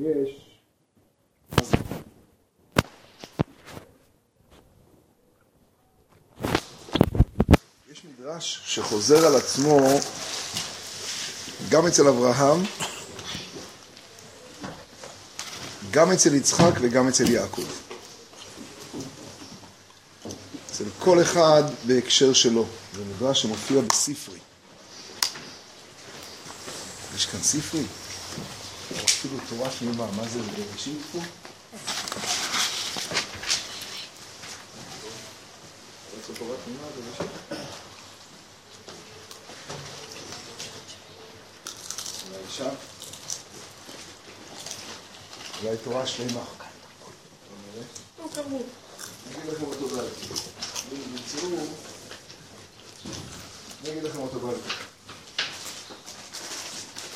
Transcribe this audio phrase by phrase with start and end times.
[0.00, 0.50] יש...
[7.90, 9.78] יש מדרש שחוזר על עצמו
[11.68, 12.62] גם אצל אברהם,
[15.90, 17.66] גם אצל יצחק וגם אצל יעקב.
[20.70, 22.66] אצל כל אחד בהקשר שלו.
[22.94, 24.38] זה מדרש שמופיע בספרי.
[27.16, 27.84] יש כאן ספרי?
[29.20, 31.18] אפילו תורה שלמה, מה זה בראשית פה?
[45.62, 46.44] אולי תורה שלמה.
[49.30, 50.06] נגיד לכם אותו בעל
[53.84, 54.56] נגיד לכם אותו בעל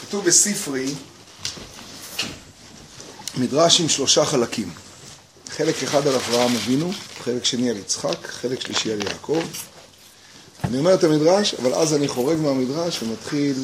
[0.03, 0.95] כתוב בספרי
[3.37, 4.73] מדרש עם שלושה חלקים.
[5.51, 6.93] חלק אחד על אברהם אבינו,
[7.25, 9.43] חלק שני על יצחק, חלק שלישי על יעקב.
[10.65, 13.55] אני אומר את המדרש, אבל אז אני חורג מהמדרש ומתחיל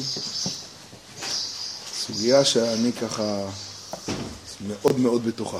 [1.93, 3.49] סוגיה שאני ככה
[4.67, 5.59] מאוד מאוד בתוכה.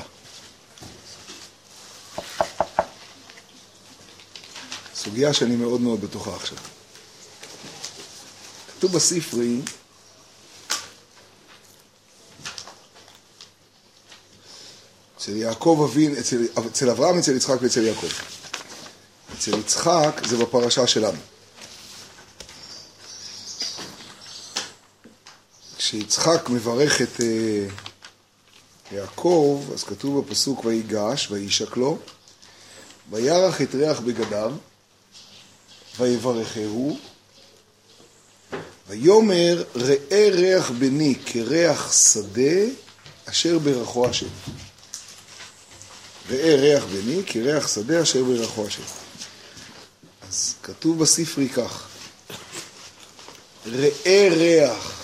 [4.94, 6.58] סוגיה שאני מאוד מאוד בתוכה עכשיו.
[8.78, 9.60] כתוב בספרי
[15.22, 18.06] אצל יעקב אבין, אצל, אצל אברהם, אצל יצחק ואצל יעקב.
[19.38, 21.18] אצל יצחק זה בפרשה שלנו.
[25.78, 31.98] כשיצחק מברך את uh, יעקב, אז כתוב בפסוק ויגש, וישק לו,
[33.10, 34.52] וירח את ריח בגדיו,
[35.98, 36.98] ויברכהו,
[38.88, 42.64] ויאמר ראה ריח בני כריח שדה
[43.26, 44.28] אשר ברכו השם.
[46.32, 48.82] ראה ריח בני כריח שדה אשר ברכו השם.
[50.28, 51.86] אז כתוב בספרי כך,
[53.66, 55.02] ראה ריח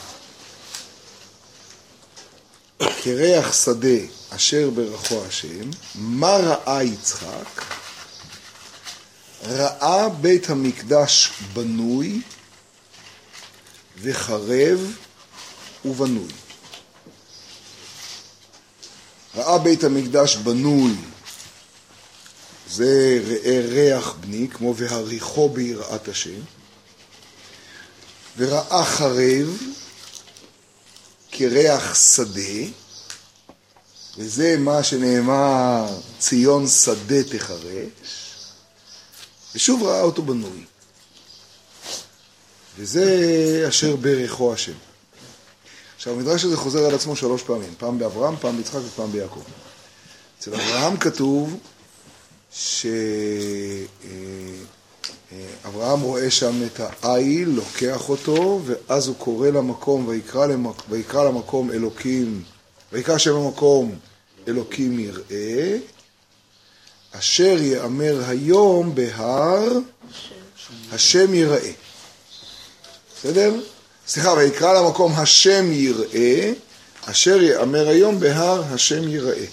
[3.02, 3.98] כריח שדה
[4.30, 7.64] אשר ברכו השם, מה ראה יצחק?
[9.42, 12.20] ראה בית המקדש בנוי
[14.02, 14.96] וחרב
[15.84, 16.32] ובנוי.
[19.36, 20.94] ראה בית המקדש בנוי,
[22.70, 26.40] זה ראה ריח בני, כמו והריחו ביראת השם,
[28.36, 29.56] וראה חרב
[31.32, 32.70] כריח שדה,
[34.18, 35.86] וזה מה שנאמר
[36.18, 37.88] ציון שדה תחרש,
[39.54, 40.64] ושוב ראה אותו בנוי.
[42.78, 44.72] וזה אשר ברכו השם.
[45.96, 49.42] עכשיו, המדרש הזה חוזר על עצמו שלוש פעמים, פעם באברהם, פעם ביצחק ופעם ביעקב.
[50.38, 51.60] אצל אברהם כתוב
[52.52, 52.90] שאברהם
[56.00, 60.82] רואה שם את העיל, לוקח אותו, ואז הוא קורא למקום, ויקרא, למק...
[60.90, 62.42] ויקרא למקום אלוקים,
[62.92, 63.98] ויקרא שם המקום
[64.48, 65.78] אלוקים יראה,
[67.12, 69.68] אשר יאמר היום בהר
[70.92, 71.70] השם יראה.
[73.16, 73.54] בסדר?
[74.08, 76.52] סליחה, ויקרא למקום השם יראה,
[77.04, 79.46] אשר יאמר היום בהר השם יראה.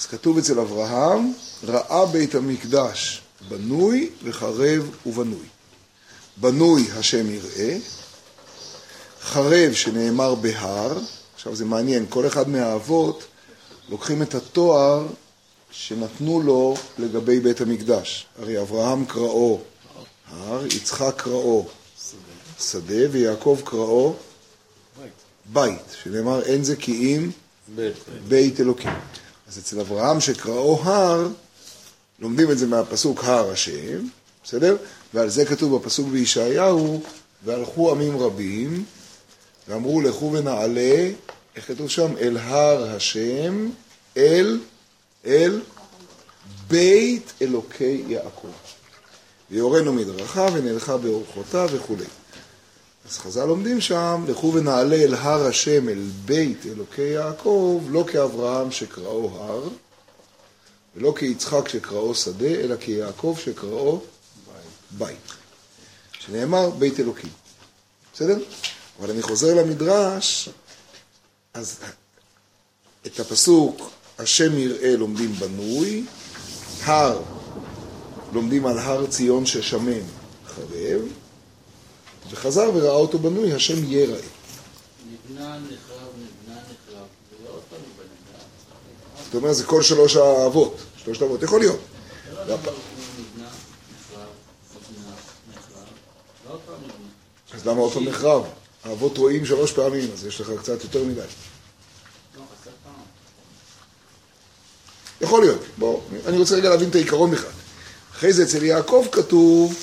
[0.00, 1.32] אז כתוב אצל אברהם,
[1.64, 5.46] ראה בית המקדש בנוי וחרב ובנוי.
[6.36, 7.78] בנוי השם יראה,
[9.22, 10.98] חרב שנאמר בהר,
[11.34, 13.24] עכשיו זה מעניין, כל אחד מהאבות
[13.88, 15.06] לוקחים את התואר
[15.70, 18.26] שנתנו לו לגבי בית המקדש.
[18.38, 19.60] הרי אברהם קראו
[20.30, 21.66] הר, יצחק קראו
[22.60, 24.14] שדה, ויעקב קראו
[25.02, 25.12] בית,
[25.46, 27.30] בית שנאמר אין זה כי אם
[27.74, 27.94] בית,
[28.28, 28.90] בית אלוקים.
[29.48, 31.28] אז אצל אברהם שקראו הר,
[32.20, 34.06] לומדים את זה מהפסוק הר השם,
[34.44, 34.76] בסדר?
[35.14, 37.00] ועל זה כתוב בפסוק בישעיהו,
[37.44, 38.84] והלכו עמים רבים,
[39.68, 41.10] ואמרו לכו ונעלה,
[41.56, 42.16] איך כתוב שם?
[42.20, 43.68] אל הר השם,
[44.16, 44.60] אל,
[45.26, 45.60] אל
[46.68, 48.48] בית אלוקי יעקב.
[49.50, 52.04] ויורנו מדרכה ונלכה באורחותיו וכולי.
[53.08, 58.70] אז חז"ל לומדים שם, לכו ונעלה אל הר השם, אל בית אלוקי יעקב, לא כאברהם
[58.70, 59.68] שקראו הר,
[60.96, 64.00] ולא כיצחק שקראו שדה, אלא כיעקב שקראו
[64.90, 65.16] בית.
[66.20, 67.30] שנאמר בית אלוקים.
[68.14, 68.38] בסדר?
[69.00, 70.48] אבל אני חוזר למדרש,
[71.54, 71.78] אז
[73.06, 76.04] את הפסוק השם יראה לומדים בנוי,
[76.82, 77.22] הר
[78.32, 80.02] לומדים על הר ציון ששמן
[80.46, 81.00] חרב,
[82.30, 84.20] וחזר וראה אותו בנוי, השם יראה.
[85.12, 86.00] נבנה נחרב
[89.32, 91.80] זאת אומרת, זה כל שלוש האבות, שלושת האבות, יכול להיות.
[97.54, 98.42] אז למה עוד פעם נחרב?
[98.84, 101.20] האבות רואים שלוש פעמים, אז יש לך קצת יותר מדי.
[105.20, 105.60] יכול להיות.
[105.78, 107.50] בוא, אני רוצה רגע להבין את העיקרון בכלל.
[108.12, 109.74] אחרי זה אצל יעקב כתוב,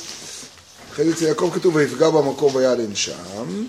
[0.92, 3.66] אחרי זה אצל יעקב כתוב, ויפגע במקום ויעלן שם,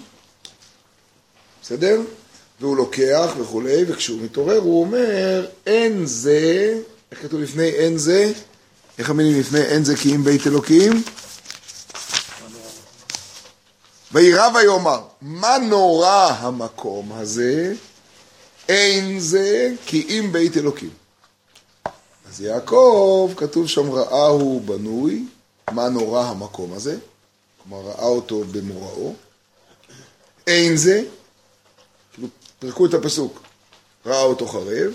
[1.62, 2.00] בסדר?
[2.60, 6.78] והוא לוקח וכולי, וכשהוא מתעורר הוא אומר, אין זה,
[7.12, 8.32] איך כתוב לפני אין זה?
[8.98, 11.02] איך המילים לפני אין זה כי אם בית אלוקים?
[14.12, 17.74] וירא ויאמר, מה נורא המקום הזה?
[18.68, 20.90] אין זה כי אם בית אלוקים.
[22.28, 25.24] אז יעקב, כתוב שם ראה הוא בנוי,
[25.70, 26.96] מה נורא המקום הזה?
[27.62, 29.14] כלומר, ראה אותו במוראו.
[30.46, 31.02] אין זה,
[32.58, 33.42] פרקו את הפסוק,
[34.06, 34.92] ראה אותו חרב,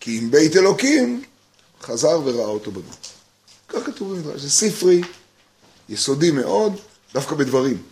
[0.00, 1.24] כי אם בית אלוקים
[1.80, 2.96] חזר וראה אותו בנוי.
[3.68, 5.00] כך כתוב במדרש, זה ספרי
[5.88, 6.72] יסודי מאוד,
[7.14, 7.82] דווקא בדברים,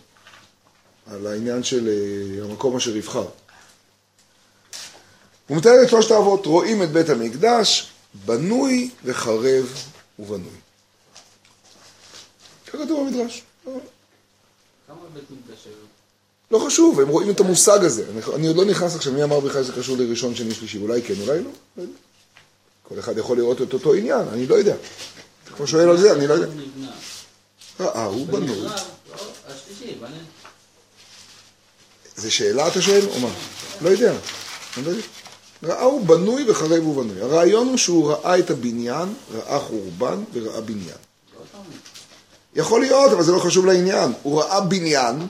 [1.11, 3.27] על העניין של אה, המקום אשר יבחר.
[5.47, 7.91] הוא מתאר את שלושת האבות, רואים את בית המקדש,
[8.25, 9.83] בנוי וחרב
[10.19, 10.57] ובנוי.
[12.67, 13.43] כך כתוב במדרש.
[16.51, 18.03] לא חשוב, הם רואים את המושג הזה.
[18.35, 20.77] אני עוד לא נכנס עכשיו, מי אמר בכלל שזה קשור לראשון, שני, שלישי?
[20.77, 21.49] אולי כן, אולי לא.
[21.77, 21.93] לא יודע.
[22.83, 24.75] כל אחד יכול לראות את אותו עניין, אני לא יודע.
[25.43, 26.47] אתה כבר שואל על זה, אני לא יודע.
[27.79, 28.61] ראה, הוא בנוי.
[28.61, 28.71] לא,
[32.15, 33.29] זה שאלה אתה שואל, או מה?
[33.81, 34.13] לא יודע.
[34.77, 35.03] אני לא יודע.
[35.63, 37.21] ראה הוא בנוי וחרב הוא בנוי.
[37.21, 40.97] הרעיון הוא שהוא ראה את הבניין, ראה חורבן וראה בניין.
[42.55, 44.13] יכול להיות, אבל זה לא חשוב לעניין.
[44.23, 45.27] הוא ראה בניין,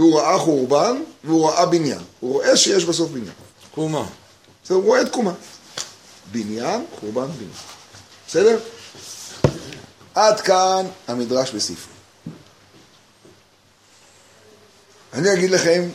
[0.00, 2.00] והוא ראה חורבן, והוא ראה בניין.
[2.20, 3.32] הוא רואה שיש בסוף בניין.
[3.74, 4.06] קומה.
[4.64, 5.32] זה הוא רואה את קומה.
[6.32, 7.50] בניין, חורבן, בניין.
[8.28, 8.58] בסדר?
[10.14, 11.92] עד כאן המדרש בספרי.
[15.12, 15.88] אני אגיד לכם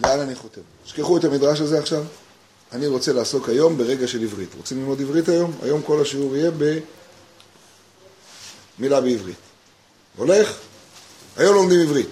[0.00, 0.60] לאן אני חותם.
[0.84, 2.04] שכחו את המדרש הזה עכשיו.
[2.72, 4.54] אני רוצה לעסוק היום ברגע של עברית.
[4.56, 5.58] רוצים ללמוד עברית היום?
[5.62, 6.50] היום כל השיעור יהיה
[8.78, 9.36] במילה בעברית.
[10.16, 10.58] הולך?
[11.36, 12.08] היום לומדים עברית.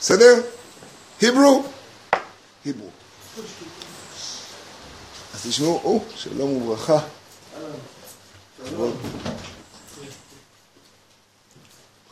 [0.00, 0.42] בסדר?
[1.20, 1.64] היברו?
[2.64, 2.88] היברו.
[5.34, 6.98] אז תשמעו, או, שלום וברכה.
[8.64, 8.96] בכבוד.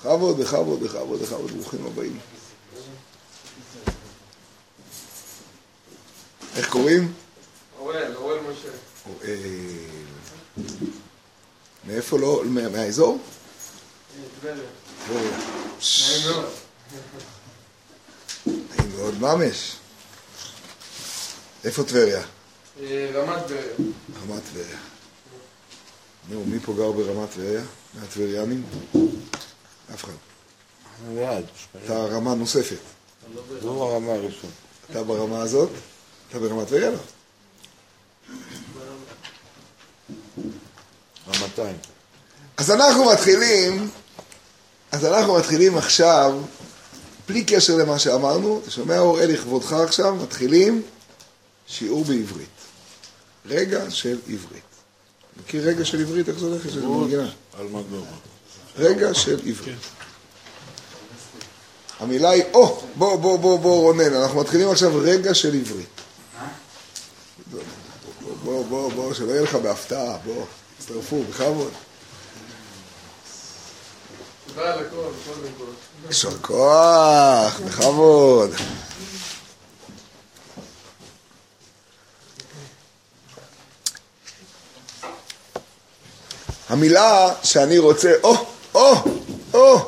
[0.00, 0.38] בכבוד,
[0.82, 2.18] בכבוד, בכבוד, ברוכים הבאים.
[6.56, 7.12] איך קוראים?
[7.78, 8.68] אוראל, אוראל משה.
[9.06, 9.38] אוראל.
[11.86, 12.42] מאיפה לא?
[12.44, 13.18] מה- מהאזור?
[14.40, 14.54] טבריה.
[15.06, 15.38] טבריה.
[16.08, 16.50] נעים מאוד.
[18.46, 19.76] נעים מאוד ממש.
[21.64, 22.22] איפה טבריה?
[22.80, 23.62] אה, רמת טבריה.
[24.22, 24.78] רמת טבריה.
[26.28, 27.62] נו, מי פה גר ברמת טבריה?
[27.94, 28.64] מהטבריאנים?
[29.94, 30.12] אף אחד.
[31.84, 32.76] אתה רמה נוספת.
[33.62, 34.52] זו הרמה הראשונה.
[34.90, 35.70] אתה ברמה הזאת?
[36.28, 36.90] אתה ברמת טבריה?
[36.90, 36.98] לא.
[41.28, 41.76] רמתיים.
[42.56, 43.90] אז אנחנו מתחילים,
[44.92, 46.40] אז אנחנו מתחילים עכשיו,
[47.28, 50.82] בלי קשר למה שאמרנו, אתה שומע אוראל לכבודך עכשיו, מתחילים
[51.66, 52.48] שיעור בעברית.
[53.46, 54.62] רגע של עברית.
[55.40, 56.28] מכיר רגע של עברית?
[56.28, 56.66] איך זה הולך?
[56.66, 57.30] יש מנגינה.
[57.58, 58.06] על מדור.
[58.78, 59.78] רגע של עברית.
[62.00, 66.00] המילה היא, או, בוא, בוא, בוא, בוא, רונן, אנחנו מתחילים עכשיו רגע של עברית.
[67.50, 67.60] בוא,
[68.44, 70.44] בוא, בוא, בוא, שלא יהיה לך בהפתעה, בוא,
[70.78, 71.72] תצטרפו, בכבוד.
[76.08, 78.50] יישר כוח, בכבוד.
[86.68, 88.34] המילה שאני רוצה, או,
[88.74, 88.94] או,
[89.54, 89.78] או,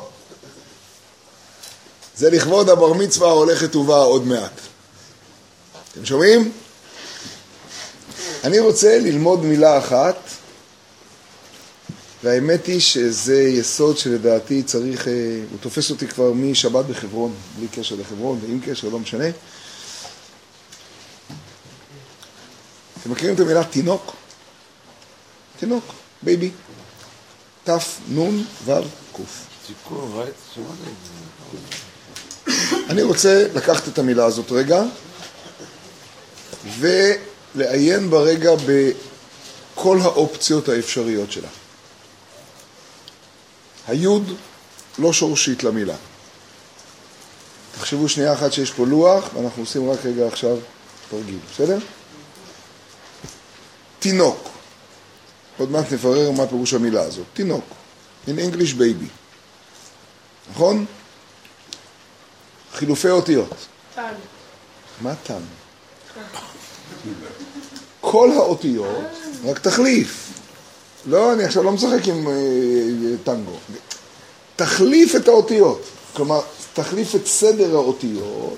[2.17, 4.51] זה לכבוד הבר מצווה ההולכת ובאה עוד מעט.
[5.91, 6.51] אתם שומעים?
[8.43, 10.24] אני רוצה ללמוד מילה אחת,
[12.25, 15.13] והאמת היא שזה יסוד שלדעתי צריך, אה,
[15.51, 19.25] הוא תופס אותי כבר משבת בחברון, בלי קשר לחברון ועם קשר, לא משנה.
[23.01, 24.15] אתם מכירים את המילה תינוק?
[25.59, 25.83] תינוק,
[26.21, 26.51] baby.
[27.63, 27.69] ת'
[28.09, 28.71] נ' ו'
[29.13, 29.19] ק'.
[29.67, 30.33] תיקון, ראית?
[30.55, 30.95] שמעת את
[32.47, 32.89] זה.
[32.89, 34.83] אני רוצה לקחת את המילה הזאת רגע
[36.79, 38.51] ולעיין ברגע
[39.75, 41.49] בכל האופציות האפשריות שלה.
[43.87, 44.31] היוד
[44.99, 45.95] לא שורשית למילה.
[47.75, 50.57] תחשבו שנייה אחת שיש פה לוח, ואנחנו עושים רק רגע עכשיו
[51.09, 51.77] תרגיל, בסדר?
[53.99, 54.49] תינוק.
[55.57, 57.25] עוד מעט נברר מה פירוש המילה הזאת.
[57.33, 57.65] תינוק.
[58.27, 59.07] In English baby.
[60.51, 60.85] נכון?
[62.73, 63.55] חילופי אותיות.
[63.95, 64.13] טל.
[65.01, 65.41] מה תם?
[68.01, 69.05] כל האותיות,
[69.45, 70.34] רק תחליף.
[71.05, 72.33] לא, אני עכשיו לא משחק עם אה,
[73.23, 73.57] טנגו.
[74.55, 75.81] תחליף את האותיות.
[76.13, 76.41] כלומר,
[76.73, 78.57] תחליף את סדר האותיות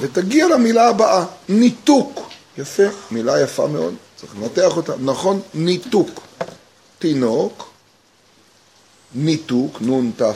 [0.00, 2.20] ותגיע למילה הבאה, ניתוק.
[2.58, 4.92] יפה, מילה יפה מאוד, צריך לנתח אותה.
[5.00, 6.20] נכון, ניתוק.
[6.98, 7.68] תינוק,
[9.14, 10.32] ניתוק, נון תו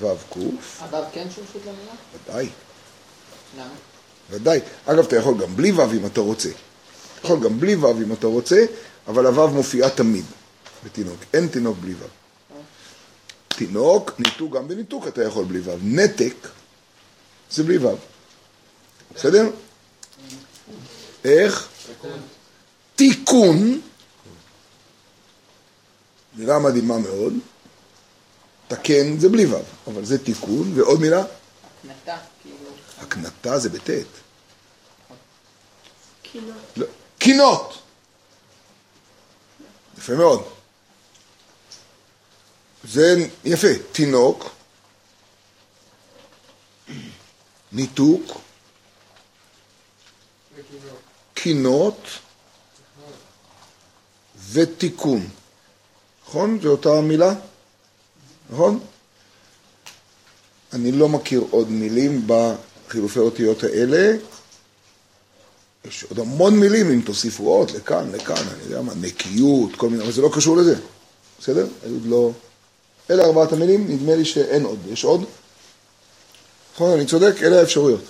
[0.00, 1.92] וו קוף, הוו כן שורשות למילה?
[2.28, 2.48] ודאי.
[3.58, 3.68] למה?
[4.30, 4.60] ודאי.
[4.86, 6.48] אגב, אתה יכול גם בלי וו אם אתה רוצה.
[6.48, 8.64] אתה יכול גם בלי וו אם אתה רוצה,
[9.06, 10.24] אבל הוו מופיעה תמיד
[10.84, 11.20] בתינוק.
[11.34, 12.06] אין תינוק בלי וו.
[13.48, 15.72] תינוק, ניתוק, גם בניתוק אתה יכול בלי וו.
[15.82, 16.34] נתק
[17.50, 17.96] זה בלי וו.
[19.14, 19.50] בסדר?
[21.24, 21.68] איך?
[22.96, 23.80] תיקון,
[26.34, 27.34] מילה מדהימה מאוד.
[28.68, 31.24] תקן זה בלי וו, אבל זה תיקון, ועוד מילה?
[31.84, 32.56] נטע, כאילו...
[32.98, 34.06] הקנטה זה בטית.
[36.22, 36.56] קינות.
[36.76, 36.86] לא.
[37.18, 37.83] קינות.
[39.98, 40.44] יפה מאוד.
[42.84, 43.68] זה יפה.
[43.92, 44.50] תינוק,
[47.72, 48.40] ניתוק,
[51.34, 52.00] קינות
[54.52, 55.28] ותיקון.
[56.26, 56.58] נכון?
[56.62, 57.34] זו אותה מילה?
[58.50, 58.80] נכון?
[60.72, 64.16] אני לא מכיר עוד מילים בחילופי אותיות האלה.
[65.88, 70.02] יש עוד המון מילים, אם תוסיפו עוד, לכאן, לכאן, אני יודע מה, נקיות, כל מיני,
[70.02, 70.74] אבל זה לא קשור לזה,
[71.40, 71.66] בסדר?
[71.82, 72.30] עוד לא...
[73.10, 74.78] אלה ארבעת המילים, נדמה לי שאין עוד.
[74.88, 75.24] יש עוד?
[76.74, 78.00] נכון, אני צודק, אלה האפשרויות.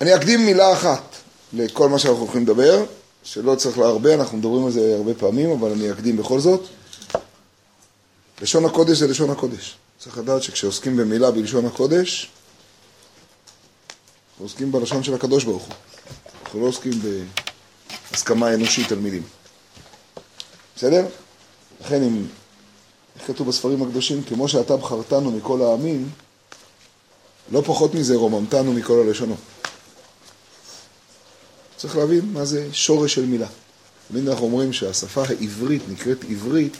[0.00, 1.16] אני אקדים מילה אחת
[1.52, 2.84] לכל מה שאנחנו הולכים לדבר,
[3.22, 6.66] שלא צריך לה הרבה, אנחנו מדברים על זה הרבה פעמים, אבל אני אקדים בכל זאת.
[8.42, 9.76] לשון הקודש זה לשון הקודש.
[9.98, 12.30] צריך לדעת שכשעוסקים במילה בלשון הקודש,
[14.36, 15.74] אנחנו עוסקים בלשון של הקדוש ברוך הוא.
[16.44, 16.92] אנחנו לא עוסקים
[18.10, 19.22] בהסכמה אנושית על מילים.
[20.76, 21.06] בסדר?
[21.80, 22.26] לכן אם,
[23.18, 26.10] איך כתוב בספרים הקדושים, כמו שאתה בחרתנו מכל העמים,
[27.50, 29.38] לא פחות מזה רוממתנו מכל הלשונות.
[31.76, 33.48] צריך להבין מה זה שורש של מילה.
[34.08, 36.76] תמיד אנחנו אומרים שהשפה העברית נקראת עברית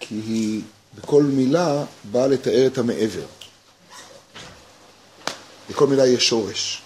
[0.00, 0.62] כי היא
[0.94, 3.26] בכל מילה באה לתאר את המעבר.
[5.70, 6.82] לכל מילה יש שורש.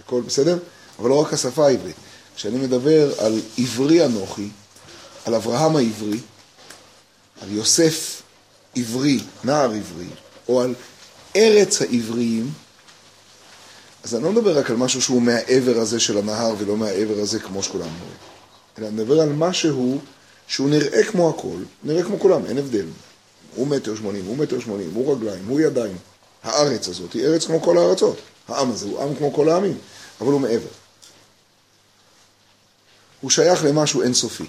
[0.00, 0.58] לכל, בסדר?
[0.98, 1.96] אבל לא רק השפה העברית.
[2.36, 4.48] כשאני מדבר על עברי אנוכי,
[5.24, 6.18] על אברהם העברי,
[7.42, 8.22] על יוסף
[8.76, 10.06] עברי, נער עברי,
[10.48, 10.74] או על
[11.36, 12.52] ארץ העבריים,
[14.04, 17.40] אז אני לא מדבר רק על משהו שהוא מהעבר הזה של הנהר ולא מהעבר הזה
[17.40, 18.16] כמו שכולם אומרים,
[18.78, 20.00] אלא אני מדבר על משהו
[20.46, 22.86] שהוא נראה כמו הכל, נראה כמו כולם, אין הבדל.
[23.54, 25.96] הוא מטר שמונים, הוא מטר שמונים, הוא רגליים, הוא ידיים.
[26.42, 28.16] הארץ הזאת היא ארץ כמו כל הארצות.
[28.48, 29.78] העם הזה הוא עם כמו כל העמים,
[30.20, 30.68] אבל הוא מעבר.
[33.20, 34.46] הוא שייך למשהו אינסופי.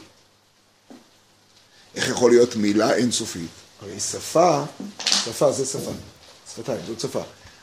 [1.96, 3.50] איך יכול להיות מילה אינסופית?
[3.82, 4.64] הרי שפה,
[5.06, 5.92] שפה זה שפה,
[6.54, 7.22] שפתיים, זאת שפה.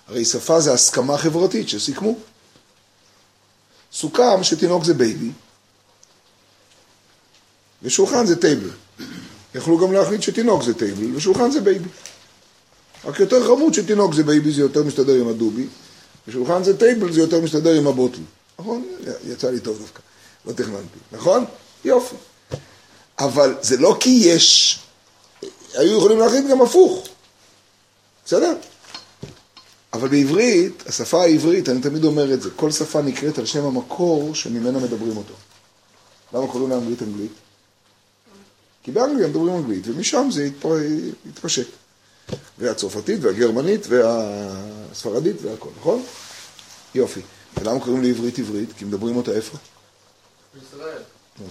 [0.09, 2.15] הרי שפה זה הסכמה חברתית שסיכמו.
[3.93, 5.31] סוכם שתינוק זה baby,
[7.83, 8.71] ושולחן זה table.
[9.55, 11.89] יכלו גם להחליט שתינוק זה table ושולחן זה baby.
[13.05, 15.67] רק יותר חמוד שתינוק זה baby, זה יותר מסתדר עם הדובי,
[16.29, 18.21] ושולחן זה table, זה יותר מסתדר עם ה bottle.
[18.59, 18.85] נכון?
[19.27, 20.01] יצא לי טוב דווקא,
[20.47, 20.99] לא תכננתי.
[21.13, 21.45] נכון?
[21.85, 22.17] יופי.
[23.19, 24.79] אבל זה לא כי יש,
[25.75, 27.09] היו יכולים להחליט גם הפוך.
[28.25, 28.55] בסדר?
[29.93, 34.35] אבל בעברית, השפה העברית, אני תמיד אומר את זה, כל שפה נקראת על שם המקור
[34.35, 35.35] שממנה מדברים אותו.
[36.35, 37.33] למה קוראים לאנגלית אנגלית?
[38.83, 40.49] כי באנגליה מדברים אנגלית, ומשם זה
[41.29, 41.67] התפשט.
[42.59, 46.03] והצרפתית, והגרמנית, והספרדית, והכל, נכון?
[46.95, 47.21] יופי.
[47.57, 48.69] ולמה קוראים לעברית עברית?
[48.77, 49.57] כי מדברים אותה איפה?
[50.55, 51.03] בישראל.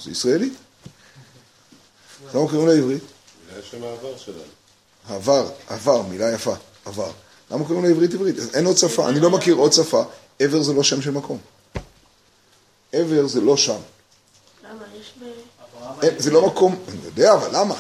[0.03, 0.53] זה ישראלית.
[2.33, 3.03] למה קוראים לה עברית?
[3.53, 4.37] זה השם העבר שלנו.
[5.09, 7.11] עבר, עבר, מילה יפה, עבר.
[7.51, 8.35] למה קוראים לה עברית עברית?
[8.53, 10.03] אין עוד שפה, אני לא מכיר עוד שפה.
[10.39, 11.37] עבר זה לא שם של מקום.
[12.93, 13.79] עבר זה לא שם.
[14.63, 14.83] למה?
[14.99, 15.23] יש ב...
[16.03, 17.75] אין, זה לא מקום, אני יודע, אבל למה?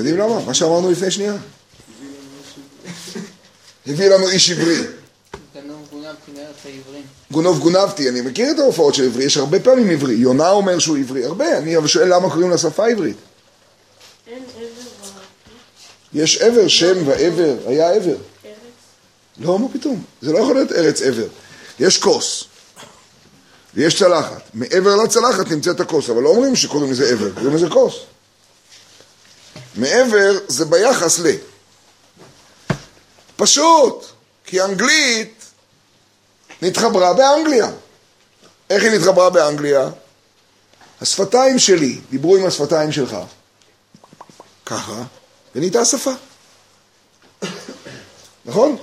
[0.00, 0.44] אתם יודעים למה?
[0.46, 1.34] מה שאמרנו לפני שנייה.
[3.86, 4.82] הביא לנו איש עברי.
[7.32, 10.14] גנוב גונבתי אני מכיר את ההופעות של עברי, יש הרבה פעמים עברי.
[10.14, 11.58] יונה אומר שהוא עברי, הרבה.
[11.58, 13.16] אני שואל למה קוראים לשפה עברית.
[16.14, 18.16] יש עבר, שם ועבר, היה עבר.
[19.38, 20.02] לא, מה פתאום?
[20.22, 21.26] זה לא יכול להיות ארץ עבר.
[21.80, 22.44] יש כוס,
[23.74, 24.42] ויש צלחת.
[24.54, 27.94] מעבר לצלחת נמצאת הכוס, אבל לא אומרים שקוראים לזה עבר, קוראים לזה כוס.
[29.74, 31.26] מעבר זה ביחס ל.
[33.36, 34.06] פשוט,
[34.44, 35.44] כי אנגלית
[36.62, 37.70] נתחברה באנגליה.
[38.70, 39.90] איך היא נתחברה באנגליה?
[41.00, 43.16] השפתיים שלי דיברו עם השפתיים שלך.
[44.66, 45.02] ככה,
[45.54, 46.12] ונהייתה שפה.
[48.44, 48.76] נכון?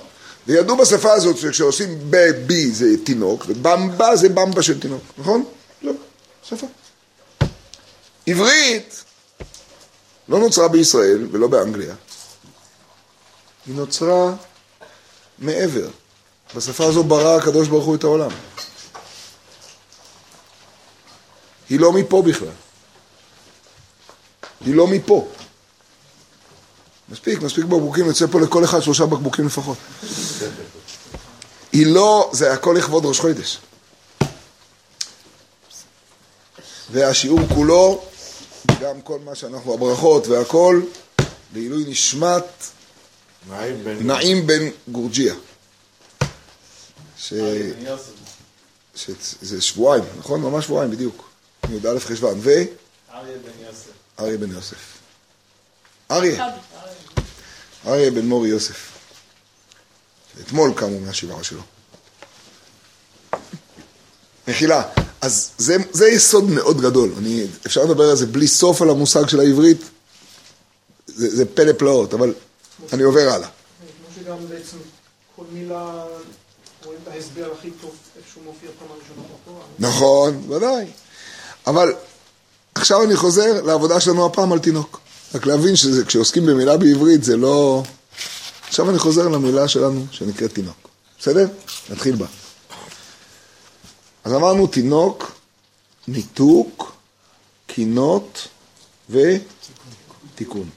[0.46, 5.44] וידעו בשפה הזאת שכשעושים ב-בי זה תינוק, ובמבה זה במבה של תינוק, נכון?
[5.82, 5.92] לא,
[6.42, 6.66] שפה.
[8.26, 9.04] עברית
[10.28, 11.94] לא נוצרה בישראל ולא באנגליה.
[13.66, 14.34] היא נוצרה
[15.38, 15.88] מעבר.
[16.56, 18.30] בשפה הזו ברא הקדוש ברוך הוא את העולם.
[21.68, 22.48] היא לא מפה בכלל.
[24.60, 25.28] היא לא מפה.
[27.08, 29.76] מספיק, מספיק בקבוקים, יוצא פה לכל אחד שלושה בקבוקים לפחות.
[31.72, 33.58] היא לא, זה הכל לכבוד ראש חודש.
[36.90, 38.04] והשיעור כולו,
[38.80, 40.82] גם כל מה שאנחנו, הברכות והכל,
[41.54, 42.44] לעילוי נשמת
[43.50, 44.06] נעים בין...
[44.06, 45.34] נעים בן גורג'יה.
[47.18, 47.34] ש...
[48.94, 50.40] שזה שבועיים, נכון?
[50.40, 51.30] ממש שבועיים בדיוק.
[51.70, 52.38] י"א חשוון.
[52.42, 52.50] ו?
[53.14, 53.90] אריה בן יוסף.
[54.20, 54.98] אריה בן יוסף.
[56.10, 56.46] אריה.
[57.86, 58.92] אריה בן מורי יוסף.
[60.40, 61.62] אתמול קמו מהשבעה שלו.
[64.48, 64.82] מחילה.
[65.20, 67.10] אז זה, זה יסוד מאוד גדול.
[67.18, 69.80] אני, אפשר לדבר על זה בלי סוף על המושג של העברית.
[71.06, 72.34] זה, זה פלא פלאות, אבל
[72.92, 73.48] אני עובר הלאה.
[73.48, 74.76] כמו שגם בעצם
[75.36, 76.04] כל מילה,
[76.84, 79.64] רואים את ההסבר הכי טוב, איפה שהוא מופיע פעם ראשונה בתורה.
[79.78, 80.86] נכון, ודאי.
[81.66, 81.94] אבל
[82.74, 85.00] עכשיו אני חוזר לעבודה שלנו הפעם על תינוק.
[85.34, 87.82] רק להבין שכשעוסקים במילה בעברית זה לא...
[88.68, 90.88] עכשיו אני חוזר למילה שלנו שנקראת תינוק.
[91.20, 91.46] בסדר?
[91.90, 92.26] נתחיל בה.
[94.28, 95.32] אז אמרנו תינוק,
[96.08, 96.92] ניתוק,
[97.66, 98.48] קינות
[99.10, 100.70] ותיקון.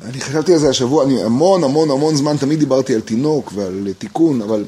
[0.00, 3.88] אני חשבתי על זה השבוע, אני המון המון המון זמן תמיד דיברתי על תינוק ועל
[3.98, 4.64] תיקון, אבל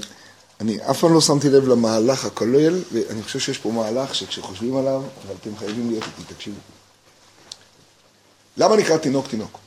[0.61, 5.03] אני אף פעם לא שמתי לב למהלך הכולל, ואני חושב שיש פה מהלך שכשחושבים עליו,
[5.27, 6.61] אבל אתם חייבים להיות איתי, תקשיבו.
[8.57, 9.59] למה נקרא תינוק תינוק?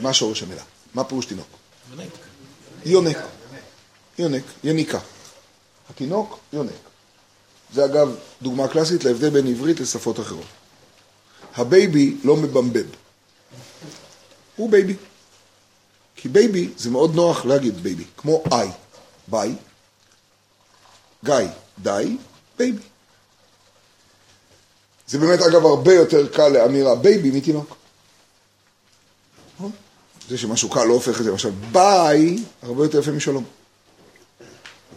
[0.00, 0.62] מה שורש המילה?
[0.94, 1.48] מה פירוש תינוק?
[2.84, 3.18] יונק.
[4.18, 4.98] יונק, יניקה.
[5.90, 6.72] התינוק, יונק.
[7.72, 10.46] זה אגב דוגמה קלאסית להבדל בין עברית לשפות אחרות.
[11.54, 12.86] ה baby לא מבייבב.
[14.56, 14.96] הוא baby.
[16.16, 18.70] כי baby זה מאוד נוח להגיד baby, כמו איי.
[19.28, 19.54] ביי,
[21.24, 21.34] גיא,
[21.78, 22.16] די,
[22.58, 22.82] baby.
[25.06, 27.76] זה באמת אגב הרבה יותר קל לאמירה baby מתינוק.
[30.28, 33.44] זה שמשהו קל לא הופך את זה, למשל ביי, הרבה יותר יפה משלום.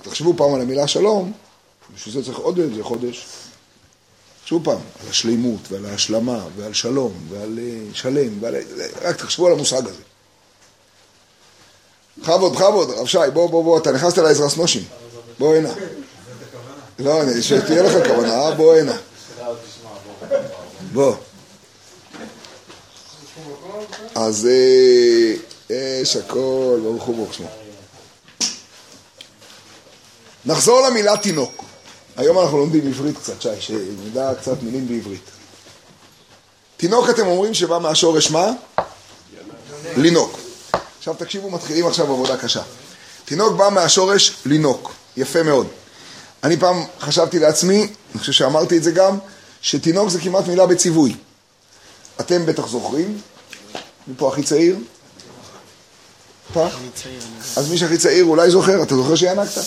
[0.06, 1.32] תחשבו פעם על המילה שלום,
[1.96, 3.26] בשביל זה צריך עוד איזה חודש.
[4.42, 8.56] תחשבו פעם על השלימות ועל ההשלמה ועל שלום ועל אה, שלם, ועל...
[9.02, 10.02] רק תחשבו על המושג הזה.
[12.18, 14.84] בכבוד, בכבוד, הרב שי, בוא, בוא, בוא, אתה נכנסת לעזרא סנושים.
[15.40, 15.70] בוא הנה.
[17.00, 18.56] לא, שתהיה לך כוונה, אה?
[18.56, 18.98] בוא הנה.
[20.94, 21.16] בוא.
[24.16, 25.34] אז אה,
[26.02, 27.65] יש הכל, ברוך הוא ברוך שמו.
[30.46, 31.64] נחזור למילה תינוק.
[32.18, 35.30] היום אנחנו לומדים עברית קצת, שי, שנדע קצת מילים בעברית.
[36.78, 38.52] תינוק אתם אומרים שבא מהשורש מה?
[39.98, 40.40] לינוק.
[40.98, 42.62] עכשיו תקשיבו, מתחילים עכשיו עבודה קשה.
[43.26, 45.68] תינוק בא מהשורש לינוק, יפה מאוד.
[46.44, 47.80] אני פעם חשבתי לעצמי,
[48.12, 49.18] אני חושב שאמרתי את זה גם,
[49.62, 51.16] שתינוק זה כמעט מילה בציווי.
[52.20, 53.22] אתם בטח זוכרים?
[54.08, 54.78] מי פה הכי צעיר?
[56.54, 56.68] פה?
[57.56, 59.62] אז מי שהכי צעיר אולי זוכר, אתה זוכר שינקת?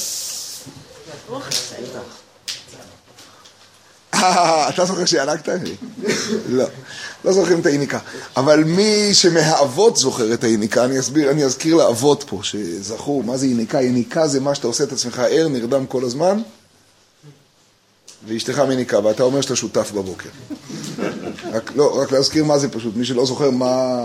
[4.14, 5.48] אה, אתה זוכר שינקת?
[6.48, 6.64] לא,
[7.24, 7.98] לא זוכרים את היניקה.
[8.36, 13.46] אבל מי שמהאבות זוכר את היניקה, אני אסביר, אני אזכיר לאבות פה, שזכו, מה זה
[13.46, 13.82] יניקה?
[13.82, 16.40] יניקה זה מה שאתה עושה את עצמך ער, נרדם כל הזמן,
[18.26, 20.28] ואשתך מניקה, ואתה אומר שאתה שותף בבוקר.
[21.52, 24.02] רק, לא, רק להזכיר מה זה פשוט, מי שלא זוכר מה...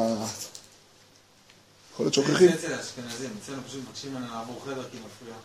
[1.93, 2.49] יכול להיות שוכחים.
[2.49, 5.35] אצל האשכנזים, אצלנו פשוט מבקשים ממנו לעבור חדר כי מפריע.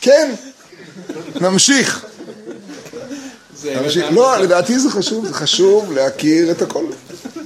[0.00, 0.34] כן,
[1.40, 2.06] נמשיך.
[3.64, 4.06] נמשיך.
[4.10, 6.84] לא, לדעתי זה חשוב, זה חשוב להכיר את הכל.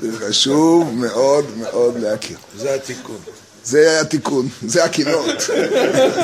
[0.01, 2.37] זה חשוב מאוד מאוד להכיר.
[2.57, 3.19] זה התיקון.
[3.65, 5.37] זה התיקון, זה הקינות.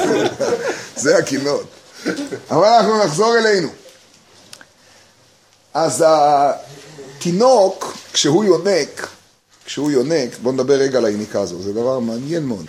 [0.97, 1.67] זה הקינות.
[2.51, 3.69] אבל אנחנו נחזור אלינו.
[5.85, 9.09] אז התינוק, כשהוא יונק,
[9.64, 12.67] כשהוא יונק, בואו נדבר רגע על היניקה הזו, זה דבר מעניין מאוד.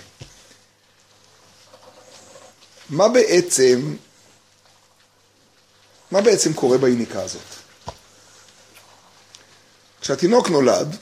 [2.89, 3.95] מה בעצם,
[6.11, 7.41] מה בעצם קורה ביניקה הזאת?
[10.01, 10.95] כשהתינוק נולד,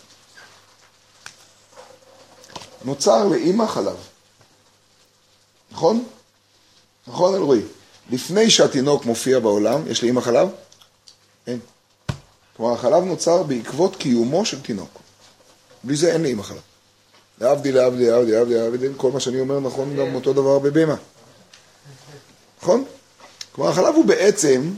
[2.84, 3.98] נוצר לאימא חלב.
[5.72, 6.08] נכון?
[7.08, 7.62] נכון, אלרועי?
[8.10, 10.50] לפני שהתינוק מופיע בעולם, יש לאימא חלב?
[11.48, 11.60] אין.
[12.58, 15.00] כלומר, החלב נוצר בעקבות קיומו של תינוק.
[15.84, 16.62] בלי זה אין לאימא חלב.
[17.42, 20.96] להבדיל, להבדיל, להבדיל, להבדיל, להבדיל, כל מה שאני אומר נכון גם אותו דבר בבהמה.
[22.62, 22.86] נכון?
[23.52, 24.74] כלומר, החלב הוא בעצם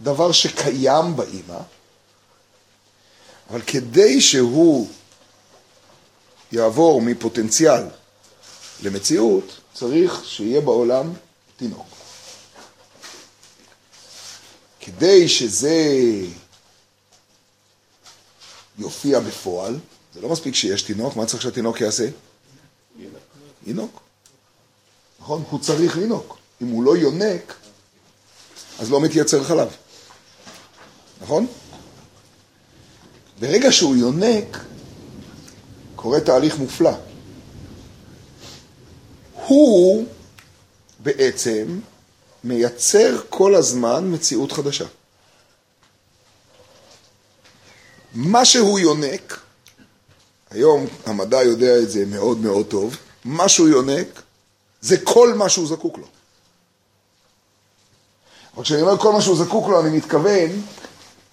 [0.00, 1.58] דבר שקיים באימא,
[3.50, 4.88] אבל כדי שהוא
[6.52, 7.82] יעבור מפוטנציאל
[8.82, 11.12] למציאות, צריך שיהיה בעולם
[11.56, 11.86] תינוק.
[14.80, 15.78] כדי שזה
[18.78, 19.78] יופיע בפועל,
[20.14, 22.08] זה לא מספיק שיש תינוק, מה צריך שהתינוק יעשה?
[23.66, 24.00] ינוק.
[25.20, 25.42] נכון?
[25.50, 26.38] הוא צריך לינוק.
[26.62, 27.54] אם הוא לא יונק,
[28.78, 29.68] אז לא מתייצר חלב.
[31.22, 31.46] נכון?
[33.40, 34.58] ברגע שהוא יונק,
[35.96, 36.92] קורה תהליך מופלא.
[39.46, 40.06] הוא
[40.98, 41.80] בעצם
[42.44, 44.84] מייצר כל הזמן מציאות חדשה.
[48.16, 49.40] מה שהוא יונק,
[50.50, 54.22] היום המדע יודע את זה מאוד מאוד טוב, מה שהוא יונק
[54.80, 56.06] זה כל מה שהוא זקוק לו.
[58.54, 60.62] אבל כשאני אומר כל מה שהוא זקוק לו, אני מתכוון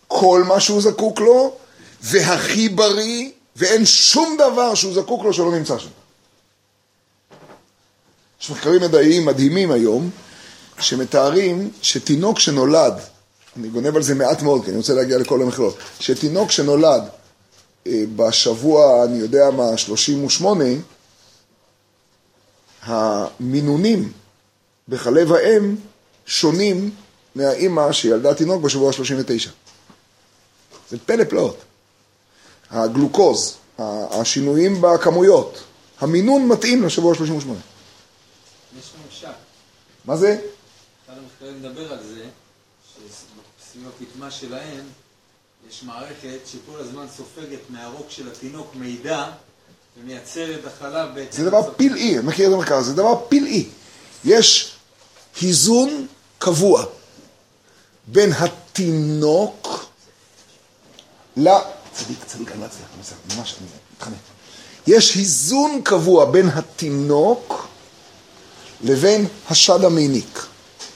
[0.08, 1.56] כל מה שהוא זקוק לו,
[2.02, 5.89] והכי בריא, ואין שום דבר שהוא זקוק לו שלא נמצא שם.
[8.41, 10.10] יש מחקרים מדעיים מדהימים היום,
[10.80, 12.93] שמתארים שתינוק שנולד,
[13.57, 17.03] אני גונב על זה מעט מאוד, כי אני רוצה להגיע לכל המכלול, שתינוק שנולד
[17.87, 20.63] אה, בשבוע, אני יודע מה, 38,
[22.81, 24.11] המינונים
[24.87, 25.75] בחלב האם
[26.25, 26.91] שונים
[27.35, 29.49] מהאימא שילדה תינוק בשבוע ה-39.
[30.89, 31.57] זה פלא פלאות.
[32.69, 35.63] הגלוקוז, השינויים בכמויות,
[35.99, 37.47] המינון מתאים לשבוע ה-38.
[38.79, 39.27] יש ממשק.
[40.05, 40.39] מה זה?
[41.05, 42.25] אחד המחקרים מדבר על זה,
[43.73, 44.86] שסביב הפטמה שלהם
[45.69, 49.25] יש מערכת שכל הזמן סופגת מהרוק של התינוק מידע
[49.97, 51.31] ומייצרת החלב בהתאם...
[51.31, 51.75] זה דבר לצורך.
[51.77, 53.65] פלאי, אני מכיר את המחקר הזה, זה דבר פלאי.
[54.25, 54.75] יש
[55.41, 56.07] היזון
[56.38, 56.86] קבוע
[58.07, 59.86] בין התינוק
[61.38, 61.49] ל...
[61.93, 64.15] צדיק, צדיק, אני לא אצליח, אני מצליח, ממש, אני מתחנן.
[64.88, 67.67] יש היזון קבוע בין התינוק
[68.81, 70.45] לבין השד המיניק,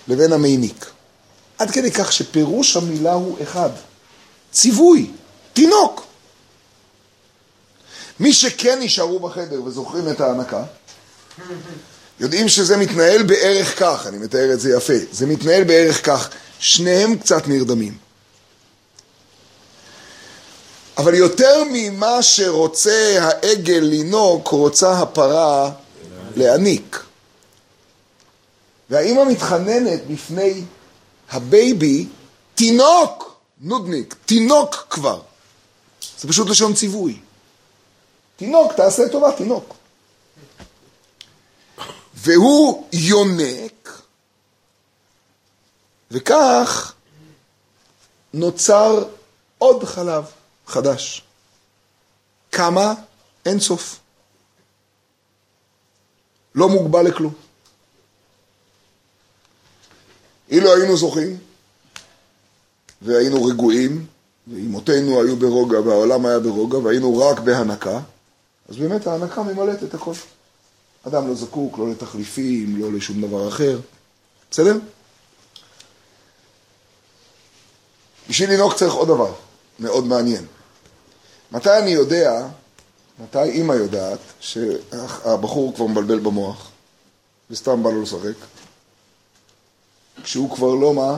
[0.07, 0.96] לבין המיניק.
[1.57, 3.69] עד כדי כך שפירוש המילה הוא אחד.
[4.51, 5.11] ציווי,
[5.53, 6.05] תינוק.
[8.19, 10.63] מי שכן נשארו בחדר וזוכרים את ההנקה,
[12.19, 17.17] יודעים שזה מתנהל בערך כך, אני מתאר את זה יפה, זה מתנהל בערך כך, שניהם
[17.17, 17.97] קצת נרדמים.
[20.97, 25.71] אבל יותר ממה שרוצה העגל לינוק, רוצה הפרה
[26.35, 27.03] להניק.
[28.89, 30.63] והאימא מתחננת בפני
[31.29, 32.07] ה baby,
[32.55, 35.21] תינוק, נודניק, תינוק כבר.
[36.19, 37.19] זה פשוט לשון ציווי.
[38.35, 39.75] תינוק, תעשה טובה, תינוק.
[42.13, 44.01] והוא יונק,
[46.11, 46.93] וכך
[48.33, 49.03] נוצר
[49.57, 50.25] עוד חלב
[50.67, 51.23] חדש.
[52.51, 52.93] כמה?
[53.45, 53.99] אין סוף.
[56.55, 57.33] לא מוגבל לכלום.
[60.49, 61.37] אילו היינו זוכים,
[63.01, 64.05] והיינו רגועים,
[64.47, 67.99] ואימותינו היו ברוגע, והעולם היה ברוגע, והיינו רק בהנקה,
[68.69, 70.13] אז באמת ההנקה ממלאת את הכל.
[71.07, 73.79] אדם לא זקוק לא לתחליפים, לא לשום דבר אחר.
[74.51, 74.77] בסדר?
[78.29, 79.33] בשביל לנהוג צריך עוד דבר
[79.79, 80.45] מאוד מעניין.
[81.51, 82.47] מתי אני יודע,
[83.19, 86.71] מתי אימא יודעת שהבחור כבר מבלבל במוח
[87.49, 88.35] וסתם בא לו לשחק?
[90.23, 91.17] כשהוא כבר לא מה?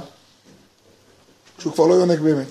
[1.57, 2.47] כשהוא כבר לא יונק באמת.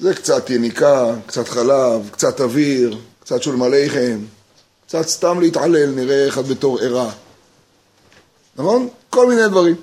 [0.00, 4.18] זה קצת יניקה, קצת חלב, קצת אוויר, קצת שולם לחם,
[4.86, 7.12] קצת סתם להתעלל, נראה אחד בתור ערה.
[8.56, 8.88] נכון?
[9.10, 9.76] כל מיני דברים.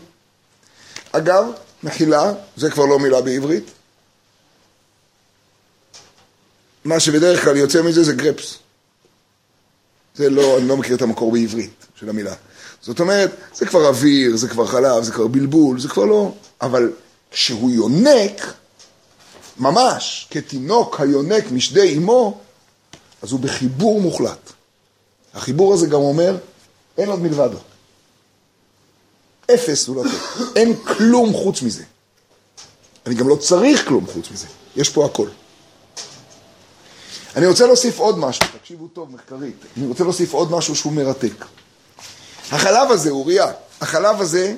[1.11, 1.45] אגב,
[1.83, 3.71] מחילה, זה כבר לא מילה בעברית.
[6.85, 8.57] מה שבדרך כלל יוצא מזה זה גרפס.
[10.15, 12.35] זה לא, אני לא מכיר את המקור בעברית של המילה.
[12.83, 16.31] זאת אומרת, זה כבר אוויר, זה כבר חלב, זה כבר בלבול, זה כבר לא...
[16.61, 16.91] אבל
[17.31, 18.53] כשהוא יונק,
[19.59, 22.41] ממש, כתינוק היונק משדי אמו,
[23.21, 24.51] אז הוא בחיבור מוחלט.
[25.33, 26.37] החיבור הזה גם אומר,
[26.97, 27.57] אין עוד מלבדו.
[29.53, 30.17] אפס הוא לתת.
[30.55, 31.83] אין כלום חוץ מזה.
[33.05, 34.47] אני גם לא צריך כלום חוץ מזה.
[34.75, 35.27] יש פה הכל.
[37.35, 39.55] אני רוצה להוסיף עוד משהו, תקשיבו טוב מחקרית.
[39.77, 41.45] אני רוצה להוסיף עוד משהו שהוא מרתק.
[42.51, 43.51] החלב הזה, אוריה,
[43.81, 44.55] החלב הזה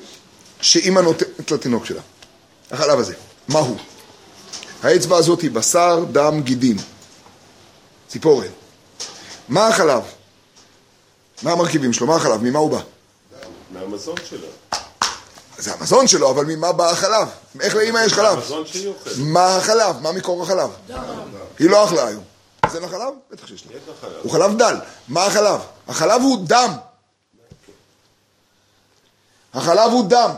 [0.62, 2.02] שאימא נותנת לתינוק שלה.
[2.72, 3.14] החלב הזה,
[3.48, 3.78] מה הוא?
[4.84, 6.78] האצבע הזאת היא בשר, דם, גידים.
[8.08, 8.48] ציפורן.
[9.50, 10.04] מה החלב?
[11.44, 12.08] מה המרכיבים שלו?
[12.08, 12.44] מה החלב?
[12.44, 12.80] ממה הוא בא?
[13.72, 14.48] מהמזון שלה.
[15.58, 17.28] זה המזון שלו, אבל ממה בא החלב?
[17.62, 18.38] איך לאמא יש חלב?
[18.38, 19.14] המזון שהיא אוכלת.
[19.18, 19.96] מה החלב?
[20.02, 20.70] מה מקור החלב?
[21.60, 22.24] היא לא אכלה היום.
[22.64, 23.14] אז אין לה חלב?
[23.32, 24.10] בטח שיש לה.
[24.22, 24.76] הוא חלב דל.
[25.08, 25.60] מה החלב?
[25.88, 26.72] החלב הוא דם.
[29.56, 30.32] החלב הוא דם.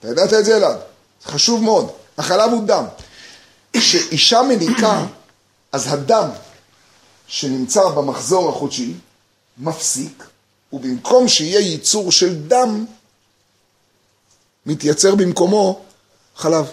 [0.00, 0.76] אתה ידעת את זה אלעד?
[1.24, 1.90] זה חשוב מאוד.
[2.18, 2.84] החלב הוא דם.
[3.72, 5.04] כשאישה מניקה,
[5.72, 6.28] אז הדם
[7.26, 8.94] שנמצא במחזור החודשי
[9.58, 10.24] מפסיק,
[10.72, 12.86] ובמקום שיהיה ייצור של דם,
[14.66, 15.82] מתייצר במקומו
[16.36, 16.66] חלב.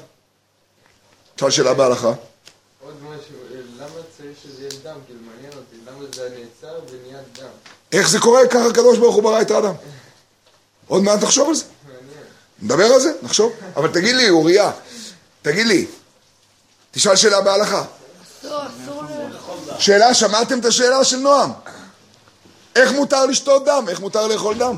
[1.39, 2.07] שאל שאלה בהלכה.
[2.07, 4.99] עוד משהו, אה, למה צריך שזה יהיה דם?
[5.05, 7.49] כאילו מעניין אותי, למה זה נעצר ונהיה דם?
[7.91, 8.47] איך זה קורה?
[8.47, 9.73] ככה הקדוש ברוך הוא ברא את האדם.
[10.87, 11.63] עוד מעט נחשוב על זה.
[12.61, 13.51] נדבר על זה, נחשוב.
[13.75, 14.71] אבל תגיד לי, אוריה,
[15.41, 15.85] תגיד לי,
[16.91, 17.83] תשאל שאלה בהלכה.
[19.79, 21.51] שאלה, שמעתם את השאלה של נועם?
[22.75, 23.85] איך מותר לשתות דם?
[23.89, 24.75] איך מותר לאכול דם?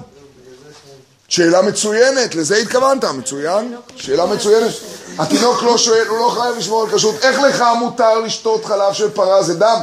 [1.27, 4.71] שאלה מצוינת, לזה התכוונת, מצוין, שאלה מצוינת.
[5.19, 7.15] התינוק לא שואל, הוא לא חייב לשמור על כשרות.
[7.21, 9.43] איך לך מותר לשתות חלב של פרה?
[9.43, 9.81] זה דם.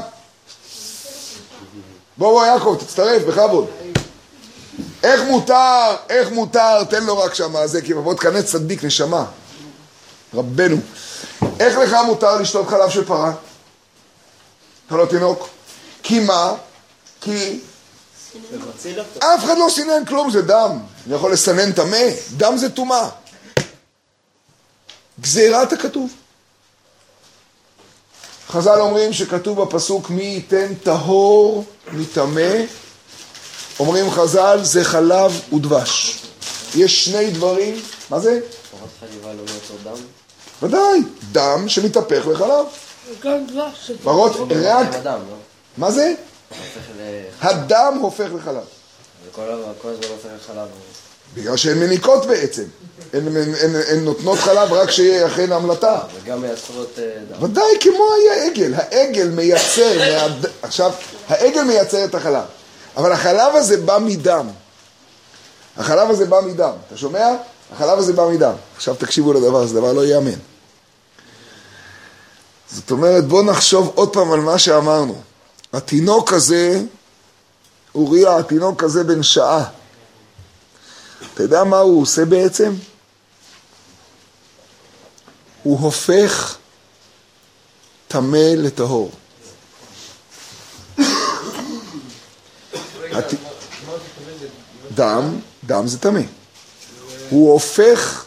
[2.16, 3.66] בוא בוא יעקב, תצטרף, בכבוד.
[5.04, 9.24] איך מותר, איך מותר, תן לו רק שמה זה, כי בוא תקנא צדיק, נשמה.
[10.34, 10.76] רבנו.
[11.60, 13.32] איך לך מותר לשתות חלב של פרה?
[14.86, 15.48] אתה לא תינוק.
[16.02, 16.52] כי מה?
[17.20, 17.60] כי
[19.18, 20.78] אף אחד לא סינן כלום, זה דם.
[21.06, 23.08] אני יכול לסנן טמא, דם זה טומאה.
[25.20, 26.10] גזירת הכתוב.
[28.48, 32.50] חז"ל אומרים שכתוב בפסוק מי ייתן טהור מטמא,
[33.80, 36.22] אומרים חז"ל זה חלב ודבש.
[36.74, 38.40] יש שני דברים, מה זה?
[38.70, 40.02] תורת חליבה לא מאותו דם?
[40.62, 41.00] ודאי,
[41.32, 42.66] דם שמתהפך לחלב.
[43.24, 43.90] גם דבש.
[44.02, 45.12] פרות, רק, לא?
[45.76, 46.14] מה זה?
[47.40, 48.64] הדם הופך לחלב.
[49.28, 49.72] וכל הזמן
[50.10, 50.68] הופך לחלב.
[51.34, 52.64] בגלל שהן מניקות בעצם.
[53.12, 55.98] הן, נותנות חלב רק שיהיה אכן המלטה.
[56.14, 57.42] וגם מייצרות אה, דם.
[57.42, 58.74] ודאי, כמו העגל.
[58.76, 60.00] העגל מייצר.
[60.62, 60.92] עכשיו,
[61.28, 62.44] העגל מייצר את החלב.
[62.96, 64.48] אבל החלב הזה בא מדם.
[65.76, 66.72] החלב הזה בא מדם.
[66.86, 67.26] אתה שומע?
[67.72, 68.54] החלב הזה בא מדם.
[68.76, 70.38] עכשיו תקשיבו לדבר הזה, דבר לא ייאמן.
[72.72, 75.22] זאת אומרת, בואו נחשוב עוד פעם על מה שאמרנו.
[75.72, 76.82] התינוק הזה,
[77.94, 79.64] אוריה, התינוק הזה בן שעה.
[81.34, 82.72] אתה יודע מה הוא עושה בעצם?
[85.62, 86.56] הוא הופך
[88.08, 89.10] טמא לטהור.
[94.94, 96.20] דם, דם זה טמא.
[97.30, 98.26] הוא הופך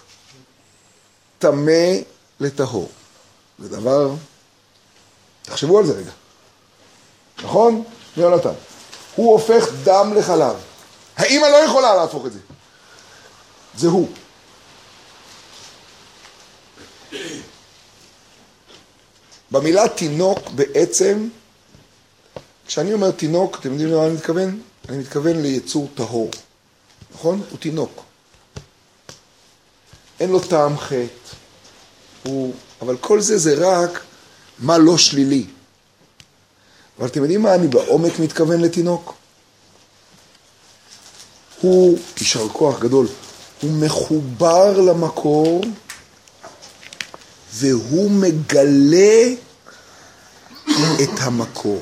[1.39, 1.93] טמא
[2.39, 2.89] לטהור.
[3.59, 4.13] זה דבר...
[5.41, 6.11] תחשבו על זה רגע.
[7.43, 7.83] נכון?
[8.17, 8.53] יונתן.
[9.15, 10.55] הוא הופך דם לחלב.
[11.17, 12.39] האמא לא יכולה להפוך את זה.
[13.77, 14.07] זה הוא.
[19.51, 21.27] במילה תינוק בעצם,
[22.67, 24.61] כשאני אומר תינוק, אתם יודעים למה אני מתכוון?
[24.89, 26.31] אני מתכוון ליצור טהור,
[27.13, 27.41] נכון?
[27.49, 28.03] הוא תינוק.
[30.19, 31.35] אין לו טעם חטא,
[32.23, 32.53] הוא...
[32.81, 34.03] אבל כל זה זה רק
[34.59, 35.45] מה לא שלילי.
[36.99, 39.13] אבל אתם יודעים מה אני בעומק מתכוון לתינוק?
[41.61, 43.07] הוא, יישר כוח גדול,
[43.61, 45.61] הוא מחובר למקור
[47.53, 49.23] והוא מגלה
[51.03, 51.81] את המקור.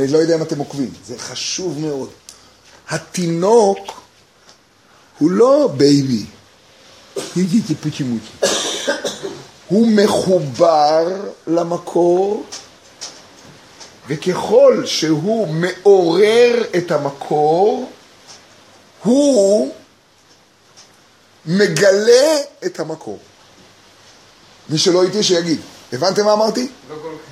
[0.00, 2.10] אני לא יודע אם אתם עוקבים, זה חשוב מאוד.
[2.88, 3.78] התינוק
[5.18, 6.24] הוא לא baby,
[9.68, 12.44] הוא מחובר למקור,
[14.08, 17.90] וככל שהוא מעורר את המקור,
[19.02, 19.74] הוא
[21.46, 23.18] מגלה את המקור.
[24.68, 25.60] מי שלא איתי שיגיד.
[25.92, 26.68] הבנתם מה אמרתי?
[26.90, 27.31] לא כל כך...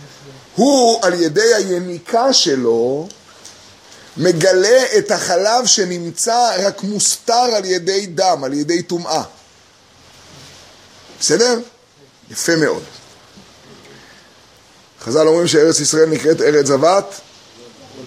[0.60, 3.08] הוא על ידי היניקה שלו
[4.16, 9.22] מגלה את החלב שנמצא רק מוסתר על ידי דם, על ידי טומאה.
[11.20, 11.58] בסדר?
[12.30, 12.82] יפה מאוד.
[15.00, 17.20] חז"ל אומרים שארץ ישראל נקראת ארץ זבת,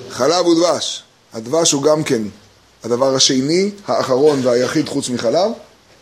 [0.10, 1.04] חלב ודבש.
[1.34, 2.22] הדבש הוא גם כן
[2.84, 5.52] הדבר השני, האחרון והיחיד חוץ מחלב,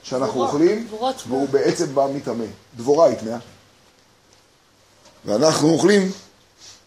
[0.04, 2.46] שאנחנו דבורות, אוכלים, דבורות והוא בעצם בא מטמא.
[2.78, 3.38] דבורה היא טמאה.
[5.26, 6.12] ואנחנו אוכלים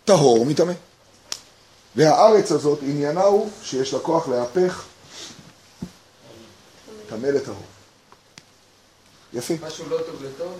[0.04, 0.72] טהור מטמא.
[1.96, 4.84] והארץ הזאת, עניינה הוא שיש לה כוח להפך
[7.08, 7.62] טמא לטהור.
[9.32, 9.54] יפה.
[9.66, 10.58] משהו לא טוב לטוב?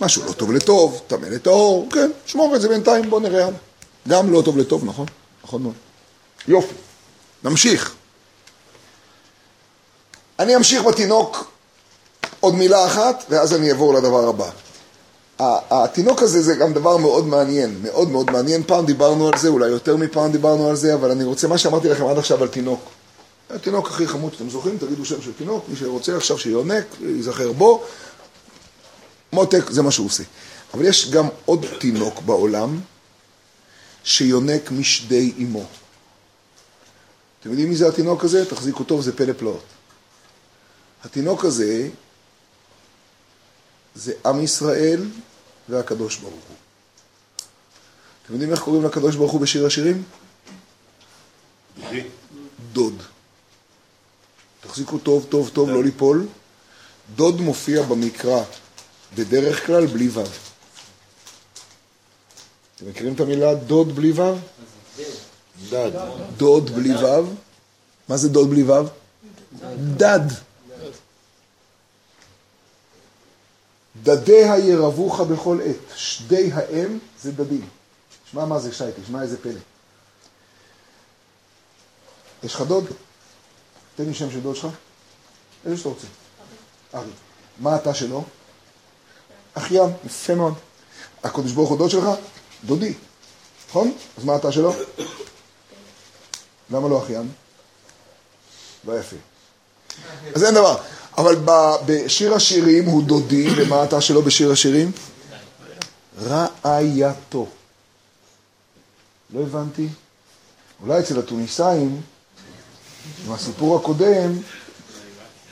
[0.00, 3.58] משהו לא טוב לטוב, טמא לטהור, כן, שמור את זה בינתיים, בוא נראה הלאה.
[4.08, 5.06] גם לא טוב לטוב, נכון?
[5.44, 5.74] נכון מאוד.
[6.48, 6.74] יופי,
[7.44, 7.94] נמשיך.
[10.38, 11.50] אני אמשיך בתינוק
[12.40, 14.50] עוד מילה אחת, ואז אני אעבור לדבר הבא.
[15.38, 18.62] התינוק הזה זה גם דבר מאוד מעניין, מאוד מאוד מעניין.
[18.62, 21.88] פעם דיברנו על זה, אולי יותר מפעם דיברנו על זה, אבל אני רוצה, מה שאמרתי
[21.88, 22.80] לכם עד עכשיו על תינוק.
[23.50, 27.84] התינוק הכי חמוד שאתם זוכרים, תגידו שם של תינוק, מי שרוצה עכשיו שיונק, ייזכר בו.
[29.32, 30.22] מותק, זה מה שהוא עושה.
[30.74, 32.80] אבל יש גם עוד תינוק בעולם
[34.04, 35.64] שיונק משדי אמו.
[37.40, 38.44] אתם יודעים מי זה התינוק הזה?
[38.44, 39.64] תחזיקו טוב, זה פלא פלאות.
[41.04, 41.88] התינוק הזה
[43.96, 45.04] זה עם ישראל
[45.68, 46.56] והקדוש ברוך הוא.
[48.24, 50.02] אתם יודעים איך קוראים לקדוש ברוך הוא בשיר השירים?
[52.72, 53.02] דוד.
[54.60, 56.26] תחזיקו טוב, טוב, טוב, לא ליפול.
[57.16, 58.42] דוד מופיע במקרא
[59.14, 60.22] בדרך כלל בלי ו'.
[62.76, 64.34] אתם מכירים את המילה דוד בלי ו'?
[65.70, 65.90] דד.
[66.36, 67.34] דוד בלי ו'.
[68.08, 68.82] מה זה דוד בלי ו'?
[69.96, 70.45] דד.
[74.02, 75.96] דדיה ירבוך בכל עת.
[75.96, 77.68] שדי האם זה דדים.
[78.30, 79.60] שמע מה זה שי, תשמע איזה פלא.
[82.42, 82.84] יש לך דוד?
[83.96, 84.72] תן לי שם של דוד שלך.
[85.64, 86.06] איזה שאתה רוצה.
[86.94, 87.10] ארי.
[87.58, 88.24] מה אתה שלו?
[89.54, 90.54] אחיין, יפה מאוד.
[91.24, 92.04] הקדוש ברוך הוא דוד שלך?
[92.64, 92.94] דודי.
[93.68, 93.96] נכון?
[94.18, 94.72] אז מה אתה שלו?
[96.70, 97.28] למה לא אחיין?
[98.84, 99.16] לא יפה.
[100.34, 100.82] אז אין דבר.
[101.18, 101.36] אבל
[101.86, 104.92] בשיר השירים הוא דודי, ומה אתה שלו בשיר השירים?
[106.22, 107.46] רעייתו.
[109.34, 109.88] לא הבנתי.
[110.82, 112.00] אולי אצל התוניסאים,
[113.26, 114.32] עם הסיפור הקודם,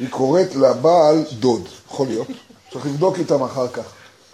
[0.00, 1.68] היא קוראת לבעל דוד.
[1.86, 2.28] יכול להיות.
[2.72, 3.82] צריך לבדוק איתם אחר כך.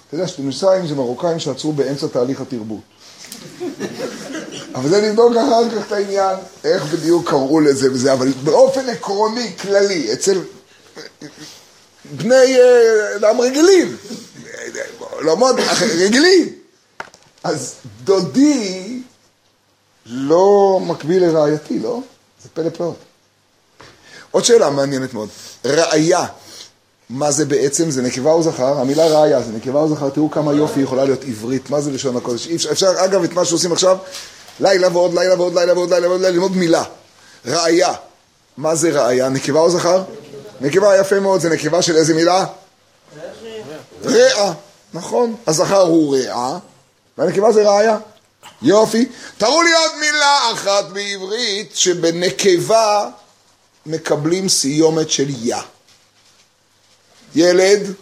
[0.09, 2.81] אתה יודע שתוניסאים זה מרוקאים שעצרו באמצע תהליך התרבות.
[4.75, 9.57] אבל זה לבדוק אחר כך את העניין, איך בדיוק קראו לזה וזה, אבל באופן עקרוני,
[9.57, 10.41] כללי, אצל
[12.05, 13.97] בני אה, אדם רגילים,
[14.99, 15.57] עולמות
[16.01, 16.49] רגילים,
[17.45, 19.03] אז דודי
[20.07, 22.01] לא מקביל לרעייתי, לא?
[22.43, 22.97] זה פלא פלאות.
[24.31, 25.29] עוד שאלה מעניינת מאוד,
[25.65, 26.27] ראיה,
[27.11, 27.91] מה זה בעצם?
[27.91, 28.81] זה נקבה או זכר?
[28.81, 32.17] המילה ראיה זה נקבה או זכר, תראו כמה יופי יכולה להיות עברית, מה זה לשון
[32.17, 32.49] הקודש?
[32.49, 33.97] אפשר, אפשר, אגב, את מה שעושים עכשיו,
[34.61, 36.85] לילה ועוד לילה ועוד לילה ועוד לילה ועוד לילה, ללמוד מילה.
[37.45, 37.93] ראיה,
[38.57, 39.29] מה זה ראיה?
[39.29, 40.03] נקבה או זכר?
[40.61, 42.47] נקבה יפה מאוד, זה נקבה של איזה מילה?
[44.05, 44.53] רעה,
[44.95, 45.37] נכון.
[45.47, 46.59] הזכר הוא רעה,
[47.19, 47.99] והנקבה זה ראיה.
[48.63, 49.09] יופי.
[49.39, 53.09] תראו לי עוד מילה אחת בעברית שבנקבה
[53.87, 55.57] מקבלים סיומת של יא.
[57.35, 57.95] ילד,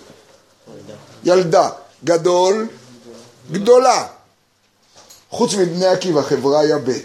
[1.24, 1.70] ילדה,
[2.04, 2.68] גדול,
[3.52, 4.06] גדולה.
[5.30, 6.98] חוץ מבני עקיבא, חבריה ב'.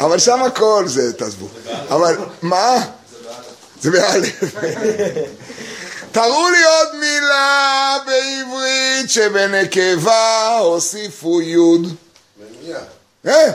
[0.00, 1.48] אבל שם הכל זה, תעזבו.
[1.88, 2.86] אבל, מה?
[3.80, 4.54] זה באלף.
[6.12, 11.94] תראו לי עוד מילה בעברית שבנקבה הוסיפו יוד.
[12.62, 12.78] מניע.
[13.26, 13.50] אה?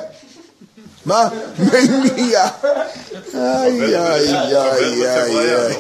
[1.06, 1.30] מה?
[1.60, 2.48] מניע.
[3.34, 5.76] איי, איי, איי, איי, איי.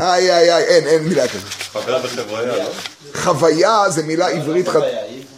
[0.00, 1.44] איי, איי, איי, אין, אין מילה כזאת.
[1.72, 2.70] חבר בחבריה, לא?
[3.14, 4.80] חוויה זה מילה עברית חד...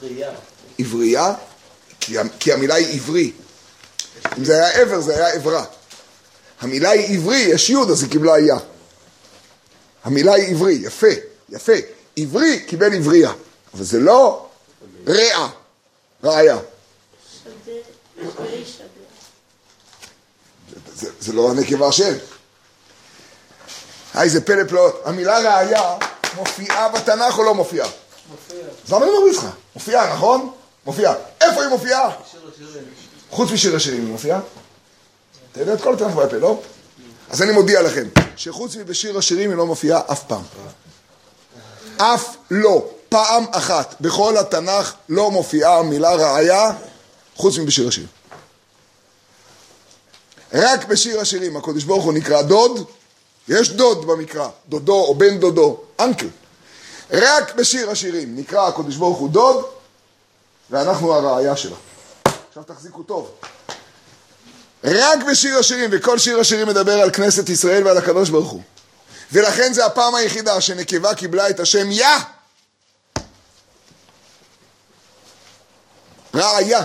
[0.01, 0.31] עברייה.
[0.79, 1.33] עברייה?
[2.01, 3.33] כי, כי המילה היא עברי.
[4.38, 5.65] אם זה היה עבר, זה היה עברה.
[6.63, 8.56] המילה היא עברי, יש יוד, אז היא קיבלה יה.
[10.04, 11.06] המילה היא עברי, יפה,
[11.48, 11.73] יפה.
[12.17, 13.33] עברי קיבל עברייה.
[13.75, 14.46] אבל זה לא
[15.08, 15.48] רע,
[16.25, 16.58] ראיה.
[20.94, 22.19] זה, זה לא הנקבה של.
[24.15, 25.02] היי, זה פלא פלאות.
[25.04, 25.96] המילה ראיה
[26.37, 27.88] מופיעה בתנ"ך או לא מופיעה?
[28.31, 28.58] מופיע.
[28.87, 29.46] אז למה אני אומר לך?
[29.75, 30.52] מופיעה, נכון?
[30.87, 31.15] מופיעה.
[31.40, 32.10] איפה היא מופיעה?
[33.31, 34.40] חוץ משיר השירים היא מופיעה?
[35.53, 36.61] אתה יודע את כל התנ"ך בעל פה, לא?
[37.31, 40.42] אז אני מודיע לכם, שחוץ מבשיר השירים היא לא מופיעה אף פעם.
[41.96, 42.85] אף לא.
[43.09, 46.71] פעם אחת בכל התנ"ך לא מופיעה המילה ראיה
[47.37, 48.09] חוץ מבשיר השירים.
[50.55, 52.85] רק בשיר השירים הקדוש ברוך הוא נקרא דוד,
[53.48, 56.29] יש דוד במקרא, דודו או בן דודו, אנקל.
[57.11, 59.65] רק בשיר השירים נקרא הקדוש ברוך הוא דוד,
[60.71, 61.77] ואנחנו הראייה שלו.
[62.48, 63.31] עכשיו תחזיקו טוב.
[64.85, 68.62] רק בשיר השירים, וכל שיר השירים מדבר על כנסת ישראל ועל הקדוש ברוך הוא.
[69.33, 72.06] ולכן זה הפעם היחידה שנקבה קיבלה את השם יא.
[76.35, 76.83] ראיה.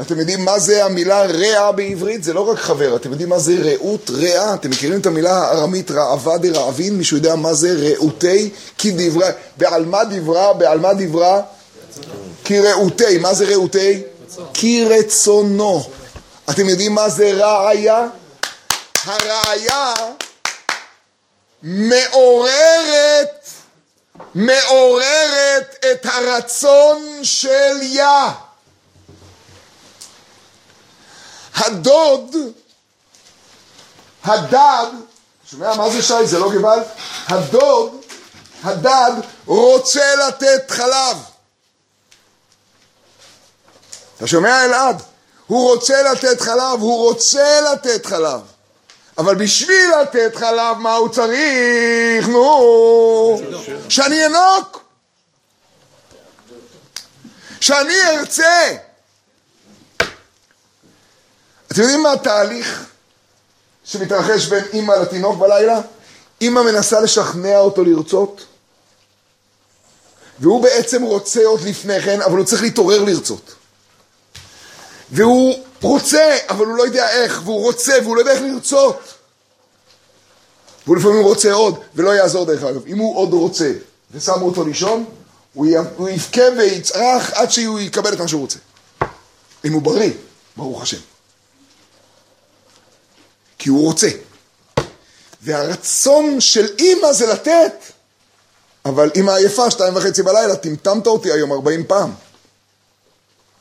[0.00, 2.24] אתם יודעים מה זה המילה רע בעברית?
[2.24, 4.54] זה לא רק חבר, אתם יודעים מה זה רעות, רע?
[4.54, 6.96] אתם מכירים את המילה הארמית רעבה דרעבין?
[6.96, 8.50] מישהו יודע מה זה רעותי?
[8.78, 10.52] כי דברה, בעל מה דברה?
[10.52, 11.42] בעל מה דברה?
[12.50, 14.02] רעותי, מה זה רעותי?
[14.54, 15.90] כי רצונו.
[16.50, 18.06] אתם יודעים מה זה ראיה?
[19.04, 19.94] הראיה
[21.62, 23.48] מעוררת,
[24.34, 28.04] מעוררת את הרצון של יא.
[31.54, 32.36] הדוד,
[34.24, 34.86] הדד,
[35.50, 36.26] שומע מה זה שי?
[36.26, 36.82] זה לא גוואלד?
[37.28, 38.00] הדוד,
[38.64, 39.12] הדד,
[39.46, 41.16] רוצה לתת חלב.
[44.20, 45.02] אתה שומע אלעד?
[45.46, 48.40] הוא רוצה לתת חלב, הוא רוצה לתת חלב.
[49.18, 52.28] אבל בשביל לתת חלב, מה הוא צריך?
[52.28, 53.40] נו,
[53.88, 54.84] שאני אנוק.
[57.60, 58.76] שאני ארצה.
[61.68, 62.84] אתם יודעים מה התהליך
[63.84, 65.80] שמתרחש בין אימא לתינוק בלילה?
[66.40, 68.44] אימא מנסה לשכנע אותו לרצות,
[70.38, 73.59] והוא בעצם רוצה עוד לפני כן, אבל הוא צריך להתעורר לרצות.
[75.12, 79.14] והוא רוצה, אבל הוא לא יודע איך, והוא רוצה, והוא לא יודע איך לרצות.
[80.86, 82.86] והוא לפעמים רוצה עוד, ולא יעזור דרך אגב.
[82.86, 83.72] אם הוא עוד רוצה,
[84.10, 85.04] ושמו אותו לישון,
[85.54, 85.66] הוא,
[86.10, 88.58] יבכה ויצרח עד שהוא יקבל את מה שהוא רוצה.
[89.64, 90.10] אם הוא בריא,
[90.56, 91.00] ברוך השם.
[93.58, 94.08] כי הוא רוצה.
[95.42, 97.74] והרצון של אימא זה לתת,
[98.84, 102.12] אבל אימא עייפה, שתיים וחצי בלילה, טמטמת אותי היום ארבעים פעם.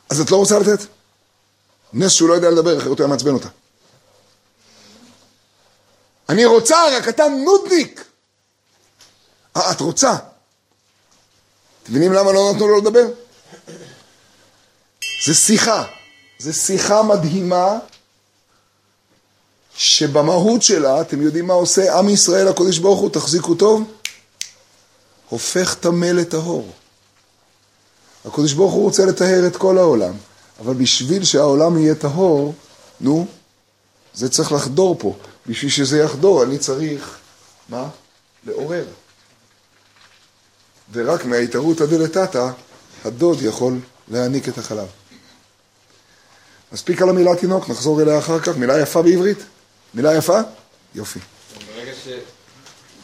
[0.09, 0.98] אז את לא רוצה לתת?
[1.93, 3.47] נס שהוא לא יודע לדבר, אחרת הוא היה מעצבן אותה.
[6.29, 8.05] אני רוצה, רק אתה נודניק.
[9.57, 10.15] אה, את רוצה.
[11.83, 13.05] אתם מבינים למה לא נתנו לו לדבר?
[15.25, 15.85] זה שיחה.
[16.39, 17.77] זה שיחה מדהימה,
[19.75, 23.83] שבמהות שלה, אתם יודעים מה עושה עם ישראל, הקודש ברוך הוא, תחזיקו טוב,
[25.29, 26.71] הופך טמא לטהור.
[28.25, 30.13] הקודש ברוך הוא רוצה לטהר את כל העולם.
[30.59, 32.53] אבל בשביל שהעולם יהיה טהור,
[33.01, 33.27] נו,
[34.13, 35.15] זה צריך לחדור פה.
[35.47, 37.17] בשביל שזה יחדור, אני צריך,
[37.69, 37.89] מה?
[38.45, 38.85] לעורר.
[40.91, 42.49] ורק מההתערותא דלתתא,
[43.05, 44.87] הדוד יכול להעניק את החלב.
[46.71, 48.57] מספיק על המילה תינוק, נחזור אליה אחר כך.
[48.57, 49.37] מילה יפה בעברית?
[49.93, 50.39] מילה יפה?
[50.95, 51.19] יופי.
[51.75, 52.07] ברגע, ש...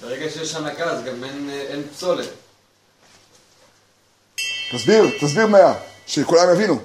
[0.02, 2.30] ברגע שיש הנקה אז גם אין, אין פסולת.
[4.72, 5.74] תסביר, תסביר מה
[6.08, 6.80] שכולם יבינו.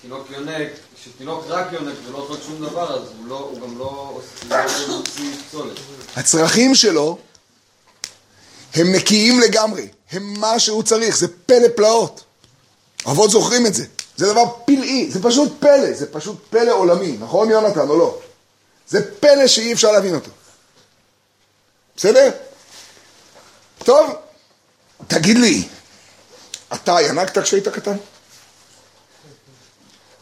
[0.00, 0.68] שתינוק יונק,
[1.04, 4.20] שתינוק רק יונק ולא אוכל שום דבר, אז הוא, לא, הוא גם לא
[4.50, 5.76] לא מוציא פסולת.
[6.16, 7.18] הצרכים שלו
[8.74, 12.24] הם נקיים לגמרי, הם מה שהוא צריך, זה פלא פלאות.
[13.06, 13.84] אבות זוכרים את זה,
[14.16, 18.18] זה דבר פלאי, זה פשוט פלא, זה פשוט פלא עולמי, נכון יונתן או לא?
[18.88, 20.30] זה פלא שאי אפשר להבין אותו.
[21.96, 22.30] בסדר?
[23.78, 24.10] טוב,
[25.06, 25.68] תגיד לי,
[26.74, 27.96] אתה ינקת כשהיית קטן?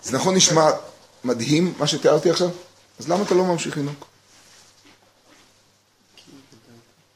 [0.02, 0.70] זה נכון נשמע
[1.24, 2.48] מדהים מה שתיארתי עכשיו?
[2.98, 4.04] אז למה אתה לא ממשיך לנהוג?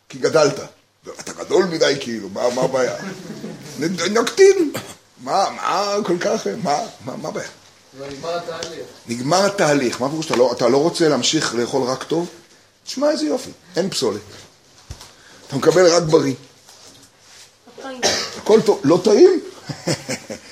[0.08, 0.60] כי גדלת.
[1.20, 2.96] אתה גדול מדי כאילו, מה, מה הבעיה?
[4.10, 4.72] נקטין.
[5.22, 7.48] מה, מה כל כך, מה, מה, מה הבעיה?
[8.00, 8.86] נגמר התהליך.
[9.06, 10.30] נגמר התהליך, מה פירוש?
[10.30, 12.28] לא, אתה לא רוצה להמשיך לאכול רק טוב?
[12.84, 14.20] תשמע איזה יופי, אין פסולת.
[15.46, 16.34] אתה מקבל רק בריא.
[18.36, 19.40] הכל טוב, לא טעים?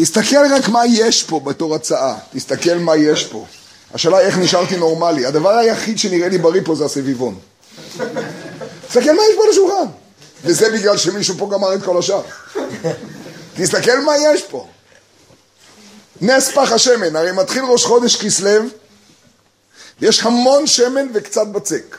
[0.00, 3.46] תסתכל רק מה יש פה בתור הצעה, תסתכל מה יש פה.
[3.94, 5.26] השאלה איך נשארתי נורמלי.
[5.26, 7.38] הדבר היחיד שנראה לי בריא פה זה הסביבון.
[8.88, 9.92] תסתכל מה יש פה על השולחן.
[10.44, 12.22] וזה בגלל שמישהו פה גמר את כל השאר.
[13.56, 14.68] תסתכל מה יש פה.
[16.20, 18.64] נס פח השמן, הרי מתחיל ראש חודש כסלו,
[20.00, 21.96] ויש המון שמן וקצת בצק.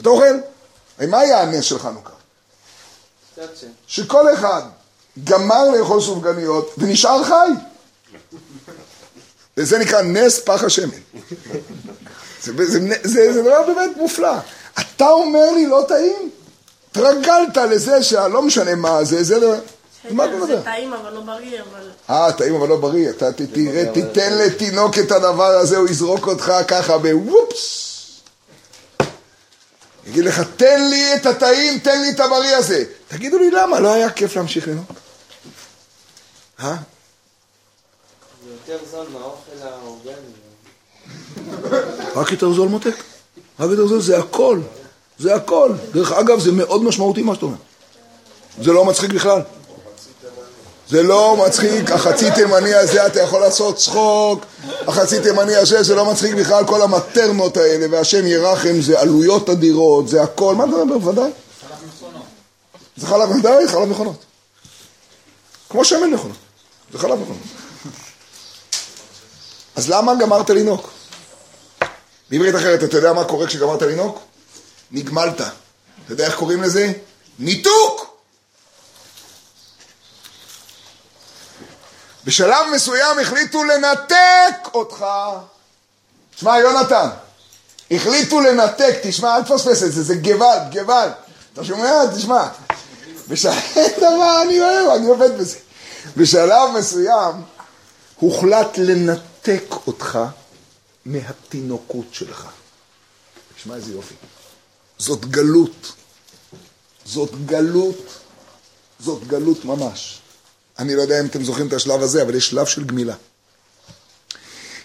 [0.00, 0.36] אתה אוכל?
[0.98, 2.12] הרי מה היה הנס של חנוכה?
[3.86, 4.62] שכל אחד
[5.24, 7.50] גמר לאכול סופגניות ונשאר חי.
[9.56, 10.98] וזה נקרא נס פח השמן.
[12.42, 14.34] זה, זה, זה, זה דבר באמת מופלא.
[14.80, 16.30] אתה אומר לי לא טעים?
[16.90, 19.58] התרגלת לזה שלא משנה מה זה, זה דבר...
[20.10, 20.46] מה אתה מדבר?
[20.46, 21.90] זה טעים אבל לא בריא, אבל...
[22.10, 23.10] אה, טעים אבל לא בריא.
[23.10, 23.32] אתה
[23.92, 27.82] תיתן לתינוק את הדבר הזה, הוא יזרוק אותך ככה בוופס.
[30.06, 32.84] יגיד לך, תן לי את הטעים, תן לי את הבריא הזה.
[33.08, 34.86] תגידו לי למה, לא היה כיף להמשיך לנהוג?
[36.60, 36.76] אה?
[38.44, 40.32] זה יותר זול מהאוכל האורגני.
[42.14, 42.94] רק יותר זול מותק.
[43.60, 44.60] רק יותר זול, זה הכל.
[45.18, 45.72] זה הכל.
[45.92, 47.56] דרך אגב, זה מאוד משמעותי מה שאתה אומר.
[48.62, 49.40] זה לא מצחיק בכלל.
[50.88, 54.44] זה לא מצחיק, החצי תימני הזה, אתה יכול לעשות צחוק,
[54.86, 60.08] החצי תימני הזה, זה לא מצחיק בכלל, כל המטרנות האלה, והשם ירחם, זה עלויות אדירות,
[60.08, 61.30] זה הכל, מה אתה מדבר, ודאי?
[62.96, 64.24] זה חלב, ודאי, חלב מכונות.
[65.70, 66.36] כמו שמן מכונות,
[66.98, 67.42] חלב מכונות.
[69.76, 70.90] אז למה גמרת לינוק?
[72.30, 74.20] בעברית אחרת, אתה יודע מה קורה כשגמרת לינוק?
[74.90, 75.40] נגמלת.
[75.40, 76.92] אתה יודע איך קוראים לזה?
[77.38, 78.16] ניתוק!
[82.24, 85.04] בשלב מסוים החליטו לנתק אותך.
[86.36, 87.08] תשמע, יונתן,
[87.90, 91.12] החליטו לנתק, תשמע, אל תפספס את זה, זה גוואלד, גוואלד.
[91.52, 91.92] אתה שומע?
[92.16, 92.48] תשמע.
[93.28, 93.54] בשלב,
[94.42, 95.56] אני אוהב, אני עובד בזה.
[96.16, 97.34] בשלב מסוים
[98.16, 100.18] הוחלט לנתק אותך
[101.04, 102.46] מהתינוקות שלך.
[103.56, 104.14] תשמע איזה יופי.
[104.98, 105.92] זאת גלות.
[107.04, 108.18] זאת גלות.
[109.00, 110.20] זאת גלות ממש.
[110.78, 113.14] אני לא יודע אם אתם זוכרים את השלב הזה, אבל יש שלב של גמילה.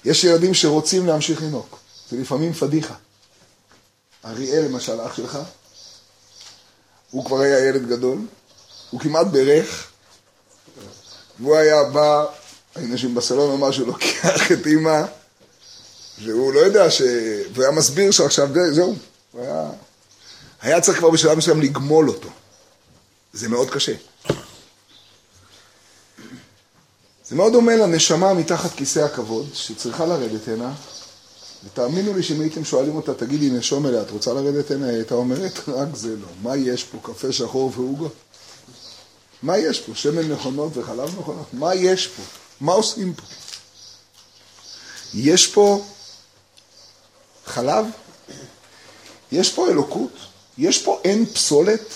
[0.05, 1.75] יש ילדים שרוצים להמשיך לנהוג.
[2.11, 2.95] זה לפעמים פדיחה.
[4.25, 5.37] אריאל, למשל, אח שלך,
[7.11, 8.17] הוא כבר היה ילד גדול,
[8.89, 9.90] הוא כמעט בירך,
[11.39, 12.25] והוא היה בא,
[12.75, 15.01] היינו יושבים בסלון או משהו, לוקח את אימא,
[16.23, 17.01] והוא לא יודע ש...
[17.53, 18.95] והוא היה מסביר שעכשיו, זה- זהו,
[19.31, 19.69] הוא היה...
[20.61, 22.29] היה צריך כבר בשלב מסוים לגמול אותו.
[23.33, 23.93] זה מאוד קשה.
[27.29, 30.73] זה מאוד דומה לנשמה מתחת כיסא הכבוד, שצריכה לרדת הנה,
[31.65, 34.87] ותאמינו לי שאם הייתם שואלים אותה, תגידי נשום אליה, את רוצה לרדת הנה?
[34.87, 36.27] היא הייתה אומרת, רק זה לא.
[36.41, 38.13] מה יש פה, קפה שחור ועוגות?
[39.43, 39.95] מה יש פה?
[39.95, 41.53] שמן מכונות וחלב מכונות?
[41.53, 42.23] מה יש פה?
[42.61, 43.23] מה עושים פה?
[45.13, 45.85] יש פה
[47.45, 47.85] חלב?
[49.31, 50.11] יש פה אלוקות?
[50.57, 51.93] יש פה אין פסולת?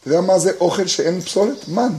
[0.00, 1.68] אתה יודע מה זה אוכל שאין פסולת?
[1.68, 1.92] מן.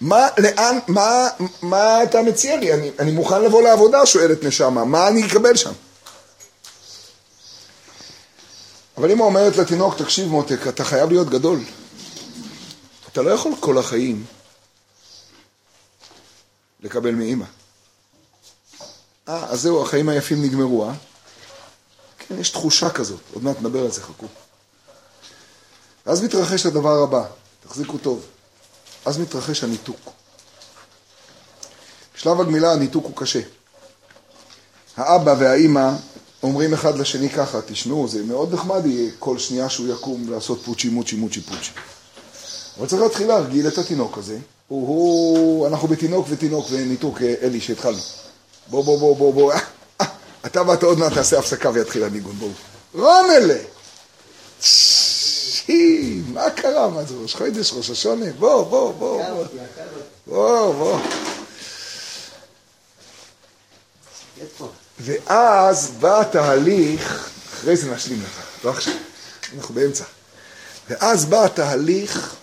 [0.00, 1.28] מה, לאן, מה,
[1.62, 2.74] מה אתה מציע לי?
[2.74, 5.72] אני, אני מוכן לבוא לעבודה, שואלת נשמה, מה אני אקבל שם?
[8.96, 11.60] אבל אמא אומרת לתינוק, תקשיב מותק, אתה חייב להיות גדול.
[13.12, 14.24] אתה לא יכול כל החיים
[16.80, 17.44] לקבל מאמא.
[19.28, 20.94] אה, אז זהו, החיים היפים נגמרו, אה?
[22.18, 24.26] כן, יש תחושה כזאת, עוד מעט נדבר על זה, חכו.
[26.06, 27.24] ואז מתרחש הדבר הבא,
[27.66, 28.26] תחזיקו טוב.
[29.04, 30.10] אז מתרחש הניתוק.
[32.14, 33.40] בשלב הגמילה הניתוק הוא קשה.
[34.96, 35.90] האבא והאימא
[36.44, 40.88] אומרים אחד לשני ככה, תשמעו, זה מאוד נחמד יהיה כל שנייה שהוא יקום לעשות פוצ'י
[40.88, 41.70] מוצ'י מוצ'י פוצ'י.
[42.78, 44.38] אבל צריך להתחיל להרגיל את התינוק הזה.
[44.68, 47.98] הוא, הוא, אנחנו בתינוק ותינוק וניתוק, אה, אלי, שהתחלנו.
[48.70, 49.52] בוא, בוא, בוא, בוא, בוא.
[50.46, 52.50] אתה ואתה עוד מעט תעשה הפסקה ויתחיל הניגון, בואו.
[52.94, 53.58] רומלה!
[54.60, 56.88] שי, מה קרה?
[56.88, 58.26] מה זה ראש חודש, ראש השונה?
[58.38, 59.22] בוא, בוא, בוא.
[60.26, 60.98] בוא, בוא.
[65.00, 68.94] ואז בא התהליך, אחרי זה נשלים לך, לא עכשיו,
[69.56, 70.04] אנחנו באמצע.
[70.88, 72.36] ואז בא התהליך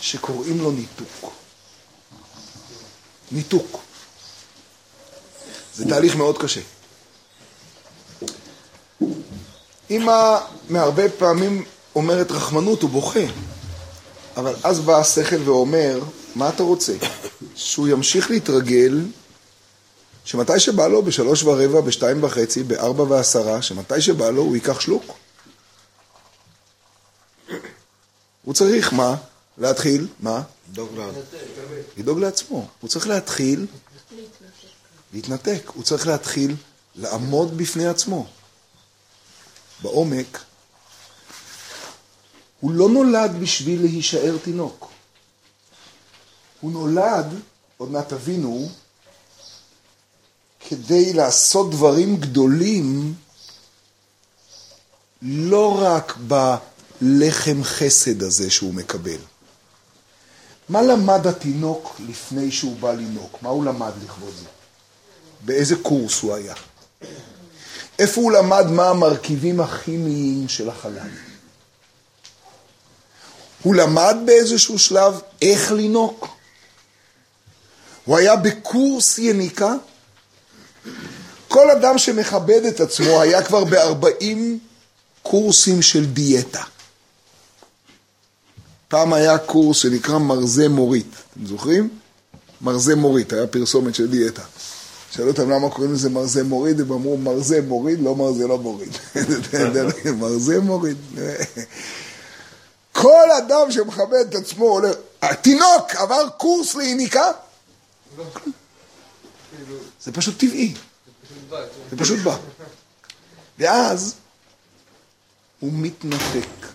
[0.00, 1.32] שקוראים לו ניתוק.
[3.32, 3.80] ניתוק.
[5.74, 6.60] זה תהליך מאוד קשה.
[9.90, 11.64] אמא מהרבה פעמים
[11.94, 13.20] אומרת רחמנות, הוא בוכה.
[14.36, 16.00] אבל אז בא השכל ואומר,
[16.34, 16.92] מה אתה רוצה?
[17.54, 19.00] שהוא ימשיך להתרגל,
[20.26, 25.04] שמתי שבא לו, בשלוש ורבע, בשתיים וחצי, בארבע ועשרה, שמתי שבא לו הוא ייקח שלוק.
[28.42, 29.16] הוא צריך מה?
[29.58, 30.42] להתחיל, מה?
[31.96, 32.68] לדאוג לעצמו.
[32.80, 33.66] הוא צריך להתחיל
[35.12, 35.70] להתנתק.
[35.74, 36.56] הוא צריך להתחיל
[36.94, 38.26] לעמוד בפני עצמו.
[39.82, 40.38] בעומק,
[42.60, 44.90] הוא לא נולד בשביל להישאר תינוק.
[46.60, 47.26] הוא נולד,
[47.76, 48.68] עוד מעט תבינו,
[50.68, 53.14] כדי לעשות דברים גדולים
[55.22, 56.16] לא רק
[57.00, 59.18] בלחם חסד הזה שהוא מקבל.
[60.68, 63.42] מה למד התינוק לפני שהוא בא לינוק?
[63.42, 64.48] מה הוא למד לכבוד זה?
[65.40, 66.54] באיזה קורס הוא היה?
[67.98, 71.10] איפה הוא למד מה המרכיבים הכימיים של החלב?
[73.62, 76.28] הוא למד באיזשהו שלב איך לינוק.
[78.04, 79.74] הוא היה בקורס יניקה.
[81.48, 84.38] כל אדם שמכבד את עצמו היה כבר ב-40
[85.22, 86.62] קורסים של דיאטה.
[88.88, 91.88] פעם היה קורס שנקרא מרזה מורית, אתם זוכרים?
[92.60, 94.42] מרזה מורית, היה פרסומת של דיאטה.
[95.10, 98.96] שאלו אותם למה קוראים לזה מרזה מוריד, הם אמרו מרזה מוריד, לא מרזה לא מוריד.
[100.20, 100.96] מרזה מוריד.
[102.92, 104.90] כל אדם שמכבד את עצמו עולה,
[105.22, 107.30] התינוק עבר קורס ליניקה?
[110.06, 110.74] זה פשוט טבעי,
[111.90, 112.36] זה פשוט בא.
[113.58, 114.14] ואז
[115.60, 116.66] הוא מתנתק.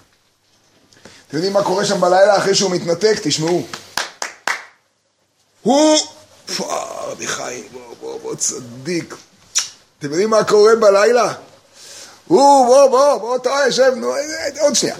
[1.27, 3.19] אתם יודעים מה קורה שם בלילה אחרי שהוא מתנתק?
[3.23, 3.63] תשמעו.
[5.61, 5.97] הוא,
[6.59, 9.15] רבי חיים, בוא, בוא, בוא, צדיק.
[9.99, 11.34] אתם יודעים מה קורה בלילה?
[12.27, 14.13] הוא, בוא, בוא, בוא, אתה יושב, נו,
[14.59, 14.95] עוד שנייה.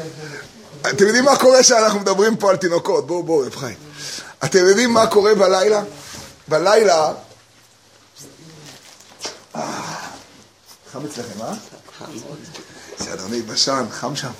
[0.90, 3.08] אתם יודעים מה קורה כשאנחנו מדברים פה על תינוקות?
[3.08, 3.78] בואו, בואו, רב חיים.
[4.44, 5.84] אתם יודעים מה קורה בלילה?
[6.48, 7.14] בלילה...
[10.92, 11.54] חם אצלכם, אה?
[13.00, 14.32] בסדר, אני בשן, חם שם.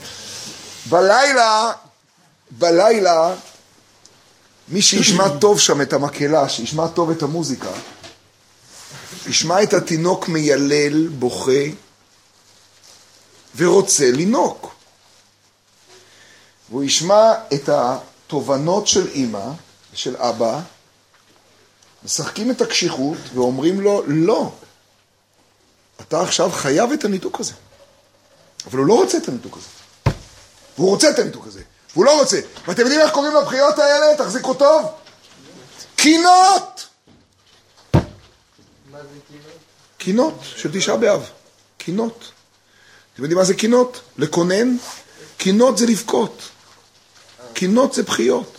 [0.90, 1.72] בלילה,
[2.52, 3.36] בלילה,
[4.68, 7.70] מי שישמע טוב שם את המקהלה, שישמע טוב את המוזיקה,
[9.28, 11.62] ישמע את התינוק מיילל, בוכה,
[13.56, 14.76] ורוצה לינוק.
[16.70, 19.46] והוא ישמע את התובנות של אימא,
[19.94, 20.60] של אבא,
[22.06, 24.52] משחקים את הקשיחות ואומרים לו, לא,
[26.02, 27.54] אתה עכשיו חייב את הניתוק הזה.
[28.66, 29.68] אבל הוא לא רוצה את הניתוק הזה.
[30.78, 31.62] והוא רוצה את הניתוק הזה,
[31.94, 32.40] והוא לא רוצה.
[32.68, 34.18] ואתם יודעים איך קוראים לבחירות האלה?
[34.18, 34.86] תחזיקו טוב.
[35.96, 36.88] קינות!
[39.98, 41.30] קינות של תשעה באב.
[41.78, 42.32] קינות.
[43.14, 44.02] אתם יודעים מה זה קינות?
[44.18, 44.78] לקונן?
[45.38, 46.42] קינות זה לבכות.
[47.54, 48.58] קינות זה בחיות.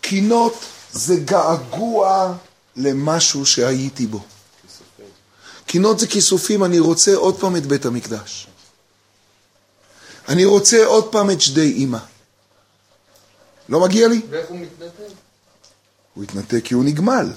[0.00, 2.34] קינות זה געגוע
[2.76, 4.20] למשהו שהייתי בו.
[5.70, 8.46] קינות זה כיסופים, אני רוצה עוד פעם את בית המקדש.
[10.28, 11.98] אני רוצה עוד פעם את שדי אימא.
[13.68, 14.20] לא מגיע לי?
[14.30, 15.14] ואיך הוא מתנתק?
[16.14, 17.32] הוא התנתק כי הוא נגמל.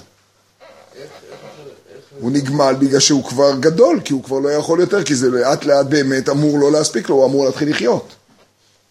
[2.18, 5.64] הוא נגמל בגלל שהוא כבר גדול, כי הוא כבר לא יכול יותר, כי זה לאט
[5.64, 8.14] לאט באמת אמור לא להספיק לו, הוא אמור להתחיל לחיות.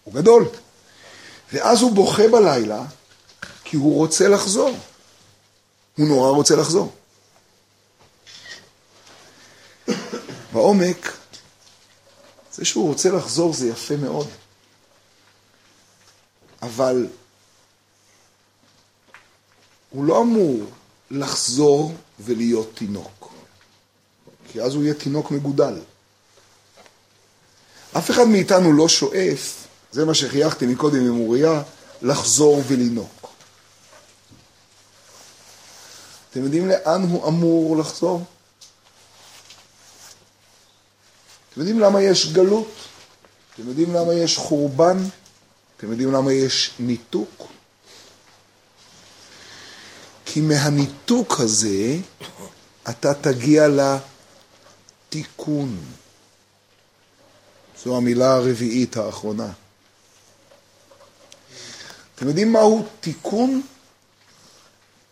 [0.04, 0.48] הוא גדול.
[1.52, 2.84] ואז הוא בוכה בלילה,
[3.64, 4.76] כי הוא רוצה לחזור.
[5.96, 6.92] הוא נורא רוצה לחזור.
[10.54, 11.12] בעומק,
[12.52, 14.28] זה שהוא רוצה לחזור זה יפה מאוד.
[16.62, 17.06] אבל
[19.90, 20.60] הוא לא אמור
[21.10, 23.32] לחזור ולהיות תינוק,
[24.52, 25.80] כי אז הוא יהיה תינוק מגודל.
[27.98, 31.62] אף אחד מאיתנו לא שואף, זה מה שחייכתי מקודם עם אוריה,
[32.02, 33.28] לחזור ולינוק.
[36.30, 38.24] אתם יודעים לאן הוא אמור לחזור?
[41.54, 42.68] אתם יודעים למה יש גלות?
[43.54, 44.96] אתם יודעים למה יש חורבן?
[45.76, 47.46] אתם יודעים למה יש ניתוק?
[50.26, 51.96] כי מהניתוק הזה
[52.90, 53.66] אתה תגיע
[55.08, 55.78] לתיקון.
[57.84, 59.52] זו המילה הרביעית האחרונה.
[62.14, 63.62] אתם יודעים מהו תיקון?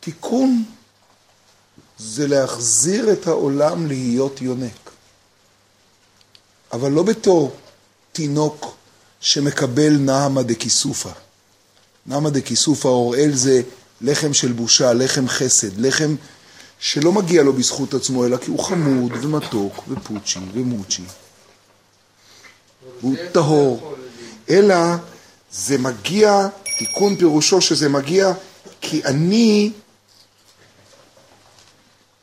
[0.00, 0.64] תיקון
[1.98, 4.91] זה להחזיר את העולם להיות יונק.
[6.72, 7.52] אבל לא בתור
[8.12, 8.76] תינוק
[9.20, 11.10] שמקבל נעמה דקיסופה.
[12.06, 13.62] נעמה דקיסופה, אוראל זה
[14.00, 16.14] לחם של בושה, לחם חסד, לחם
[16.78, 21.02] שלא מגיע לו בזכות עצמו, אלא כי הוא חמוד ומתוק ופוצ'י ומוצ'י.
[23.00, 23.94] הוא טהור.
[24.50, 24.76] אלא
[25.52, 26.48] זה מגיע,
[26.78, 28.32] תיקון פירושו שזה מגיע
[28.80, 29.72] כי אני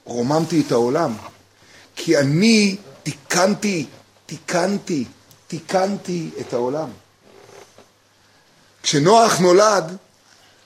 [0.03, 1.13] רוממתי את העולם.
[1.95, 3.85] כי אני תיקנתי,
[4.29, 5.05] תיקנתי,
[5.47, 6.89] תיקנתי את העולם.
[8.83, 9.97] כשנוח נולד,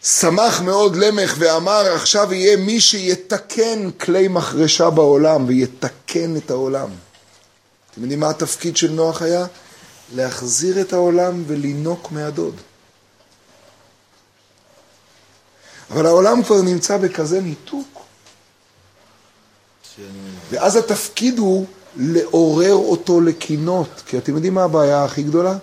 [0.03, 6.89] שמח מאוד למך ואמר, עכשיו יהיה מי שיתקן כלי מחרשה בעולם ויתקן את העולם.
[7.91, 9.45] אתם יודעים מה התפקיד של נוח היה?
[10.15, 12.55] להחזיר את העולם ולינוק מהדוד.
[15.91, 18.05] אבל העולם כבר נמצא בכזה ניתוק.
[20.49, 24.03] ואז התפקיד הוא לעורר אותו לקינות.
[24.05, 25.57] כי אתם יודעים מה הבעיה הכי גדולה?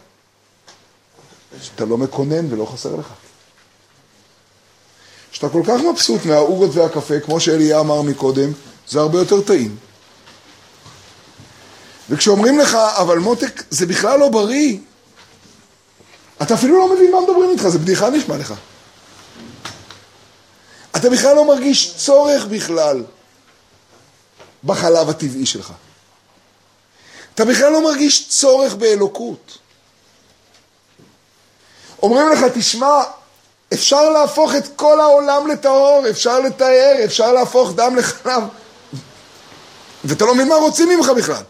[1.63, 3.07] שאתה לא מקונן ולא חסר לך.
[5.33, 8.53] שאתה כל כך מבסוט מהעוגות והקפה, כמו שאליה אמר מקודם,
[8.89, 9.77] זה הרבה יותר טעים.
[12.11, 14.79] וכשאומרים לך, אבל מותק, זה בכלל לא בריא,
[16.43, 18.55] אתה אפילו לא מבין מה מדברים איתך, זה בדיחה נשמע לך.
[20.97, 23.03] אתה בכלל לא מרגיש צורך בכלל
[24.65, 25.73] בחלב הטבעי שלך.
[27.41, 29.59] אתה בכלל לא מרגיש צורך באלוקות.
[32.03, 33.03] אומרים לך, תשמע,
[33.73, 38.43] אפשר להפוך את כל העולם לטהור, אפשר לטהר, אפשר להפוך דם לחלב,
[40.05, 41.43] ואתה לא מבין מה רוצים ממך בכלל.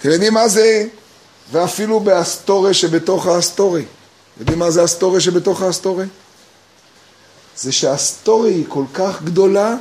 [0.00, 0.86] אתם יודעים מה זה?
[1.50, 3.84] ואפילו בהסתרה שבתוך ההסתרה.
[4.40, 6.06] יודעים מה זה הסתרה שבתוך ההסתרה?
[7.56, 9.76] זה שההסתרה היא כל כך גדולה,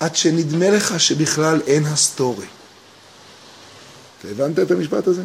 [0.00, 2.46] עד שנדמה לך שבכלל אין הסתרה.
[4.20, 5.22] אתה הבנת את המשפט הזה?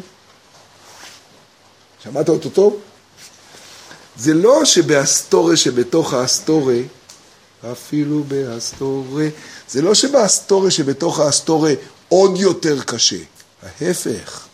[2.04, 2.80] שמעת אותו טוב?
[4.18, 6.84] זה לא שבהסתרה שבתוך ההסתרה,
[7.72, 9.30] אפילו בהסתרה,
[9.70, 11.76] זה לא שבהסתרה שבתוך ההסתרה
[12.10, 13.20] עוד יותר קשה.
[13.64, 14.48] ההפך.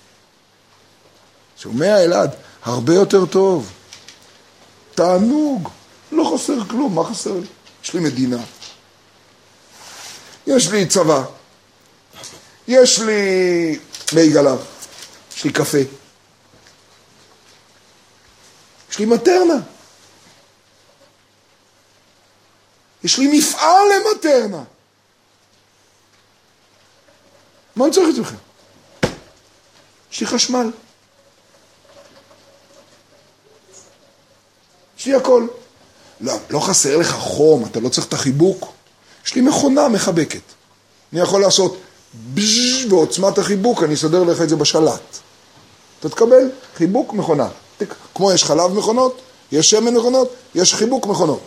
[1.57, 2.32] שומע אלעד?
[2.63, 3.72] הרבה יותר טוב.
[4.95, 5.70] תענוג,
[6.11, 7.36] לא חסר כלום, מה חסר?
[7.84, 8.43] יש לי מדינה,
[10.47, 11.23] יש לי צבא,
[12.67, 13.79] יש לי
[14.13, 14.65] מי גלב,
[15.35, 15.77] יש לי קפה,
[18.89, 19.59] יש לי מטרנה,
[23.03, 24.63] יש לי מפעל למטרנה.
[27.75, 28.37] מה אני צריך את בכלל?
[30.11, 30.71] יש לי חשמל.
[34.97, 35.47] יש לי הכל.
[36.21, 38.74] לא, לא חסר לך חום, אתה לא צריך את החיבוק.
[39.26, 40.41] יש לי מכונה מחבקת.
[41.13, 41.78] אני יכול לעשות
[42.34, 45.01] בזז בעוצמת החיבוק, אני אסדר לך את זה בשלט.
[45.99, 47.47] אתה תקבל חיבוק מכונה.
[48.15, 49.21] כמו יש חלב מכונות,
[49.51, 51.41] יש שמן מכונות, יש חיבוק מכונות.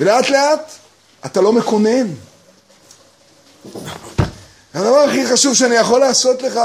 [0.00, 0.72] ולאט לאט
[1.26, 2.14] אתה לא מקונן.
[4.74, 6.60] הדבר הכי חשוב שאני יכול לעשות לך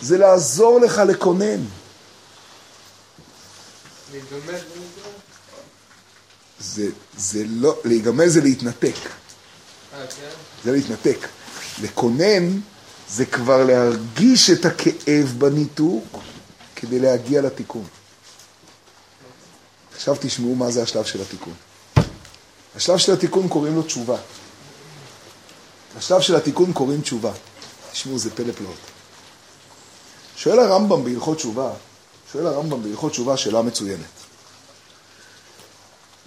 [0.00, 1.60] זה לעזור לך לקונן.
[6.60, 8.96] זה, זה לא, להיגמל זה להתנתק.
[10.64, 11.28] זה להתנתק.
[11.82, 12.60] לקונן
[13.08, 16.18] זה כבר להרגיש את הכאב בניתוק
[16.76, 17.84] כדי להגיע לתיקון.
[19.94, 21.54] עכשיו תשמעו מה זה השלב של התיקון.
[22.76, 24.16] השלב של התיקון קוראים לו תשובה.
[25.96, 27.32] השלב של התיקון קוראים תשובה.
[27.92, 28.76] תשמעו, זה פלא פלאות.
[30.36, 31.70] שואל הרמב"ם בהלכות תשובה,
[32.32, 34.23] שואל הרמב"ם בהלכות תשובה שאלה מצוינת.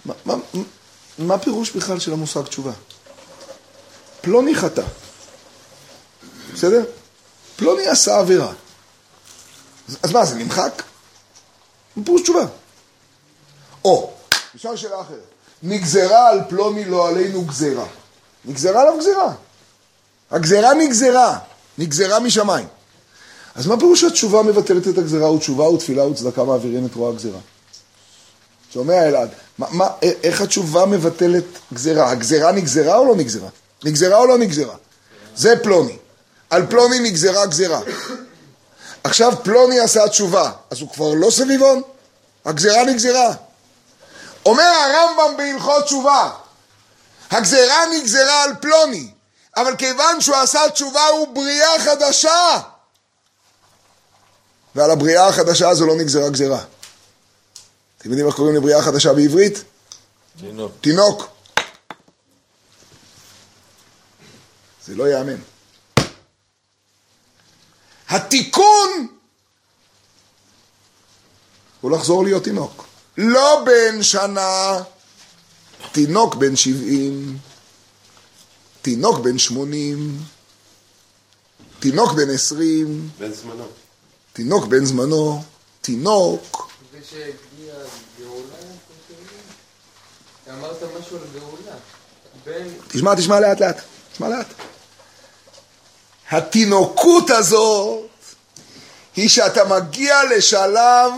[0.08, 0.34] מה, מה,
[1.18, 2.72] מה פירוש בכלל של המושג תשובה?
[4.20, 4.82] פלוני חטא,
[6.54, 6.84] בסדר?
[7.56, 8.52] פלוני עשה עבירה.
[10.02, 10.82] אז, מה, זה נמחק?
[12.04, 12.46] פירוש תשובה?
[13.84, 14.12] או,
[14.54, 15.24] נשאל שאלה אחרת.
[15.62, 17.86] נגזרה על פלוני לא עלינו גזרה.
[18.44, 19.32] נגזרה עליו גזרה.
[20.30, 21.38] הגזרה נגזרה,
[21.78, 22.66] נגזרה משמיים.
[23.54, 25.30] אז מה פירוש התשובה מבטלת את הגזרה?
[25.30, 27.38] ותשובה ותפילה וצדקה מעבירים את רוע הגזרה.
[28.74, 29.88] שומע אלעד, מה, מה,
[30.22, 32.10] איך התשובה מבטלת גזרה?
[32.10, 33.48] הגזרה נגזרה או לא נגזרה?
[33.84, 34.74] נגזרה או לא נגזרה?
[35.36, 35.96] זה פלוני.
[36.50, 37.80] על פלוני נגזרה גזרה.
[39.04, 41.82] עכשיו פלוני עשה תשובה, אז הוא כבר לא סביבון?
[42.44, 43.34] הגזרה נגזרה.
[44.46, 46.30] אומר הרמב"ם בהלכות תשובה,
[47.30, 49.10] הגזרה נגזרה על פלוני,
[49.56, 52.58] אבל כיוון שהוא עשה תשובה הוא בריאה חדשה.
[54.74, 56.60] ועל הבריאה החדשה הזו לא נגזרה גזרה.
[57.98, 59.64] אתם יודעים איך קוראים לבריאה חדשה בעברית?
[60.40, 60.72] תינוק.
[60.80, 61.28] תינוק.
[64.86, 65.40] זה לא ייאמן.
[68.08, 69.06] התיקון
[71.80, 72.86] הוא לחזור להיות תינוק.
[73.16, 74.82] לא בן שנה,
[75.92, 77.38] תינוק בן שבעים,
[78.82, 80.18] תינוק בן שמונים,
[81.80, 83.66] תינוק בן עשרים, בן זמנו.
[84.32, 85.42] תינוק בן זמנו,
[85.80, 86.67] תינוק.
[86.98, 87.74] זה שהגיע
[88.18, 88.54] גאולה,
[90.48, 91.76] אמרת משהו על גאולה.
[92.88, 93.80] תשמע, תשמע לאט לאט,
[94.12, 94.46] תשמע לאט.
[96.30, 98.08] התינוקות הזאת
[99.16, 101.12] היא שאתה מגיע לשלב,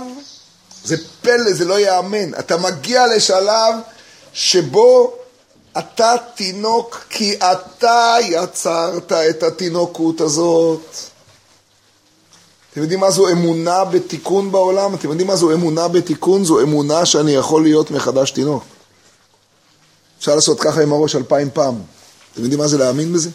[0.84, 3.74] זה פלא, זה לא ייאמן, אתה מגיע לשלב
[4.32, 5.16] שבו
[5.78, 11.09] אתה תינוק כי אתה יצרת את התינוקות הזאת.
[12.72, 14.94] אתם יודעים מה זו אמונה בתיקון בעולם?
[14.94, 16.44] אתם יודעים מה זו אמונה בתיקון?
[16.44, 18.64] זו אמונה שאני יכול להיות מחדש תינוק.
[20.18, 21.74] אפשר לעשות ככה עם הראש אלפיים פעם.
[22.32, 23.30] אתם יודעים מה זה להאמין בזה?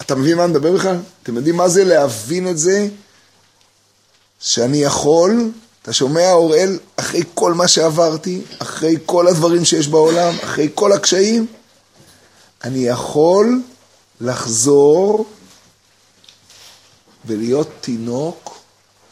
[0.00, 0.96] אתה מבין מה אני מדבר בכלל?
[1.22, 2.88] אתם יודעים מה זה להבין את זה?
[4.40, 5.50] שאני יכול,
[5.82, 11.46] אתה שומע אוראל, אחרי כל מה שעברתי, אחרי כל הדברים שיש בעולם, אחרי כל הקשיים,
[12.64, 13.62] אני יכול
[14.20, 15.26] לחזור
[17.24, 18.58] ולהיות תינוק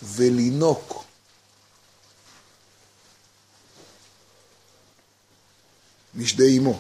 [0.03, 1.05] ולינוק.
[6.15, 6.79] משדי אמו,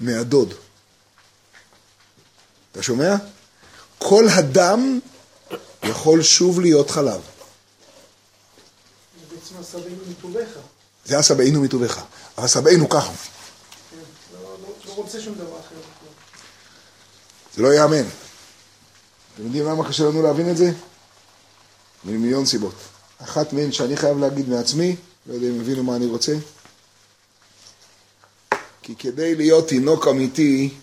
[0.00, 0.54] מהדוד.
[2.72, 3.14] אתה שומע?
[3.98, 5.00] כל הדם
[5.82, 7.20] יכול שוב להיות חלב.
[7.20, 7.26] זה
[9.36, 10.48] בעצם הסבינו מטובך.
[11.04, 12.02] זה הסבאינו מטובך.
[12.38, 13.12] אבל סבאינו ככה.
[13.90, 13.96] כן,
[14.32, 15.74] לא- לא- לא רוצה שום דבר אחר.
[17.56, 18.08] זה לא ייאמן.
[19.34, 20.72] אתם יודעים למה קשה לנו להבין את זה?
[22.04, 22.74] ממיליון סיבות.
[23.18, 26.34] אחת מהן שאני חייב להגיד מעצמי, לא יודע אם הבינו מה אני רוצה,
[28.82, 30.74] כי כדי להיות תינוק אמיתי,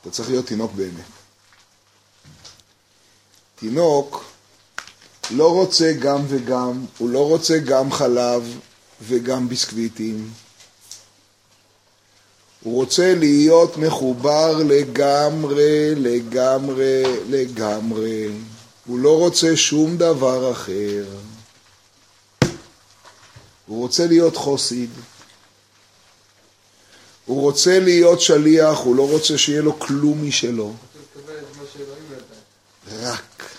[0.00, 1.04] אתה צריך להיות תינוק באמת.
[3.56, 4.24] תינוק
[5.30, 8.58] לא רוצה גם וגם, הוא לא רוצה גם חלב
[9.02, 10.32] וגם ביסקוויטים.
[12.62, 18.28] הוא רוצה להיות מחובר לגמרי, לגמרי, לגמרי.
[18.86, 21.04] הוא לא רוצה שום דבר אחר.
[23.66, 24.90] הוא רוצה להיות חוסיד.
[27.26, 30.72] הוא רוצה להיות שליח, הוא לא רוצה שיהיה לו כלום משלו.
[33.00, 33.52] רק.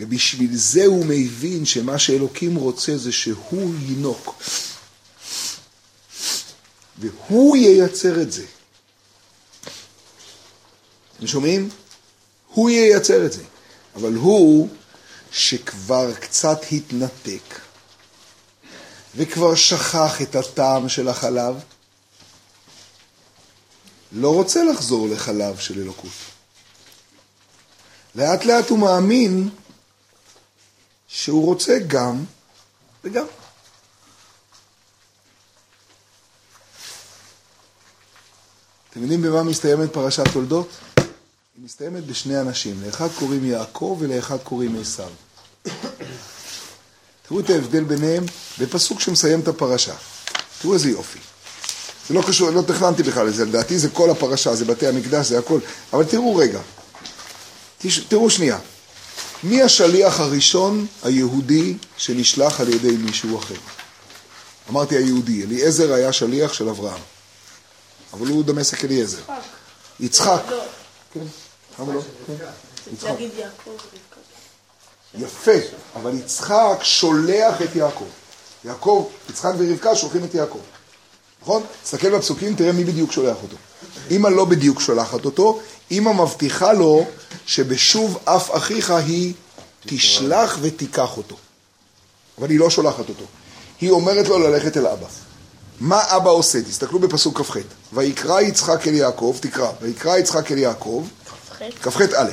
[0.00, 4.42] ובשביל זה הוא מבין שמה שאלוקים רוצה זה שהוא ינוק.
[7.00, 8.44] והוא ייצר את זה.
[11.16, 11.68] אתם שומעים?
[12.54, 13.42] הוא ייצר את זה.
[13.94, 14.68] אבל הוא,
[15.32, 17.60] שכבר קצת התנתק,
[19.16, 21.54] וכבר שכח את הטעם של החלב,
[24.12, 26.10] לא רוצה לחזור לחלב של אלוקות.
[28.14, 29.48] לאט לאט הוא מאמין
[31.08, 32.24] שהוא רוצה גם
[33.04, 33.26] וגם.
[38.90, 40.68] אתם יודעים במה מסתיימת פרשת תולדות?
[40.96, 45.08] היא מסתיימת בשני אנשים, לאחד קוראים יעקב ולאחד קוראים עשיו.
[47.28, 48.24] תראו את ההבדל ביניהם
[48.58, 49.94] בפסוק שמסיים את הפרשה.
[50.62, 51.18] תראו איזה יופי.
[52.08, 55.38] זה לא קשור, לא תכננתי בכלל לזה, לדעתי זה כל הפרשה, זה בתי המקדש, זה
[55.38, 55.58] הכל,
[55.92, 56.60] אבל תראו רגע,
[58.08, 58.58] תראו שנייה,
[59.42, 63.54] מי השליח הראשון היהודי שנשלח על ידי מישהו אחר?
[64.70, 67.00] אמרתי היהודי, אליעזר היה שליח של אברהם,
[68.12, 69.22] אבל הוא דמשק אליעזר.
[70.00, 70.42] יצחק.
[70.50, 70.62] לא,
[71.14, 71.20] כן,
[71.78, 72.00] למה לא?
[72.26, 72.34] כן.
[73.02, 74.20] יעקב רבקה.
[75.14, 78.04] יפה, אבל יצחק שולח את יעקב.
[78.64, 80.60] יעקב, יצחק ורבקה שולחים את יעקב.
[81.42, 81.62] נכון?
[81.82, 83.56] תסתכל בפסוקים, תראה מי בדיוק שולח אותו.
[84.10, 87.06] אמא לא בדיוק שולחת אותו, אמא מבטיחה לו
[87.46, 89.34] שבשוב אף אחיך היא
[89.86, 91.36] תשלח ותיקח אותו.
[92.38, 93.24] אבל היא לא שולחת אותו.
[93.80, 95.06] היא אומרת לו ללכת אל אבא.
[95.80, 96.62] מה אבא עושה?
[96.62, 97.56] תסתכלו בפסוק כ"ח.
[97.92, 101.06] ויקרא יצחק אל יעקב, תקרא, ויקרא יצחק אל יעקב,
[101.82, 101.88] כ"ח.
[101.88, 102.30] כ"ח א',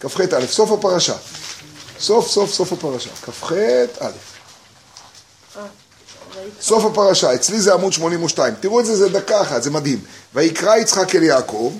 [0.00, 1.14] כ"ח א', סוף הפרשה.
[2.00, 3.52] סוף סוף סוף הפרשה, כ"ח
[4.00, 4.12] א'.
[6.60, 8.54] סוף הפרשה, אצלי זה עמוד 82.
[8.60, 10.04] תראו את זה, זה דקה אחת, זה מדהים.
[10.34, 11.72] ויקרא יצחק אל יעקב,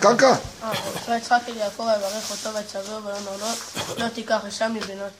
[0.00, 3.46] קרקע, אה, ויקרא יצחק אל יעקב ויברך אותו ויצווהו ויאמר לו
[4.04, 5.12] לא תיקח אישה מבנות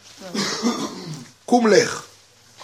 [1.46, 2.11] קום לך.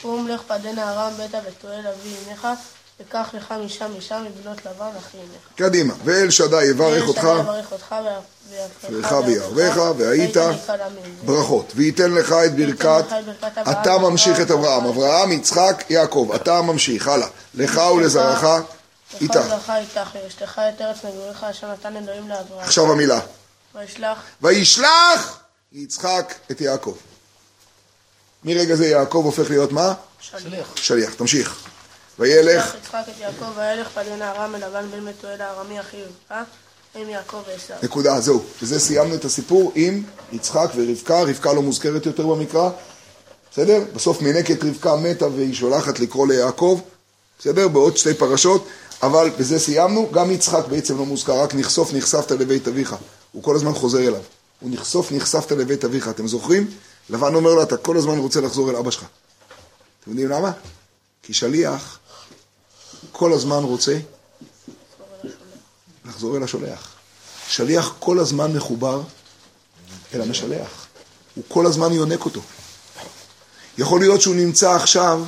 [0.03, 2.49] קום לך פדנה ארם ביתה ותועל אבי אמך
[3.01, 5.57] וקח לך משם אישה מבנות לבן אחי אמך.
[5.57, 5.95] קדימה.
[6.05, 7.95] ואל שדי יברך אותך, ואל שדי יברך אותך
[8.51, 10.37] ויפרך ויערבך, והיית
[11.25, 11.73] ברכות.
[11.77, 14.87] וייתן לך את ברכת, לך אתה ממשיך את אברהם.
[14.87, 15.33] אברהם.
[15.33, 16.31] יצחק, יעקב.
[16.35, 17.29] אתה ממשיך, הלאה.
[17.55, 18.49] לך ולזרעך לך
[19.21, 19.37] איתך.
[19.37, 22.61] ולזרעך איתך וישתך את ארץ מגוריך אשר נתן אלוהים לאברהם.
[22.61, 23.21] עכשיו המילה.
[23.75, 25.41] וישלח וישלח
[25.73, 26.97] יצחק את יעקב.
[28.49, 29.95] מרגע זה יעקב הופך להיות מה?
[30.21, 30.73] שליח.
[30.77, 31.15] שליח.
[31.15, 31.69] תמשיך.
[32.19, 36.43] וילך, יצחק את יעקב וילך פדנה ארם אל לבן בן הארמי אחי רבקה
[36.95, 37.77] עם יעקב ועשיו.
[37.83, 38.43] נקודה, זהו.
[38.63, 42.71] בזה סיימנו את הסיפור עם יצחק ורבקה, רבקה לא מוזכרת יותר במקרא,
[43.53, 43.81] בסדר?
[43.95, 46.81] בסוף מינקת רבקה מתה והיא שולחת לקרוא ליעקב,
[47.39, 47.69] בסדר?
[47.69, 48.69] בעוד שתי פרשות,
[49.03, 50.09] אבל בזה סיימנו.
[50.13, 52.95] גם יצחק בעצם לא מוזכר, רק נחשוף נחשפת לבית אביך.
[53.33, 54.23] הוא כל הזמן חוזר אליו.
[54.61, 56.09] הוא נחשוף נחשפת לבית אביך.
[56.09, 56.71] אתם זוכרים?
[57.11, 59.05] לבן אומר לו, אתה כל הזמן רוצה לחזור אל אבא שלך.
[60.01, 60.53] אתם יודעים למה?
[61.23, 61.99] כי שליח
[63.13, 63.99] כל הזמן רוצה
[66.05, 66.95] לחזור אל השולח.
[67.49, 69.03] שליח כל הזמן מחובר
[70.15, 70.87] אל המשלח.
[71.35, 72.41] הוא כל הזמן יונק אותו.
[73.79, 75.25] יכול להיות שהוא נמצא עכשיו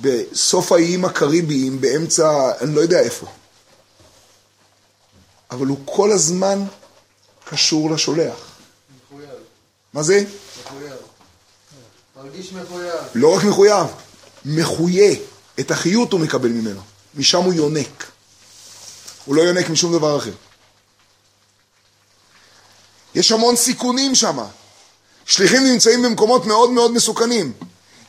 [0.00, 3.26] בסוף האיים הקריביים, באמצע, אני לא יודע איפה.
[5.50, 6.64] אבל הוא כל הזמן
[7.44, 8.36] קשור לשולח.
[9.92, 10.24] מה זה?
[12.16, 12.94] מרגיש מחויב.
[13.14, 13.86] לא רק מחויב,
[14.44, 15.14] מחויה.
[15.60, 16.80] את החיות הוא מקבל ממנו.
[17.14, 18.04] משם הוא יונק.
[19.24, 20.32] הוא לא יונק משום דבר אחר.
[23.14, 24.38] יש המון סיכונים שם.
[25.26, 27.52] שליחים נמצאים במקומות מאוד מאוד מסוכנים.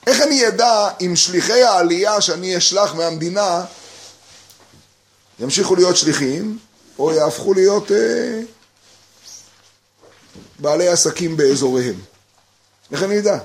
[0.07, 3.65] איך אני אדע אם שליחי העלייה שאני אשלח מהמדינה
[5.39, 6.57] ימשיכו להיות שליחים,
[6.99, 8.39] או יהפכו להיות אה,
[10.59, 11.95] בעלי עסקים באזוריהם?
[12.91, 13.37] איך אני אדע?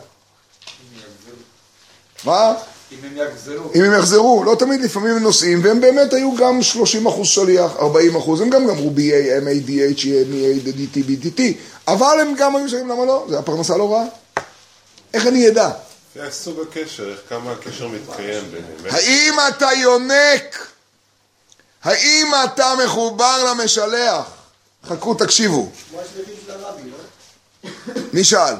[2.24, 2.54] מה?
[2.92, 3.70] אם הם יחזרו.
[3.74, 7.72] אם הם יחזרו, לא תמיד, לפעמים הם נוסעים, והם באמת היו גם 30 אחוז שליח,
[7.78, 11.40] 40 אחוז, הם גם גמרו BA, MA, DH, MEA, DT, BDT,
[11.88, 13.26] אבל הם גם היו שרים, למה לא?
[13.28, 14.04] זה הפרנסה לא רעה.
[15.14, 15.70] איך אני אדע?
[16.14, 18.96] זה סוג הקשר, איך כמה הקשר מתקיים ביניהם.
[18.96, 20.66] האם אתה יונק?
[21.84, 24.24] האם אתה מחובר למשלח?
[24.84, 25.70] חכו, תקשיבו.
[28.12, 28.54] מי שאל?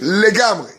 [0.00, 0.72] לגמרי.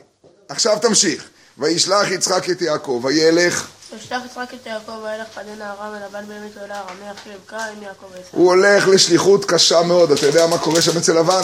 [0.50, 1.24] עכשיו תמשיך.
[1.58, 6.80] וישלח יצחק את יעקב, וילך, וישלח יצחק את יעקב וילך פדה נערה מלבן באמת עולה
[6.80, 8.26] ארמי אחי רבקה עם יעקב ועשיו.
[8.32, 10.12] הוא הולך לשליחות קשה מאוד.
[10.12, 11.42] אתה יודע מה קורה שם אצל לבן?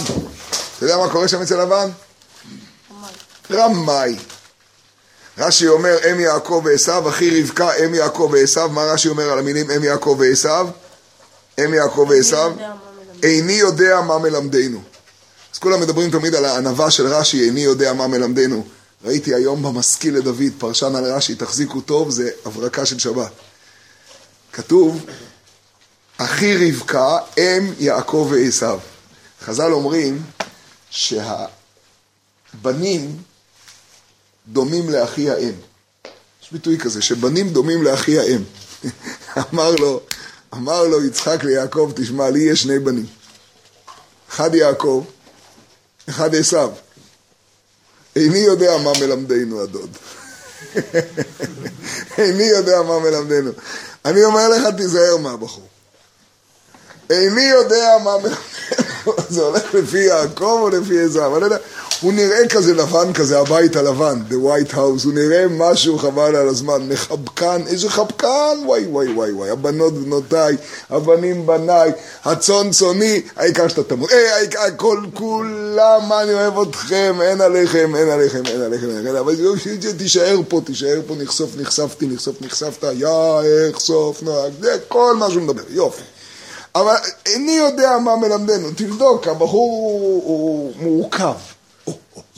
[0.77, 1.89] אתה יודע מה קורה שם אצל לבן?
[3.51, 4.15] רמאי.
[5.37, 9.71] רש"י אומר אם יעקב ועשיו, אחי רבקה אם יעקב ועשיו, מה רש"י אומר על המילים
[9.71, 10.67] אם יעקב ועשיו?
[11.63, 12.53] אם יעקב ועשיו,
[13.23, 14.81] איני יודע מה מלמדנו.
[15.53, 18.65] אז כולם מדברים תמיד על הענווה של רש"י, איני יודע מה מלמדנו.
[19.03, 23.31] ראיתי היום במשכיל לדוד, פרשן על רש"י, תחזיקו טוב, זה הברקה של שבת.
[24.53, 25.05] כתוב,
[26.17, 28.79] אחי רבקה, אם יעקב ועשיו.
[29.41, 30.23] חז"ל אומרים
[30.89, 31.47] שהבנים
[34.47, 35.53] דומים לאחי האם.
[36.43, 38.43] יש ביטוי כזה, שבנים דומים לאחי האם.
[39.53, 40.01] אמר לו,
[40.53, 43.05] אמר לו יצחק ליעקב, תשמע, לי יש שני בנים.
[44.29, 45.05] אחד יעקב,
[46.09, 46.69] אחד עשיו.
[48.15, 49.97] איני יודע מה מלמדנו הדוד.
[52.17, 53.51] איני יודע מה מלמדנו.
[54.05, 55.67] אני אומר לך, תיזהר מהבחור.
[57.09, 58.35] איני יודע מה מלמדנו.
[59.29, 61.57] זה הולך לפי יעקב או לפי עשיו, אני לא יודע.
[62.01, 66.47] הוא נראה כזה לבן כזה, הבית הלבן, The White House, הוא נראה משהו חבל על
[66.47, 70.57] הזמן, מחבקן, איזה חבקן, וואי וואי וואי וואי, הבנות בנותיי,
[70.89, 71.91] הבנים בניי,
[72.25, 78.09] הצאן צאני, העיקר שאתה תמות, אה, העיקר, כל כולם, אני אוהב אתכם, אין עליכם, אין
[78.09, 79.35] עליכם, אין עליכם, אין עליכם, אבל
[79.97, 83.07] תישאר פה, תישאר פה, נחשוף, נחשפתי, נחשוף, נחשפת, יא,
[83.75, 86.01] אחשוף, נוהג, זה כל מה שהוא מדבר, יופי.
[86.75, 86.95] אבל
[87.25, 91.58] איני יודע מה מלמדנו, תבדוק, הבחור הוא, הוא מורכב.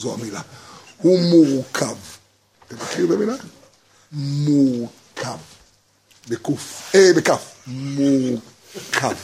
[0.02, 0.40] זו המילה.
[0.96, 1.96] הוא מורכב.
[2.66, 3.34] אתה מכיר את המילה?
[4.12, 5.38] מורכב.
[6.28, 7.54] בקוף, אה, בכף.
[7.66, 9.16] מורכב.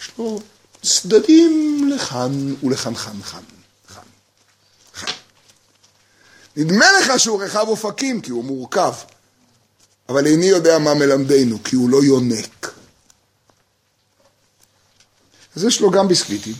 [0.00, 0.40] יש לו
[0.82, 3.42] צדדים לכאן ולכאן חן חן.
[3.88, 4.00] חן.
[4.94, 5.12] חן.
[6.56, 8.92] נדמה לך שהוא רחב אופקים כי הוא מורכב,
[10.08, 12.72] אבל איני יודע מה מלמדנו, כי הוא לא יונק.
[15.56, 16.54] אז יש לו גם ביסקוויטים,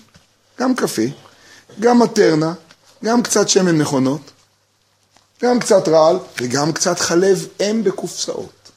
[0.58, 1.02] גם קפה,
[1.80, 2.54] גם מטרנה,
[3.04, 4.20] גם קצת שמן מכונות,
[5.42, 8.70] גם קצת רעל וגם קצת חלב אם בקופסאות.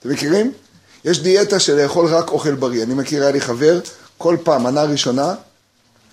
[0.00, 0.52] אתם מכירים?
[1.04, 2.82] יש דיאטה של לאכול רק אוכל בריא.
[2.82, 3.80] אני מכיר, היה לי חבר,
[4.18, 5.34] כל פעם, מנה ראשונה,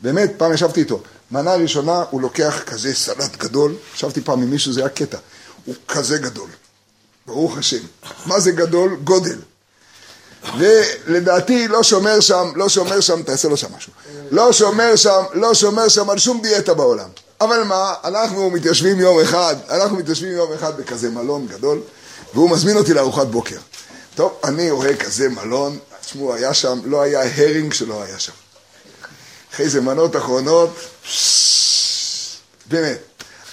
[0.02, 4.74] באמת, פעם ישבתי איתו, מנה ראשונה הוא לוקח כזה סלט גדול, ישבתי פעם עם מישהו,
[4.74, 5.18] זה היה קטע,
[5.66, 6.50] הוא כזה גדול,
[7.26, 7.84] ברוך השם.
[8.26, 8.96] מה זה גדול?
[9.04, 9.38] גודל.
[10.58, 13.92] ולדעתי לא שומר שם, לא שומר שם, תעשה לו שם משהו.
[14.32, 17.10] לא שומר שם, לא שומר שם על שום דיאטה בעולם.
[17.42, 21.82] אבל מה, אנחנו מתיישבים יום אחד, אנחנו מתיישבים יום אחד בכזה מלון גדול,
[22.34, 23.58] והוא מזמין אותי לארוחת בוקר.
[24.16, 28.32] טוב, אני רואה כזה מלון, תשמעו, היה שם, לא היה הרינג שלא היה שם.
[29.54, 30.70] אחרי זה מנות אחרונות,
[32.66, 32.98] באמת,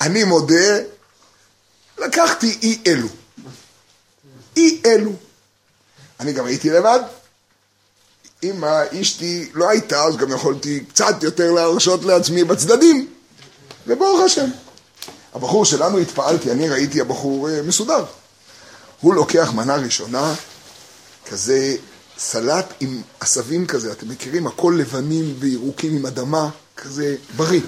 [0.01, 0.79] אני מודה,
[1.99, 3.09] לקחתי אי אלו.
[4.57, 5.13] אי אלו.
[6.23, 7.01] אני גם הייתי לבד.
[8.43, 8.65] אם
[9.01, 13.09] אשתי לא הייתה, אז גם יכולתי קצת יותר להרשות לעצמי בצדדים.
[13.87, 14.51] וברוך השם.
[15.35, 18.05] הבחור שלנו התפעלתי, אני ראיתי הבחור אה, מסודר.
[19.01, 20.35] הוא לוקח מנה ראשונה,
[21.31, 21.77] כזה
[22.19, 24.47] סלט עם עשבים כזה, אתם מכירים?
[24.47, 27.61] הכל לבנים וירוקים עם אדמה, כזה בריא.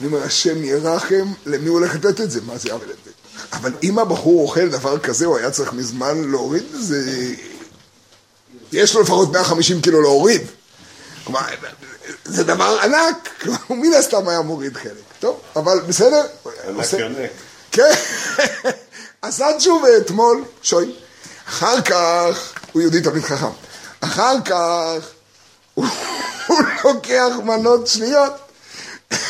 [0.00, 2.40] אני אומר, השם ירחם, למי הוא הולך לתת את זה?
[2.40, 2.74] מה זה?
[2.74, 2.86] אבל,
[3.52, 7.02] אבל אם הבחור אוכל דבר כזה, הוא היה צריך מזמן להוריד את זה.
[8.72, 10.42] יש לו לפחות 150 קילו להוריד.
[11.24, 11.40] כלומר,
[12.24, 14.92] זה דבר ענק, הוא מן הסתם היה מוריד חלק.
[15.20, 16.26] טוב, אבל בסדר.
[16.68, 17.30] ענק יונק.
[17.72, 17.92] כן,
[19.22, 20.94] עשה תשובה אתמול, שוי.
[21.48, 23.46] אחר כך, הוא יהודי תמיד חכם.
[24.00, 25.08] אחר כך,
[25.74, 25.86] הוא
[26.84, 28.32] לוקח מנות שניות.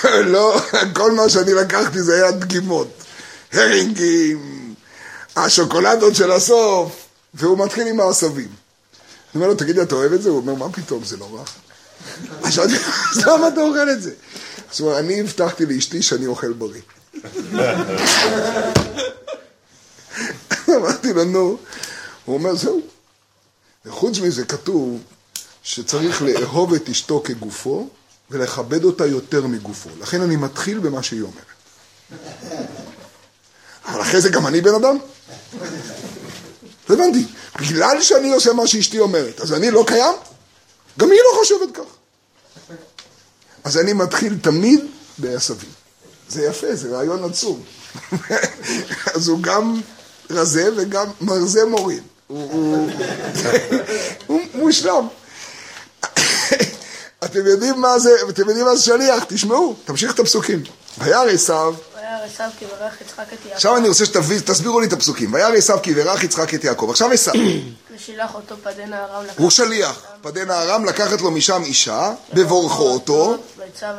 [0.05, 0.61] לא,
[0.95, 2.89] כל מה שאני לקחתי זה היה דגימות.
[3.53, 4.75] הרינגים,
[5.37, 8.49] השוקולדות של הסוף, והוא מתחיל עם העשבים.
[8.49, 8.55] אני
[9.35, 10.29] אומר לו, תגיד לי, אתה אוהב את זה?
[10.29, 11.45] הוא אומר, מה פתאום, זה לא רע.
[12.45, 12.59] אז
[13.27, 14.13] למה אתה אוכל את זה?
[14.73, 16.81] אז הוא אומר, אני הבטחתי לאשתי שאני אוכל בריא.
[20.69, 21.59] אמרתי לו, נו.
[22.25, 22.81] הוא אומר, זהו.
[23.87, 25.01] וחוץ מזה כתוב
[25.63, 27.89] שצריך לאהוב את אשתו כגופו
[28.31, 29.91] ולכבד אותה יותר מגופו.
[30.01, 31.47] לכן אני מתחיל במה שהיא אומרת.
[33.87, 34.99] אבל אחרי זה גם אני בן אדם?
[36.89, 37.25] הבנתי.
[37.61, 40.15] בגלל שאני עושה מה שאשתי אומרת, אז אני לא קיים?
[40.99, 41.97] גם היא לא חושבת כך.
[43.65, 44.81] אז אני מתחיל תמיד
[45.19, 45.71] בעשבים.
[46.29, 47.63] זה יפה, זה רעיון עצום.
[49.15, 49.81] אז הוא גם
[50.31, 52.03] רזה וגם מרזה מוריד.
[54.27, 55.09] הוא מושלם.
[57.25, 60.63] אתם יודעים מה זה, אתם יודעים מה זה שליח, תשמעו, תמשיך את הפסוקים.
[60.99, 61.75] וירא עשיו,
[62.07, 63.55] וירא עשיו כי ברך יצחק את יעקב.
[63.55, 65.35] עכשיו אני רוצה שתסבירו לי את הפסוקים.
[65.35, 66.87] וירא עשיו כי ברך יצחק את יעקב.
[66.91, 67.35] עכשיו עשיו,
[67.97, 69.39] ושילח אותו פדנה ארם לקחת.
[69.39, 70.03] הוא שליח.
[70.23, 73.37] פדנה ארם לקחת לו משם אישה, בבורכו אותו,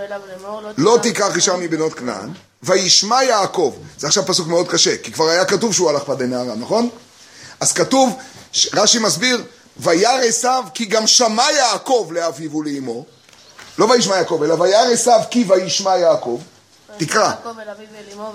[0.09, 2.29] לאמור לא תיקח אישה מבנות כנען,
[2.63, 3.75] וישמע יעקב.
[3.97, 6.89] זה עכשיו פסוק מאוד קשה, כי כבר היה כתוב שהוא הלך פדנה ארם, נכון?
[7.59, 8.17] אז כתוב,
[8.73, 9.43] רש"י מסביר,
[9.77, 13.05] וירא עשיו כי גם שמע יעקב לאביו ולאמו.
[13.77, 16.41] לא וישמע יעקב, אלא וירא עשיו כי וישמע יעקב.
[16.97, 17.31] תקרא.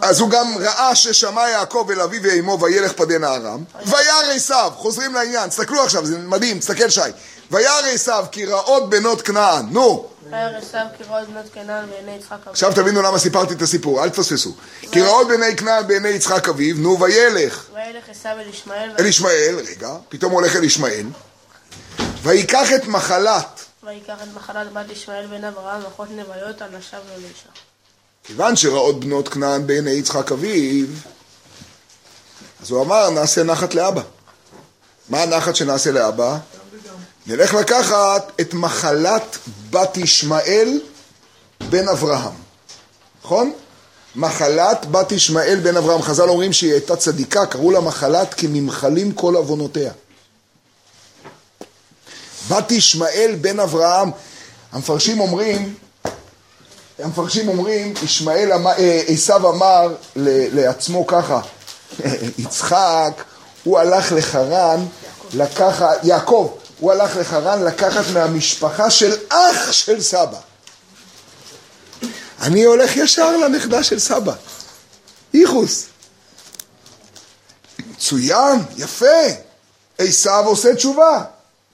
[0.02, 3.64] אז הוא גם ראה ששמע יעקב אל אביו ואמו וילך פדנה ארם.
[3.86, 7.00] וירא עשיו, חוזרים לעניין, תסתכלו עכשיו, זה מדהים, תסתכל שי.
[7.50, 10.08] וירא עשיו כי רעות בנות כנען, נו.
[10.30, 12.52] וירא עשיו כי ראות בנות קנען בעיני יצחק אביו.
[12.52, 14.54] עכשיו תבינו למה סיפרתי את הסיפור, אל תפספסו.
[14.92, 18.90] כי רעות בעיני כנען בעיני יצחק אביו, נו וילך וילך עשיו אל ישמעאל.
[18.98, 21.06] אל ישמעאל, רגע, פתאום הולך אל ישמעאל.
[22.22, 27.22] ויקח את מחלת, ויקח את מחלת בת ישמעאל בן אברהם אחות נוויות על נשיו לו
[27.22, 27.48] לאישה.
[28.24, 30.86] כיוון שרעות בנות כנען בעיני יצחק אביו,
[32.62, 34.02] אז הוא אמר, נעשה נחת לאבא.
[35.08, 36.38] מה הנחת שנעשה לאבא?
[37.26, 39.38] נלך לקחת את מחלת
[39.70, 40.80] בת ישמעאל
[41.70, 42.32] בן אברהם,
[43.24, 43.52] נכון?
[44.16, 46.02] מחלת בת ישמעאל בן אברהם.
[46.02, 49.92] חז"ל אומרים שהיא הייתה צדיקה, קראו לה מחלת כי ממחלים כל עוונותיה.
[52.48, 54.10] בת ישמעאל בן אברהם,
[54.72, 55.74] המפרשים אומרים,
[56.98, 61.40] המפרשים אומרים, ישמעאל, אה, עשיו אמר לעצמו ככה,
[62.38, 63.24] יצחק,
[63.64, 64.86] הוא הלך לחרן,
[65.34, 70.38] לקחת, יעקב, הוא הלך לחרן לקחת מהמשפחה של אח של סבא.
[72.42, 74.32] אני הולך ישר לנכדה של סבא.
[75.34, 75.86] איחוס.
[77.78, 79.06] מצוין, יפה.
[79.98, 81.24] עשיו עושה תשובה,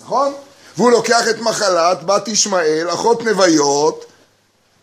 [0.00, 0.34] נכון?
[0.76, 4.04] והוא לוקח את מחלת בת ישמעאל, אחות נוויות,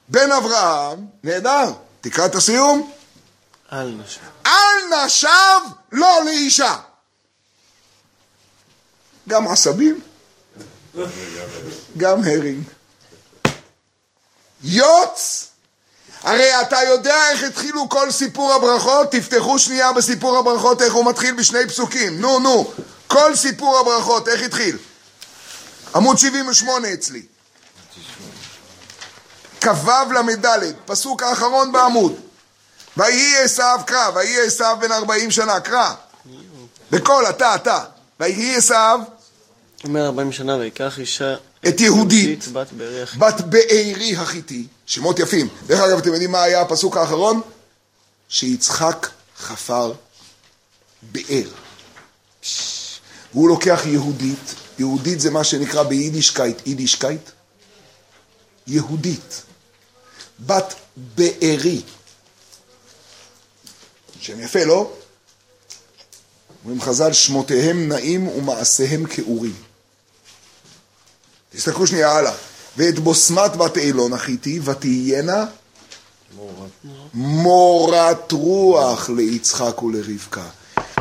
[0.10, 1.72] בן אברהם, נהדר.
[2.01, 2.91] תקרא את הסיום.
[3.72, 4.22] אל נשב.
[4.45, 5.60] אל נשב
[5.91, 6.76] לא לאישה.
[9.28, 10.01] גם עשבים,
[11.97, 12.64] גם הרינג.
[14.64, 15.47] יוץ!
[16.22, 19.12] הרי אתה יודע איך התחילו כל סיפור הברכות?
[19.12, 22.22] תפתחו שנייה בסיפור הברכות, איך הוא מתחיל בשני פסוקים.
[22.22, 22.72] נו, נו.
[23.08, 24.78] כל סיפור הברכות, איך התחיל?
[25.95, 27.26] עמוד 78 אצלי.
[29.62, 32.16] כ"ו ל"ד, פסוק האחרון בעמוד.
[32.97, 35.94] ויהי עשיו, קרא, ויהי עשיו בן ארבעים שנה, קרא.
[36.91, 37.80] בקול, אתה, אתה.
[38.19, 38.99] ויהי עשיו
[39.84, 41.36] אומר ארבעים שנה ויקח אישה
[41.68, 42.48] את יהודית,
[43.18, 45.48] בת בארי החיתי, שמות יפים.
[45.68, 47.41] דרך אגב, אתם יודעים מה היה הפסוק האחרון?
[48.30, 49.07] שיצחק
[49.40, 49.94] חפר
[51.02, 51.49] באר.
[52.41, 52.99] פש.
[53.34, 57.30] והוא לוקח יהודית, יהודית זה מה שנקרא ביידישקייט, יידישקייט?
[58.67, 59.43] יהודית.
[60.39, 61.81] בת בארי.
[64.19, 64.91] שם יפה, לא?
[66.63, 69.55] אומרים חז"ל, שמותיהם נעים ומעשיהם כאורים.
[71.49, 72.33] תסתכלו שנייה הלאה.
[72.77, 75.45] ואת בוסמת בת אילון החיתי, ותהיינה
[77.13, 80.45] מורת רוח ליצחק ולרבקה.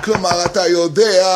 [0.04, 1.26] כלומר, אתה יודע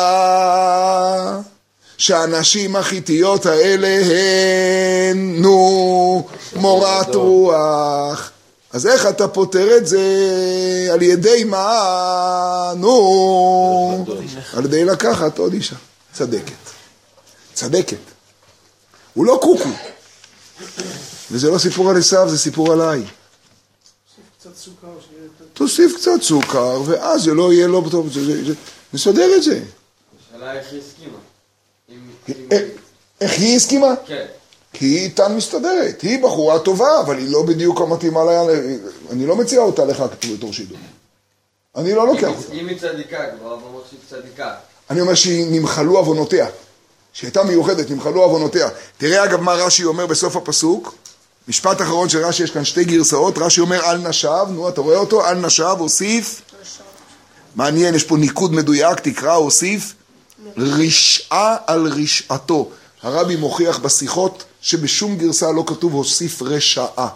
[1.99, 8.31] שהנשים החיתיות האלה הן, נו, מורת רוח.
[8.71, 9.99] אז איך אתה פותר את זה?
[10.93, 12.73] על ידי מה?
[12.75, 14.05] נו,
[14.53, 15.75] על ידי לקחת עוד אישה.
[16.13, 16.53] צדקת.
[17.53, 17.97] צדקת.
[19.13, 19.69] הוא לא קוקו.
[21.31, 23.03] וזה לא סיפור על עשיו, זה סיפור עליי.
[25.53, 28.09] תוסיף קצת סוכר, ואז זה לא יהיה לא טוב,
[28.93, 29.63] נסדר את זה.
[30.29, 31.28] השאלה איך היא הסכימה.
[32.51, 32.57] אה,
[33.21, 33.93] איך היא הסכימה?
[34.05, 34.25] כן.
[34.73, 36.01] כי היא איתן מסתדרת.
[36.01, 38.43] היא בחורה טובה, אבל היא לא בדיוק המתאימה לה...
[39.11, 40.03] אני לא מציע אותה לך
[40.33, 40.77] בתור שידור.
[41.75, 42.53] אני לא לוקח אותה.
[42.53, 44.53] אם היא צדיקה, כבר אמרת שהיא צדיקה.
[44.89, 46.47] אני אומר שנמחלו עוונותיה.
[47.13, 48.69] שהיא הייתה מיוחדת, נמחלו עוונותיה.
[48.97, 50.95] תראה אגב מה רש"י אומר בסוף הפסוק.
[51.47, 53.37] משפט אחרון של רש"י, יש כאן שתי גרסאות.
[53.37, 55.27] רש"י אומר אל נשב, נו אתה רואה אותו?
[55.27, 56.41] אל נשב, הוסיף.
[57.55, 59.93] מעניין, יש פה ניקוד מדויק, תקרא, הוסיף.
[60.57, 62.71] רשעה על רשעתו.
[63.01, 67.07] הרבי מוכיח בשיחות שבשום גרסה לא כתוב הוסיף רשעה.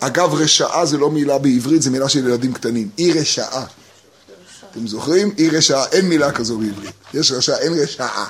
[0.00, 2.90] אגב, רשעה זה לא מילה בעברית, זה מילה של ילדים קטנים.
[2.96, 3.64] היא רשעה.
[4.70, 5.34] אתם זוכרים?
[5.36, 6.94] היא רשעה, אין מילה כזו בעברית.
[7.14, 8.26] יש רשעה, אין רשעה.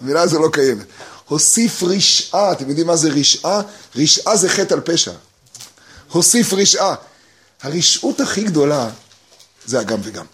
[0.00, 0.86] המילה הזו לא קיימת.
[1.28, 3.60] הוסיף רשעה, אתם יודעים מה זה רשעה?
[3.96, 5.12] רשעה זה חטא על פשע.
[6.10, 6.94] הוסיף רשעה.
[7.62, 8.90] הרשעות הכי גדולה
[9.66, 10.24] זה הגם וגם.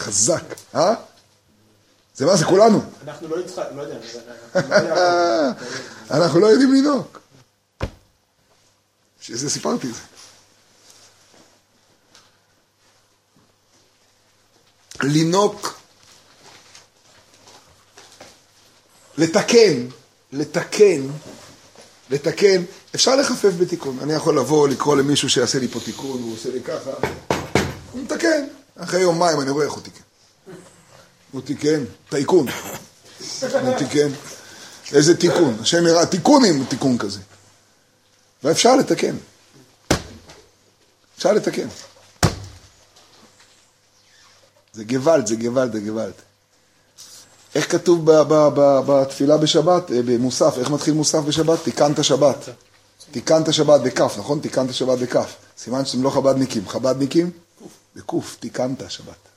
[0.00, 0.44] חזק,
[0.74, 0.94] אה?
[2.14, 2.82] זה מה זה כולנו.
[3.04, 3.96] אנחנו לא יצחק, לא יודע.
[4.54, 5.50] אנחנו לא.
[6.16, 7.06] אנחנו לא יודעים לנהוג.
[9.20, 10.00] בשביל זה סיפרתי את זה.
[15.02, 15.80] לינוק,
[19.18, 19.86] לתקן,
[20.32, 21.06] לתקן,
[22.10, 22.62] לתקן,
[22.94, 23.98] אפשר לחפף בתיקון.
[24.02, 26.90] אני יכול לבוא, לקרוא למישהו שיעשה לי פה תיקון, הוא עושה לי ככה,
[27.92, 28.59] הוא מתקן.
[28.82, 30.02] אחרי יומיים אני רואה איך הוא תיקן.
[31.30, 32.46] הוא תיקן, טייקון.
[33.40, 34.08] הוא תיקן.
[34.92, 35.56] איזה תיקון?
[35.60, 37.20] השם יראה, תיקון עם תיקון כזה.
[38.44, 39.16] ואפשר לתקן.
[41.16, 41.68] אפשר לתקן.
[44.72, 46.12] זה גוואלד, זה גוואלד, זה גוואלד.
[47.54, 48.10] איך כתוב
[48.86, 51.58] בתפילה בשבת, אה, במוסף, איך מתחיל מוסף בשבת?
[51.64, 52.48] תיקנת שבת.
[53.10, 54.40] תיקנת שבת בכף, נכון?
[54.40, 55.34] תיקנת שבת בכף.
[55.58, 56.68] סימן שאתם לא חבדניקים.
[56.68, 57.30] חבדניקים?
[57.96, 59.28] בקוף, תיקנת שבת.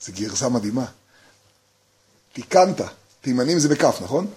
[0.00, 0.86] זו גרסה מדהימה.
[2.32, 2.80] תיקנת,
[3.20, 4.30] תימנים זה בכף, נכון?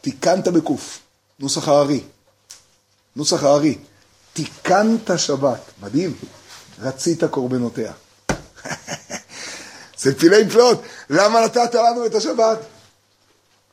[0.00, 0.98] תיקנת בקוף,
[1.38, 2.04] נוסח הארי.
[3.16, 3.78] נוסח הארי.
[4.32, 6.16] תיקנת שבת, מדהים.
[6.78, 7.92] רצית קורבנותיה.
[9.98, 10.82] זה פילי פלאות.
[11.10, 12.58] למה נתת לנו את השבת?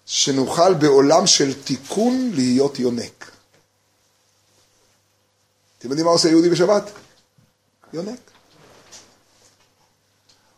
[0.06, 3.32] שנוכל בעולם של תיקון להיות יונק.
[5.84, 6.92] אתם יודעים מה עושה יהודי בשבת?
[7.94, 8.20] יונק.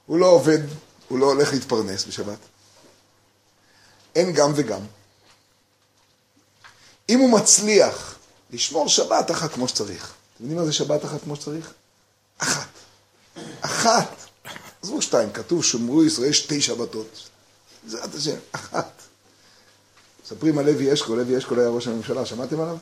[0.06, 0.60] הוא לא עובד,
[1.08, 2.38] הוא לא הולך להתפרנס בשבת.
[4.16, 4.80] אין גם וגם.
[7.10, 8.16] אם הוא מצליח
[8.52, 11.74] לשמור שבת אחת כמו שצריך, אתם יודעים מה זה שבת אחת כמו שצריך?
[12.38, 12.70] אחת.
[13.62, 14.16] אחת.
[14.82, 17.30] עזבו שתיים, כתוב שמרו ישראל שתי שבתות.
[17.84, 18.92] בעזרת השם, אחת.
[20.24, 22.78] מספרים על לוי אשכול, לוי אשכול היה ראש הממשלה, שמעתם עליו?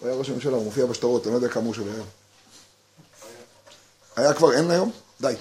[0.00, 2.06] הוא היה ראש הממשלה, הוא מופיע בשטרות, אני לא יודע כמה הוא שווה היום.
[4.16, 4.92] היה כבר, אין היום?
[5.20, 5.34] די.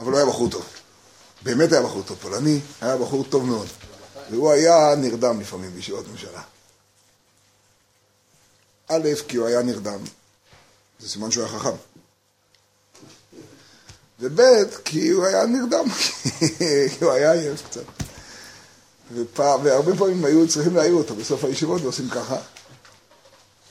[0.00, 0.66] אבל הוא היה בחור טוב.
[1.42, 3.66] באמת היה בחור טוב, פולני, היה בחור טוב מאוד.
[4.30, 6.42] והוא היה נרדם לפעמים בישיבות ממשלה.
[8.88, 9.98] א', כי הוא היה נרדם,
[11.00, 11.76] זה סימן שהוא היה חכם.
[14.20, 14.40] וב',
[14.84, 15.84] כי הוא היה נרדם,
[16.98, 17.84] כי הוא היה עייף קצת.
[19.14, 22.36] ופעם, והרבה פעמים היו צריכים להעיר אותו בסוף הישיבות ועושים ככה.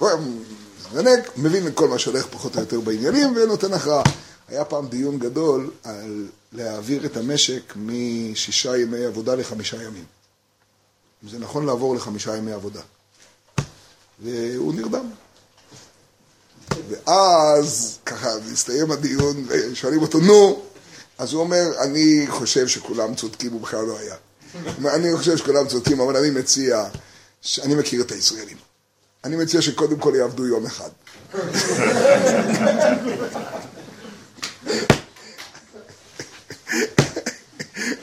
[0.02, 4.04] מזנק, מבין כל מה שהולך פחות או יותר בעניינים ונותן הכרעה.
[4.48, 10.06] היה פעם דיון גדול על להעביר את המשק משישה ימי עבודה לחמישה ימים.
[11.24, 12.82] אם זה נכון לעבור לחמישה ימי עבודה.
[14.20, 15.10] והוא נרדם.
[16.90, 20.62] ואז, ככה, הסתיים הדיון, ושואלים אותו, נו,
[21.18, 24.16] אז הוא אומר, אני חושב שכולם צודקים, הוא בכלל לא היה.
[24.86, 26.86] אני חושב שכולם צודקים, אבל אני מציע,
[27.62, 28.58] אני מכיר את הישראלים.
[29.28, 30.90] אני מציע שקודם כל יעבדו יום אחד.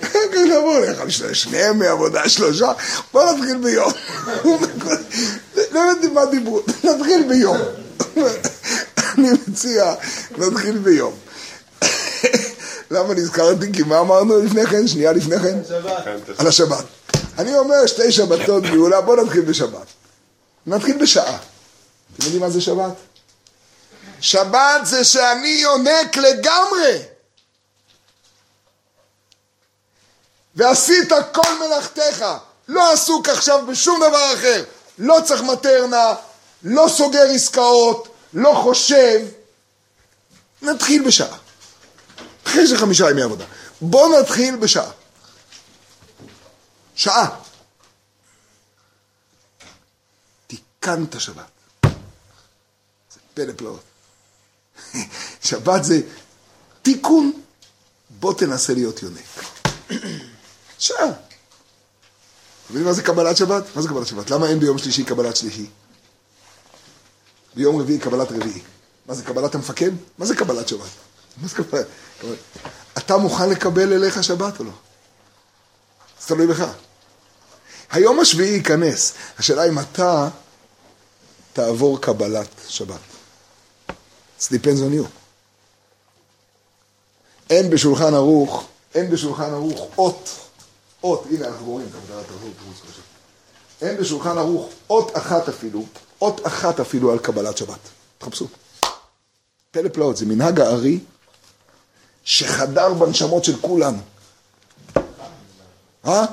[0.02, 0.18] אחר
[0.48, 2.72] נעבור לך שני ימי עבודה, שלושה,
[3.12, 3.92] בוא נתחיל ביום.
[5.72, 7.59] לא הבנתי מה דיברו, נתחיל ביום.
[9.18, 9.94] אני מציע,
[10.38, 11.14] נתחיל ביום.
[12.90, 13.72] למה נזכרתי?
[13.72, 14.88] כי מה אמרנו לפני כן?
[14.88, 15.59] שנייה לפני כן?
[16.38, 16.84] על השבת.
[17.38, 19.93] אני אומר שתי שבתות גאולה, בוא נתחיל בשבת.
[20.66, 21.38] נתחיל בשעה.
[22.14, 22.94] אתם יודעים מה זה שבת?
[24.20, 27.02] שבת זה שאני יונק לגמרי.
[30.54, 32.24] ועשית כל מלאכתך,
[32.68, 34.64] לא עסוק עכשיו בשום דבר אחר,
[34.98, 36.14] לא צריך מטרנה,
[36.62, 39.20] לא סוגר עסקאות, לא חושב.
[40.62, 41.36] נתחיל בשעה.
[42.46, 43.44] אחרי זה חמישה ימי עבודה.
[43.80, 44.90] בוא נתחיל בשעה.
[46.94, 47.43] שעה.
[50.85, 51.51] תיקנת שבת.
[53.12, 53.81] זה פלא פלאות.
[55.48, 56.01] שבת זה
[56.82, 57.32] תיקון,
[58.11, 59.24] בוא תנסה להיות יונק.
[60.78, 61.06] שעה.
[62.69, 63.65] יודעים מה זה קבלת שבת?
[63.77, 64.31] מה זה קבלת שבת?
[64.31, 65.66] למה אין ביום שלישי קבלת שלישי?
[67.55, 68.62] ביום רביעי קבלת רביעי.
[69.06, 69.90] מה זה קבלת המפקד?
[70.19, 70.81] מה זה קבלת שבת?
[71.43, 71.55] מה זה?
[71.56, 71.86] קבלת-
[72.98, 74.73] אתה מוכן לקבל אליך שבת או לא?
[76.20, 76.65] זה תלוי בך.
[77.90, 79.12] היום השביעי ייכנס.
[79.39, 80.28] השאלה אם אתה
[81.55, 83.01] תעבור קבלת שבת.
[84.40, 85.06] It depends on you.
[87.51, 88.64] אין בשולחן ערוך,
[88.94, 90.28] אין בשולחן ערוך אות,
[91.02, 93.05] אות, הנה אנחנו רואים את הגדרת חשוב.
[93.82, 95.85] אין בשולחן ערוך אות אחת אפילו,
[96.20, 97.78] אות אחת אפילו על קבלת שבת.
[98.18, 98.47] תחפשו.
[99.70, 101.01] פלא פלאות, זה מנהג הארי
[102.24, 103.98] שחדר בנשמות של כולנו.
[106.06, 106.24] אה?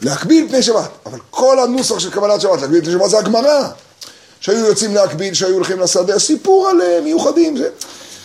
[0.00, 0.90] להקביל פני שבת.
[1.06, 3.68] אבל כל הנוסח של קבלת שבת, להקביל פני שבת זה הגמרא.
[4.40, 7.56] שהיו יוצאים להקביל, שהיו הולכים לשדה, סיפור על אה, מיוחדים.
[7.56, 7.68] זה,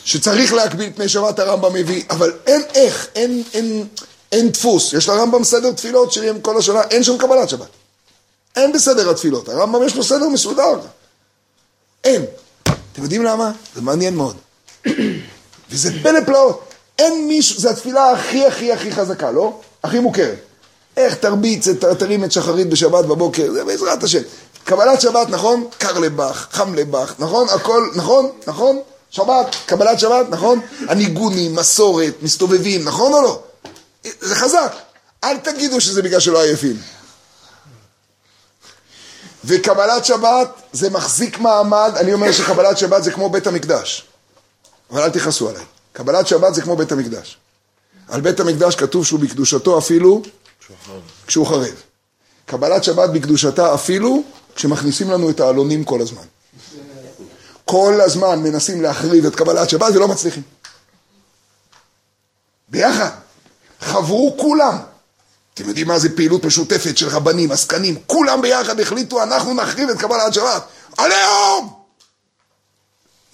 [0.06, 3.88] שצריך להקביל פני שבת הרמב"ם מביא, אבל אין איך, אין, אין,
[4.32, 4.94] אין דפוס.
[4.94, 7.68] יש לרמב"ם סדר תפילות שהם כל השנה, אין שם קבלת שבת.
[8.56, 9.50] אין בסדר התפילות.
[9.50, 10.80] הרמב"ם יש לו סדר מסודר.
[12.04, 12.26] אין.
[12.64, 13.52] אתם יודעים למה?
[13.76, 14.36] זה מעניין מאוד.
[15.70, 16.74] וזה פלא פלאות.
[17.00, 19.60] אין מישהו, זו התפילה הכי הכי הכי חזקה, לא?
[19.84, 20.38] הכי מוכרת.
[20.98, 21.68] איך תרביץ,
[22.00, 24.22] תרים את שחרית בשבת בבוקר, זה בעזרת השם.
[24.64, 25.68] קבלת שבת, נכון?
[25.78, 27.48] קר לבך, חם לבך, נכון?
[27.50, 28.30] הכל, נכון?
[28.48, 28.80] נכון?
[29.10, 30.60] שבת, קבלת שבת, נכון?
[30.88, 33.44] הניגונים, מסורת, מסתובבים, נכון או לא?
[34.22, 34.76] זה חזק.
[35.24, 36.78] אל תגידו שזה בגלל שלא עייפים.
[39.46, 44.06] וקבלת שבת זה מחזיק מעמד, אני אומר שקבלת שבת זה כמו בית המקדש.
[44.92, 45.64] אבל אל תכעסו עליי.
[45.94, 47.38] קבלת שבת זה כמו בית המקדש.
[48.08, 50.22] על בית המקדש כתוב שהוא בקדושתו אפילו
[51.28, 51.82] כשהוא חרב.
[52.46, 54.24] קבלת שבת בקדושתה אפילו
[54.56, 56.24] כשמכניסים לנו את העלונים כל הזמן.
[57.66, 60.44] כל הזמן מנסים להחריב את קבלת שבת ולא מצליחים.
[62.70, 63.10] ביחד.
[63.82, 64.78] חברו כולם.
[65.54, 69.98] אתם יודעים מה זה פעילות משותפת של רבנים, עסקנים, כולם ביחד החליטו, אנחנו נחריב את
[69.98, 70.64] קבלת שבת.
[70.98, 71.84] עליהום!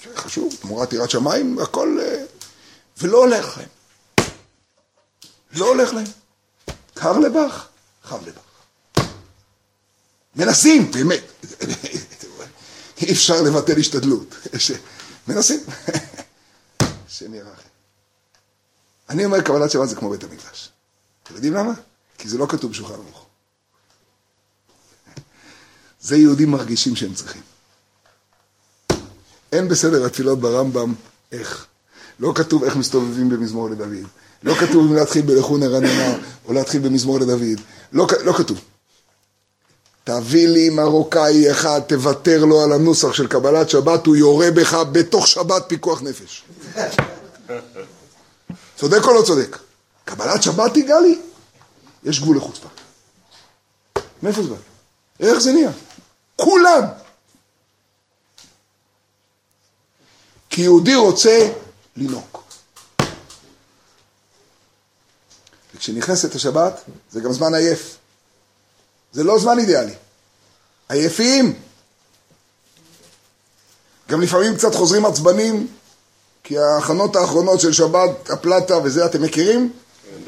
[0.03, 1.99] זה חשוב, תמורת יראת שמיים, הכל...
[2.01, 2.23] אה,
[2.97, 3.67] ולא הולך להם.
[5.53, 6.20] לא הולך להם.
[7.01, 7.67] קר לבך,
[8.03, 8.41] חם לבך.
[10.35, 11.23] מנסים, באמת.
[13.01, 14.35] אי אפשר לבטל השתדלות.
[15.27, 15.59] מנסים.
[17.07, 17.69] השם ירחם.
[19.09, 20.69] אני אומר קבלת שבת זה כמו בית המקדש.
[21.23, 21.73] אתם יודעים למה?
[22.17, 23.25] כי זה לא כתוב בשולחן ערוך.
[26.01, 27.41] זה יהודים מרגישים שהם צריכים.
[29.51, 30.93] אין בסדר התפילות ברמב"ם
[31.31, 31.65] איך.
[32.19, 34.07] לא כתוב איך מסתובבים במזמור לדוד.
[34.43, 37.61] לא כתוב אם להתחיל בלכו נרננה או להתחיל במזמור לדוד.
[37.91, 38.61] לא, לא כתוב.
[40.03, 45.27] תביא לי מרוקאי אחד, תוותר לו על הנוסח של קבלת שבת, הוא יורה בך בתוך
[45.27, 46.43] שבת פיקוח נפש.
[48.77, 49.57] צודק או לא צודק?
[50.05, 51.19] קבלת שבת תיגע לי?
[52.03, 52.67] יש גבול לחוצפה.
[54.23, 54.55] מאיפה זה בא?
[55.19, 55.71] איך זה נהיה?
[56.35, 56.83] כולם.
[60.49, 61.49] כי יהודי רוצה
[61.95, 62.40] לינוק.
[65.81, 66.81] וכשנכנסת השבת,
[67.11, 67.97] זה גם זמן עייף.
[69.13, 69.93] זה לא זמן אידיאלי.
[70.89, 71.53] עייפים.
[74.09, 75.67] גם לפעמים קצת חוזרים עצבנים,
[76.43, 79.73] כי ההכנות האחרונות של שבת, הפלטה וזה, אתם מכירים?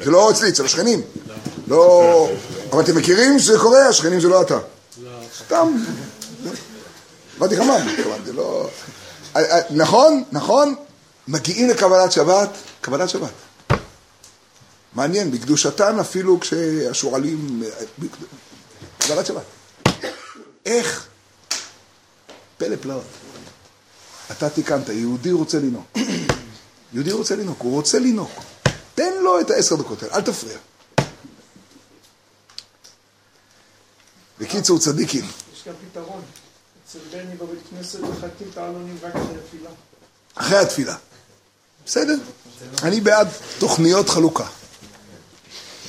[0.04, 1.02] זה לא אצלי, אצל השכנים.
[1.68, 2.28] לא...
[2.70, 4.58] אבל אתם מכירים שזה קורה, השכנים זה לא אתה.
[5.38, 5.84] סתם.
[7.38, 8.68] באתי חמם, התכוונתי, לא...
[9.36, 10.74] אה, אה, נכון, נכון,
[11.28, 12.50] מגיעים לקבלת שבת,
[12.80, 13.30] קבלת שבת.
[14.94, 17.62] מעניין, בקדושתן אפילו כשהשועלים...
[18.98, 19.42] קבלת שבת.
[20.66, 21.06] איך?
[22.58, 23.04] פלא פלאות.
[24.30, 25.84] אתה תיקנת, יהודי רוצה לנהוג.
[26.92, 28.30] יהודי רוצה לנהוג, הוא רוצה לנהוג.
[28.94, 30.58] תן לו את העשר דקות האלה, אל תפריע.
[34.38, 35.24] בקיצור, צדיקים.
[35.54, 36.22] יש גם פתרון.
[36.88, 39.70] אצל בני בבית כנסת מחלקים את העלונים רק אחרי התפילה.
[40.34, 40.96] אחרי התפילה.
[41.86, 42.16] בסדר?
[42.82, 44.46] אני בעד תוכניות חלוקה.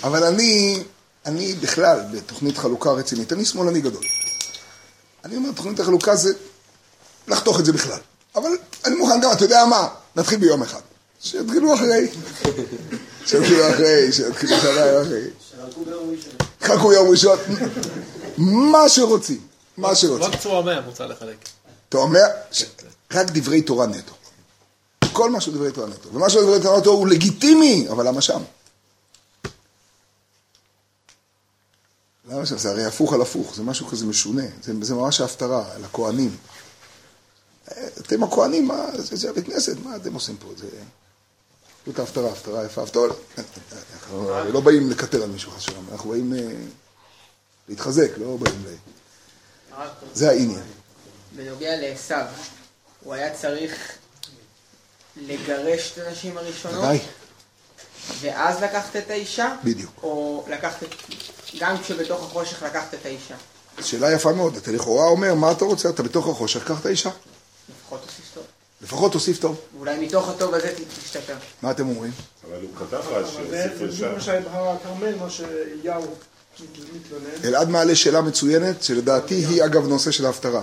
[0.06, 0.84] אבל אני,
[1.26, 4.03] אני בכלל בתוכנית חלוקה רצינית, אני שמאלני גדול.
[5.23, 6.34] אני אומר, תוכנית החלוקה זה
[7.27, 7.99] לחתוך את זה בכלל.
[8.36, 8.49] אבל
[8.86, 9.88] אני מוכן גם, אתה יודע מה?
[10.15, 10.80] נתחיל ביום אחד.
[11.22, 12.07] שיתחילו אחרי.
[13.26, 15.23] שיתחילו אחרי, שיתחילו שנה אחרי.
[16.61, 17.38] חכו ביום ראשון.
[18.38, 19.41] מה שרוצים.
[19.77, 20.23] מה שרוצים.
[20.23, 21.49] רק צורה מאה מוצע לחלק.
[21.90, 22.26] אתה אומר,
[23.14, 24.14] רק דברי תורה נטו.
[25.14, 26.10] כל מה שהוא דברי תורה נטו.
[26.14, 28.41] ומה שהוא דברי תורה נטו הוא לגיטימי, אבל למה שם?
[32.27, 32.57] למה שם?
[32.57, 34.45] זה הרי הפוך על הפוך, זה משהו כזה משונה.
[34.64, 36.38] זה, זה ממש ההפטרה, על הכוהנים.
[37.99, 40.49] אתם הכוהנים, מה, זה, זה הבית כנסת, מה אתם עושים פה?
[40.57, 40.68] זה...
[41.85, 43.03] זאת ההפטרה, הפטרה יפה, הפטרה.
[43.93, 46.39] אנחנו הרי לא באים לקטר על מישהו ושלום, אנחנו באים אה,
[47.69, 48.76] להתחזק, לא באים ל...
[50.14, 50.64] זה העניין.
[51.35, 52.15] בנוגע לעשו,
[53.03, 53.91] הוא היה צריך
[55.18, 56.99] לגרש את הנשים הראשונות, ודאי,
[58.22, 59.56] ואז לקחת את האישה?
[59.64, 59.91] בדיוק.
[60.03, 60.89] או לקחת את...
[61.60, 63.36] גם כשבתוך החושך לקחת את האישה?
[63.82, 64.56] שאלה יפה מאוד.
[64.56, 65.90] אתה לכאורה אומר, מה אתה רוצה?
[65.90, 67.10] אתה בתוך החושך, קח את האישה.
[67.69, 68.44] לפחות תוסיף טוב.
[68.82, 69.60] לפחות תוסיף טוב.
[69.77, 70.73] ואולי מתוך הטוב הזה
[71.03, 71.34] תשתפר.
[71.61, 72.11] מה אתם אומרים?
[72.48, 76.06] אבל הוא כתב רש"י, אבל זה ספר בדיוק מה בהר הכרמל, מה שאליהו
[76.95, 77.44] מתלונן.
[77.44, 80.61] אלעד מעלה שאלה מצוינת, שלדעתי היא אגב נושא של ההפטרה.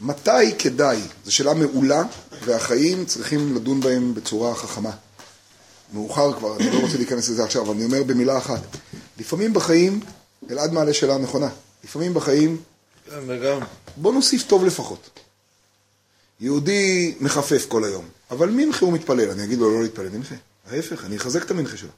[0.00, 1.00] מתי כדאי?
[1.24, 2.02] זו שאלה מעולה,
[2.44, 4.90] והחיים צריכים לדון בהם בצורה חכמה.
[5.94, 8.60] מאוחר כבר, אני לא רוצה להיכנס לזה עכשיו, אבל אני אומר במילה אחת.
[9.18, 10.00] לפעמים בחיים,
[10.50, 11.48] אלעד מעלה שאלה נכונה,
[11.84, 12.60] לפעמים בחיים,
[13.26, 13.60] וגם.
[13.96, 15.20] בוא נוסיף טוב לפחות.
[16.40, 20.34] יהודי מחפף כל היום, אבל מנחה הוא מתפלל, אני אגיד לו לא להתפלל מנחה.
[20.70, 21.90] ההפך, אני אחזק את המנחה שלו.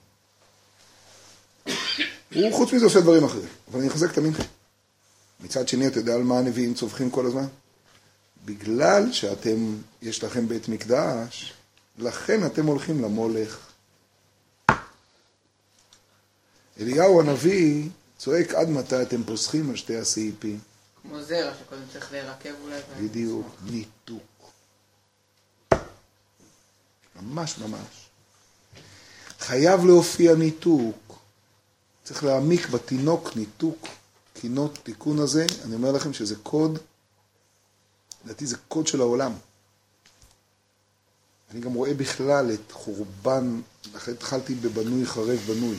[2.34, 4.42] הוא חוץ מזה עושה דברים אחרים, אבל אני אחזק את המנחה.
[5.40, 7.46] מצד שני, אתה יודע על מה הנביאים צווחים כל הזמן?
[8.44, 11.52] בגלל שאתם, יש לכם בית מקדש,
[11.98, 13.65] לכן אתם הולכים למולך.
[16.80, 17.88] אליהו הנביא
[18.18, 20.58] צועק עד מתי אתם פוסחים על שתי הסעיפים.
[21.02, 22.80] כמו זרע שקודם צריך להירקב אולי.
[23.00, 24.50] בדיוק, ניתוק.
[27.22, 28.08] ממש ממש.
[29.38, 31.18] חייב להופיע ניתוק.
[32.04, 33.88] צריך להעמיק בתינוק ניתוק,
[34.34, 35.46] קינות, תיקון הזה.
[35.64, 36.78] אני אומר לכם שזה קוד,
[38.24, 39.32] לדעתי זה קוד של העולם.
[41.50, 43.60] אני גם רואה בכלל את חורבן,
[43.94, 45.76] לכן התחלתי בבנוי חרב בנוי.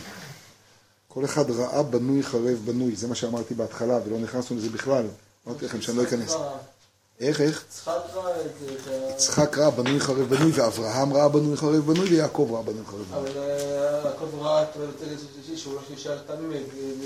[1.18, 5.06] כל אחד ראה בנוי חרב בנוי, זה מה שאמרתי בהתחלה, ולא נכנסנו לזה בכלל.
[5.48, 6.36] אמרתי לכם שאני לא אכנס.
[7.20, 7.66] איך, איך?
[9.10, 13.20] יצחק ראה בנוי חרב בנוי, ואברהם ראה בנוי חרב בנוי, ויעקב ראה בנוי חרב בנוי.
[13.20, 14.70] אבל אה, יעקב ראה את
[15.02, 16.52] השלישי, שהוא לא תמים,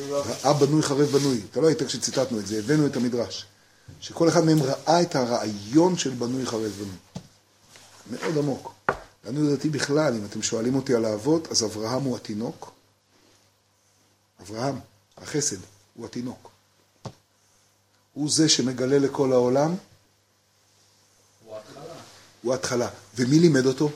[0.09, 0.23] לא...
[0.43, 1.41] ראה בנוי חרב בנוי.
[1.51, 3.45] אתה לא היית כשציטטנו את זה, הבאנו את המדרש.
[3.99, 6.97] שכל אחד מהם ראה את הרעיון של בנוי חרב בנוי.
[8.11, 8.73] מאוד עמוק.
[9.25, 12.80] לעניות דעתי בכלל, אם אתם שואלים אותי על האבות, אז אברהם הוא התינוק.
[14.41, 14.79] אברהם,
[15.17, 15.57] החסד,
[15.93, 16.51] הוא התינוק.
[18.13, 19.75] הוא זה שמגלה לכל העולם.
[22.41, 22.89] הוא ההתחלה.
[23.15, 23.89] ומי לימד אותו?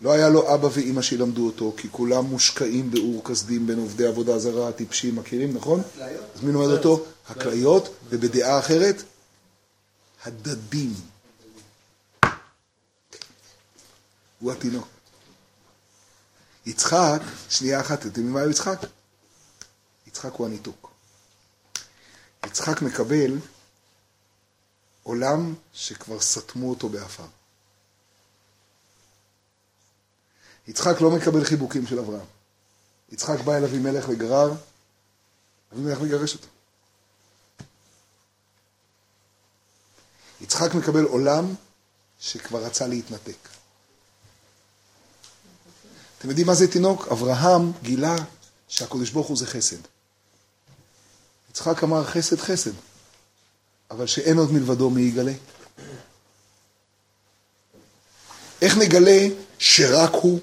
[0.00, 4.38] לא היה לו אבא ואימא שילמדו אותו, כי כולם מושקעים באור כסדים בין עובדי עבודה
[4.38, 5.82] זרה, הטיפשים, מכירים, נכון?
[6.34, 7.04] אז מי לומד אותו?
[7.28, 9.02] הכליות, ובדעה אחרת,
[10.24, 10.94] הדדים.
[14.40, 14.88] הוא התינוק.
[16.66, 18.78] יצחק, שנייה אחת, אתם יודעים מה יצחק?
[20.06, 20.92] יצחק הוא הניתוק.
[22.46, 23.38] יצחק מקבל
[25.02, 27.26] עולם שכבר סתמו אותו בעפר.
[30.66, 32.26] יצחק לא מקבל חיבוקים של אברהם.
[33.12, 34.52] יצחק בא אל אבימלך לגרר,
[35.72, 36.46] אבימלך מגרש אותו.
[40.40, 41.54] יצחק מקבל עולם
[42.18, 43.51] שכבר רצה להתנתק.
[46.22, 47.08] אתם יודעים מה זה תינוק?
[47.12, 48.16] אברהם גילה
[48.68, 49.76] שהקדוש ברוך הוא זה חסד.
[51.50, 52.70] יצחק אמר חסד חסד,
[53.90, 55.32] אבל שאין עוד מלבדו מי יגלה.
[58.62, 59.28] איך נגלה
[59.58, 60.38] שרק הוא?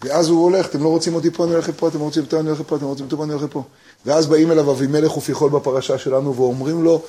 [0.00, 2.48] ואז הוא הולך, אתם לא רוצים אותי פה, אני הולך לפה, אתם רוצים אותי, אני
[2.48, 3.64] הולך לפה, אתם רוצים פה, אני הולך לפה.
[4.06, 7.02] ואז באים אליו אבימלך ופיכול בפרשה שלנו ואומרים לו,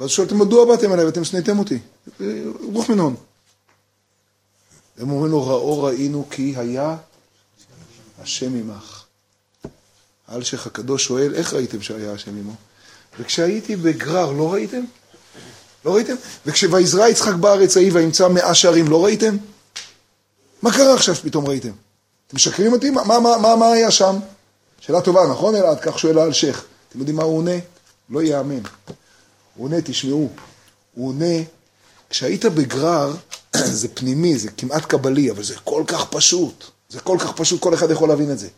[0.00, 1.78] ואז שואלתם, מדוע באתם אליי ואתם שנאתם אותי?
[2.72, 3.16] רוח מנהון.
[4.98, 6.96] הם אומרים לו, ראו ראינו כי היה
[8.18, 9.04] השם עמך.
[10.28, 12.52] האלשיך הקדוש שואל, איך ראיתם שהיה השם עמו?
[13.18, 14.80] וכשהייתי בגרר, לא ראיתם?
[15.84, 16.14] לא ראיתם?
[16.46, 19.36] וכש"ויזרע יצחק בארץ ההיא וימצא מאה שערים, לא ראיתם?
[20.62, 21.72] מה קרה עכשיו שפתאום ראיתם?
[22.26, 22.90] אתם משקרים אותי?
[22.90, 24.16] מה, מה, מה, מה היה שם?
[24.80, 25.80] שאלה טובה, נכון אלעד?
[25.80, 26.64] כך שואל האלשיך.
[26.88, 27.56] אתם יודעים מה הוא עונה?
[28.10, 28.60] לא יאמן.
[29.54, 30.28] הוא עונה, תשמעו,
[30.94, 31.34] הוא עונה,
[32.10, 33.16] כשהיית בגרר,
[33.80, 36.64] זה פנימי, זה כמעט קבלי, אבל זה כל כך פשוט.
[36.88, 38.48] זה כל כך פשוט, כל אחד יכול להבין את זה.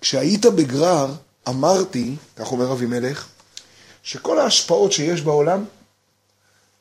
[0.00, 1.14] כשהיית בגרר,
[1.48, 3.26] אמרתי, כך אומר אבימלך,
[4.02, 5.64] שכל ההשפעות שיש בעולם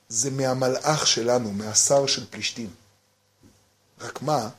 [0.10, 2.70] זה מהמלאך שלנו, מהשר של פלישתים.
[4.02, 4.50] רק מה,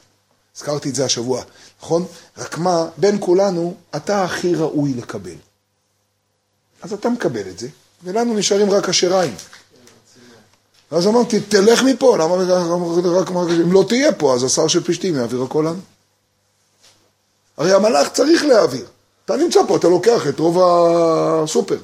[0.57, 1.43] הזכרתי את זה השבוע,
[1.83, 2.07] נכון?
[2.39, 5.37] רק מה, בין כולנו, אתה הכי ראוי לקבל.
[6.83, 7.69] אז אתה מקבל את זה,
[8.05, 9.35] ולנו נשארים רק השיריים.
[10.91, 12.35] אז אמרתי, תלך מפה, למה
[13.05, 13.31] רק,
[13.65, 15.81] אם לא תהיה פה, אז השר של פלישתים יעביר הכל לנו.
[17.57, 18.87] הרי המלאך צריך להעביר.
[19.25, 21.79] אתה נמצא פה, אתה לוקח את רוב הסופר.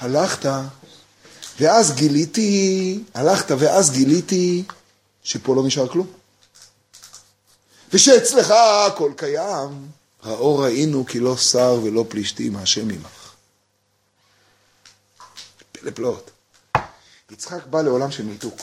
[0.00, 0.50] הלכת,
[1.60, 4.62] ואז גיליתי, הלכת ואז גיליתי
[5.22, 6.06] שפה לא נשאר כלום.
[7.92, 8.50] ושאצלך
[8.86, 9.86] הכל קיים,
[10.24, 13.19] ראו ראינו כי לא שר ולא פלישתים, השם עמך.
[15.80, 16.30] פלא פלאות.
[17.30, 18.60] יצחק בא לעולם של ניתוק.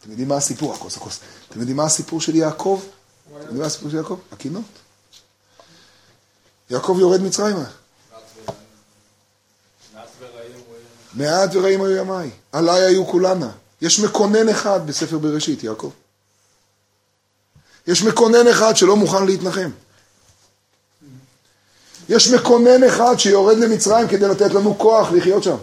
[0.00, 0.74] אתם יודעים מה הסיפור?
[0.74, 1.20] הכוס, הכוס.
[1.48, 2.82] אתם יודעים מה הסיפור של יעקב?
[3.28, 4.18] אתם יודעים מה הסיפור של יעקב?
[4.32, 4.64] הקינות.
[6.70, 7.64] יעקב יורד מצרימה.
[11.14, 13.50] מעט ורעים היו ימיי, עליי היו כולנה.
[13.80, 15.90] יש מקונן אחד בספר בראשית, יעקב.
[17.86, 19.70] יש מקונן אחד שלא מוכן להתנחם.
[22.08, 25.56] יש מקונן אחד שיורד למצרים כדי לתת לנו כוח לחיות שם.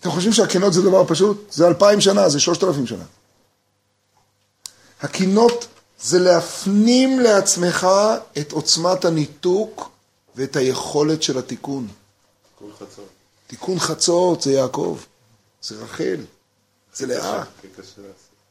[0.00, 1.52] אתם חושבים שהקינות זה דבר פשוט?
[1.52, 3.04] זה אלפיים שנה, זה שלושת אלפים שנה.
[5.00, 5.66] הקינות
[6.00, 7.86] זה להפנים לעצמך
[8.38, 9.90] את עוצמת הניתוק
[10.36, 11.88] ואת היכולת של התיקון.
[12.58, 13.08] כל חצות.
[13.46, 14.98] תיקון חצות זה יעקב,
[15.62, 16.24] זה רחל,
[16.94, 17.44] זה לאה.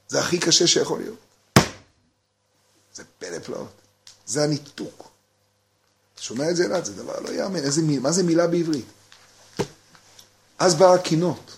[0.08, 1.18] זה הכי קשה שיכול להיות.
[2.94, 3.72] זה פלא פלאות,
[4.26, 5.10] זה הניתוק.
[6.14, 6.86] אתה שומע את זה אלעד?
[6.86, 7.70] זה דבר לא מילה,
[8.00, 8.86] מה זה מילה בעברית?
[10.60, 11.58] אז באה הקינות.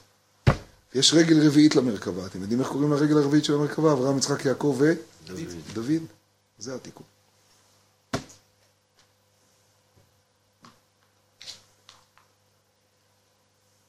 [0.95, 3.91] יש רגל רביעית למרכבה, אתם יודעים איך קוראים לרגל הרביעית של המרכבה?
[3.91, 4.93] אברהם, יצחק, יעקב ו...
[5.27, 5.39] דוד.
[5.73, 6.03] דוד.
[6.59, 7.05] זה התיקון.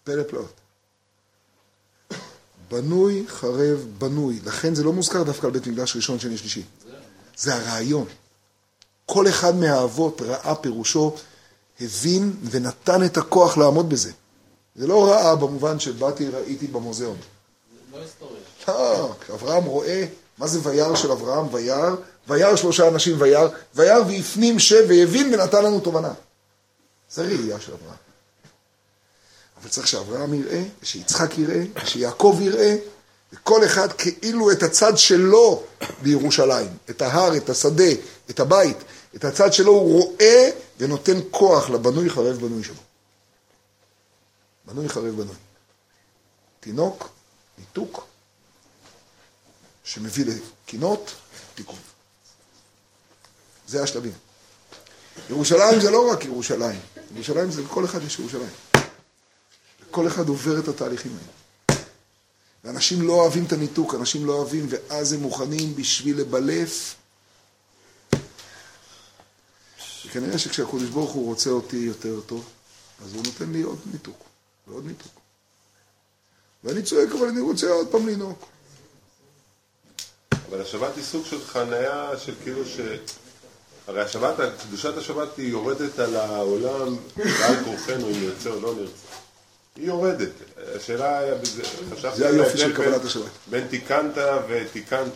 [0.05, 0.61] פלא פלאות.
[2.71, 6.63] בנוי חרב בנוי, לכן זה לא מוזכר דווקא על בית מקדש ראשון, שני, שלישי.
[7.37, 8.07] זה הרעיון.
[9.07, 11.17] כל אחד מהאבות ראה פירושו,
[11.81, 14.13] הבין ונתן את הכוח לעמוד בזה.
[14.79, 17.17] זה לא ראה במובן שבאתי, ראיתי במוזיאון.
[17.93, 18.41] לא היסטוריה.
[18.69, 20.05] לא, כשאברהם רואה,
[20.39, 21.55] מה זה וירא של אברהם?
[21.55, 21.91] וירא,
[22.29, 26.13] וירא שלושה אנשים וירא, וירא והפנים שב והבין ונתן לנו תובנה.
[27.11, 27.97] זה ראייה של אברהם.
[29.61, 32.77] אבל צריך שאברהם יראה, שיצחק יראה, שיעקב יראה,
[33.33, 35.63] וכל אחד כאילו את הצד שלו
[36.03, 37.93] בירושלים, את ההר, את השדה,
[38.31, 38.77] את הבית,
[39.17, 42.88] את הצד שלו הוא רואה ונותן כוח לבנוי חרב בנוי שלו.
[44.69, 45.37] בנוי חרב בנוי.
[46.61, 47.09] תינוק,
[47.59, 48.07] ניתוק,
[49.85, 51.15] שמביא לקינות,
[51.55, 51.79] תיקון.
[53.67, 54.13] זה השלבים.
[55.31, 56.81] ירושלים זה לא רק ירושלים,
[57.15, 58.51] ירושלים זה לכל אחד יש ירושלים.
[59.91, 61.81] כל אחד עובר את התהליכים האלה.
[62.65, 66.95] ואנשים לא אוהבים את הניתוק, אנשים לא אוהבים, ואז הם מוכנים בשביל לבלף.
[70.07, 72.49] וכנראה שכשהקדוש ברוך הוא רוצה אותי יותר טוב,
[73.05, 74.25] אז הוא נותן לי עוד ניתוק,
[74.69, 75.13] ועוד ניתוק.
[76.65, 78.37] ואני צועק, אבל אני רוצה עוד פעם לנהוג.
[80.49, 82.81] אבל השבת היא סוג של חניה של כאילו ש...
[83.87, 88.93] הרי השבת, קדושת השבת היא יורדת על העולם בעל כורחנו אם נרצה או לא נרצה.
[89.77, 90.31] היא יורדת.
[90.77, 91.63] השאלה היה בזה,
[91.97, 93.31] חשבתי זה היופי של קבלת השבת.
[93.51, 94.15] בין תיקנת
[94.49, 95.13] ותיקנת,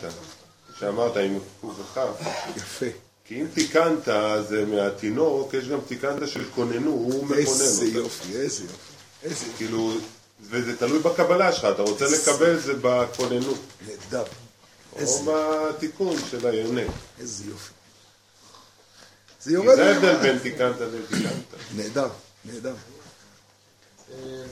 [0.79, 2.27] שאמרת עם קוף וכף.
[2.55, 2.85] יפה.
[3.25, 4.05] כי אם תיקנת
[4.47, 7.85] זה מהתינוק, יש גם תיקנת של כוננו, הוא מכונן איזה.
[7.85, 8.92] יופי, איזה יופי.
[9.23, 9.45] איזה.
[9.57, 9.93] כאילו,
[10.41, 13.57] וזה תלוי בקבלה שלך, אתה רוצה לקבל זה בכוננות.
[13.87, 14.23] נהדר.
[14.93, 16.87] או איזה, בתיקון של היונק.
[17.19, 17.71] איזה יופי.
[19.41, 20.17] זה כי יורד זה ההבדל.
[20.21, 21.33] בין תיקנת לתיקנת.
[21.75, 22.09] נהדר,
[22.45, 22.75] נהדר.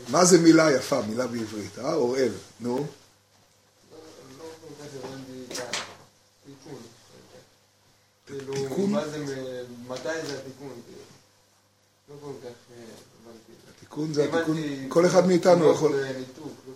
[0.07, 1.93] מה זה מילה יפה, מילה בעברית, אה?
[1.93, 2.77] אוראל, נו.
[2.77, 2.83] לא.
[8.25, 8.91] כאילו, תיקון?
[8.91, 10.81] מה זה, מ- מתי זה התיקון?
[12.09, 12.83] לא כל כך אה,
[13.21, 13.70] הבנתי.
[13.91, 14.57] תיקון זה התיקון,
[14.89, 15.99] כל אחד מאיתנו יכול,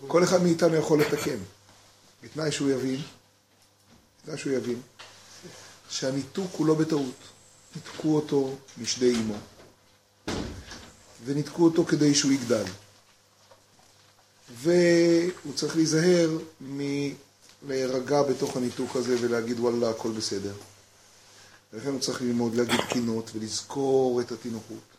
[0.08, 1.38] כל אחד מאיתנו יכול לתקן.
[2.24, 3.02] בתנאי שהוא יבין,
[4.22, 4.82] בתנאי שהוא יבין,
[5.90, 7.16] שהניתוק הוא לא בטעות.
[7.76, 9.34] ניתקו אותו משדה אימו,
[11.26, 12.64] וניתקו אותו כדי שהוא יגדל.
[14.56, 20.54] והוא צריך להיזהר מלהירגע בתוך הניתוק הזה ולהגיד וואלה הכל בסדר.
[21.74, 24.96] ולכן הוא צריך ללמוד להגיד קינות ולזכור את התינוקות.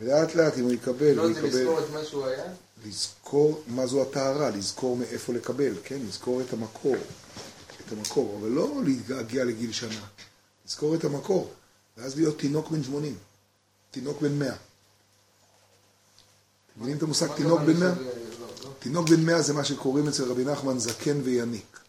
[0.00, 1.48] ולאט לאט אם הוא יקבל, לא הוא זה יקבל...
[1.60, 2.44] לזכור את מה שהוא היה?
[2.86, 5.98] לזכור מה זו הטהרה, לזכור מאיפה לקבל, כן?
[6.08, 6.96] לזכור את המקור,
[7.86, 8.68] את המקור, אבל לא
[9.08, 10.04] להגיע לגיל שנה,
[10.66, 11.50] לזכור את המקור,
[11.96, 13.16] ואז להיות תינוק בן 80,
[13.90, 14.48] תינוק בן 100.
[14.48, 14.58] אתם
[16.76, 17.94] מבינים את המושג מה תינוק הכוונה בן 100?
[17.94, 18.02] של-
[18.40, 18.70] לא, לא.
[18.78, 21.80] תינוק בן 100 זה מה שקוראים אצל רבי נחמן זקן ויניק.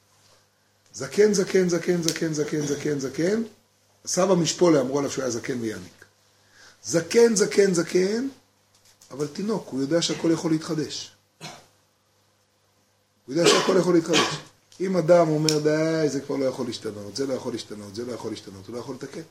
[0.93, 3.43] זקן, זקן, זקן, זקן, זקן, זקן, זקן,
[4.05, 6.00] סבא משפולה אמרו עליו שהוא היה זקן ויניק.
[6.83, 8.27] זקן, זקן, זקן,
[9.11, 11.11] אבל תינוק, הוא יודע שהכל יכול להתחדש.
[13.25, 14.37] הוא יודע שהכל יכול להתחדש.
[14.79, 18.11] אם אדם אומר, די, זה כבר לא יכול להשתנות, זה לא יכול להשתנות, זה לא
[18.11, 19.21] יכול להשתנות, הוא לא יכול לתקן.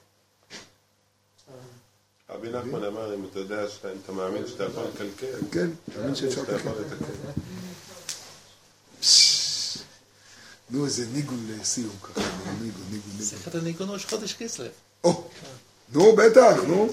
[2.31, 6.43] רבי נחמן אמר, אם אתה יודע, אם אתה מאמין שאתה יכול לקלקל, כן, תאמין שאפשר.
[6.43, 6.71] לתקן.
[9.01, 9.79] פשש.
[10.71, 13.27] נו, איזה ניגון לסיום ככה, ניגון, ניגון, ניגון.
[13.27, 14.67] שיחת הניגון ראש חודש כסלו.
[15.93, 16.89] נו, בטח, נו.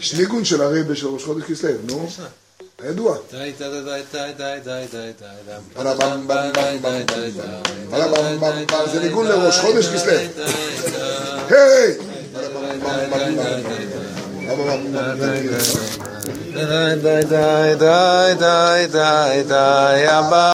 [0.00, 2.08] יש ניגון של הרבי של ראש חודש כסלו, נו.
[2.82, 3.16] הידוע.
[3.32, 5.52] די די די די די די די
[7.36, 8.90] די.
[8.92, 10.12] זה ניגון לראש חודש כסלו.
[11.50, 11.94] היי!
[16.54, 20.06] די די די די די די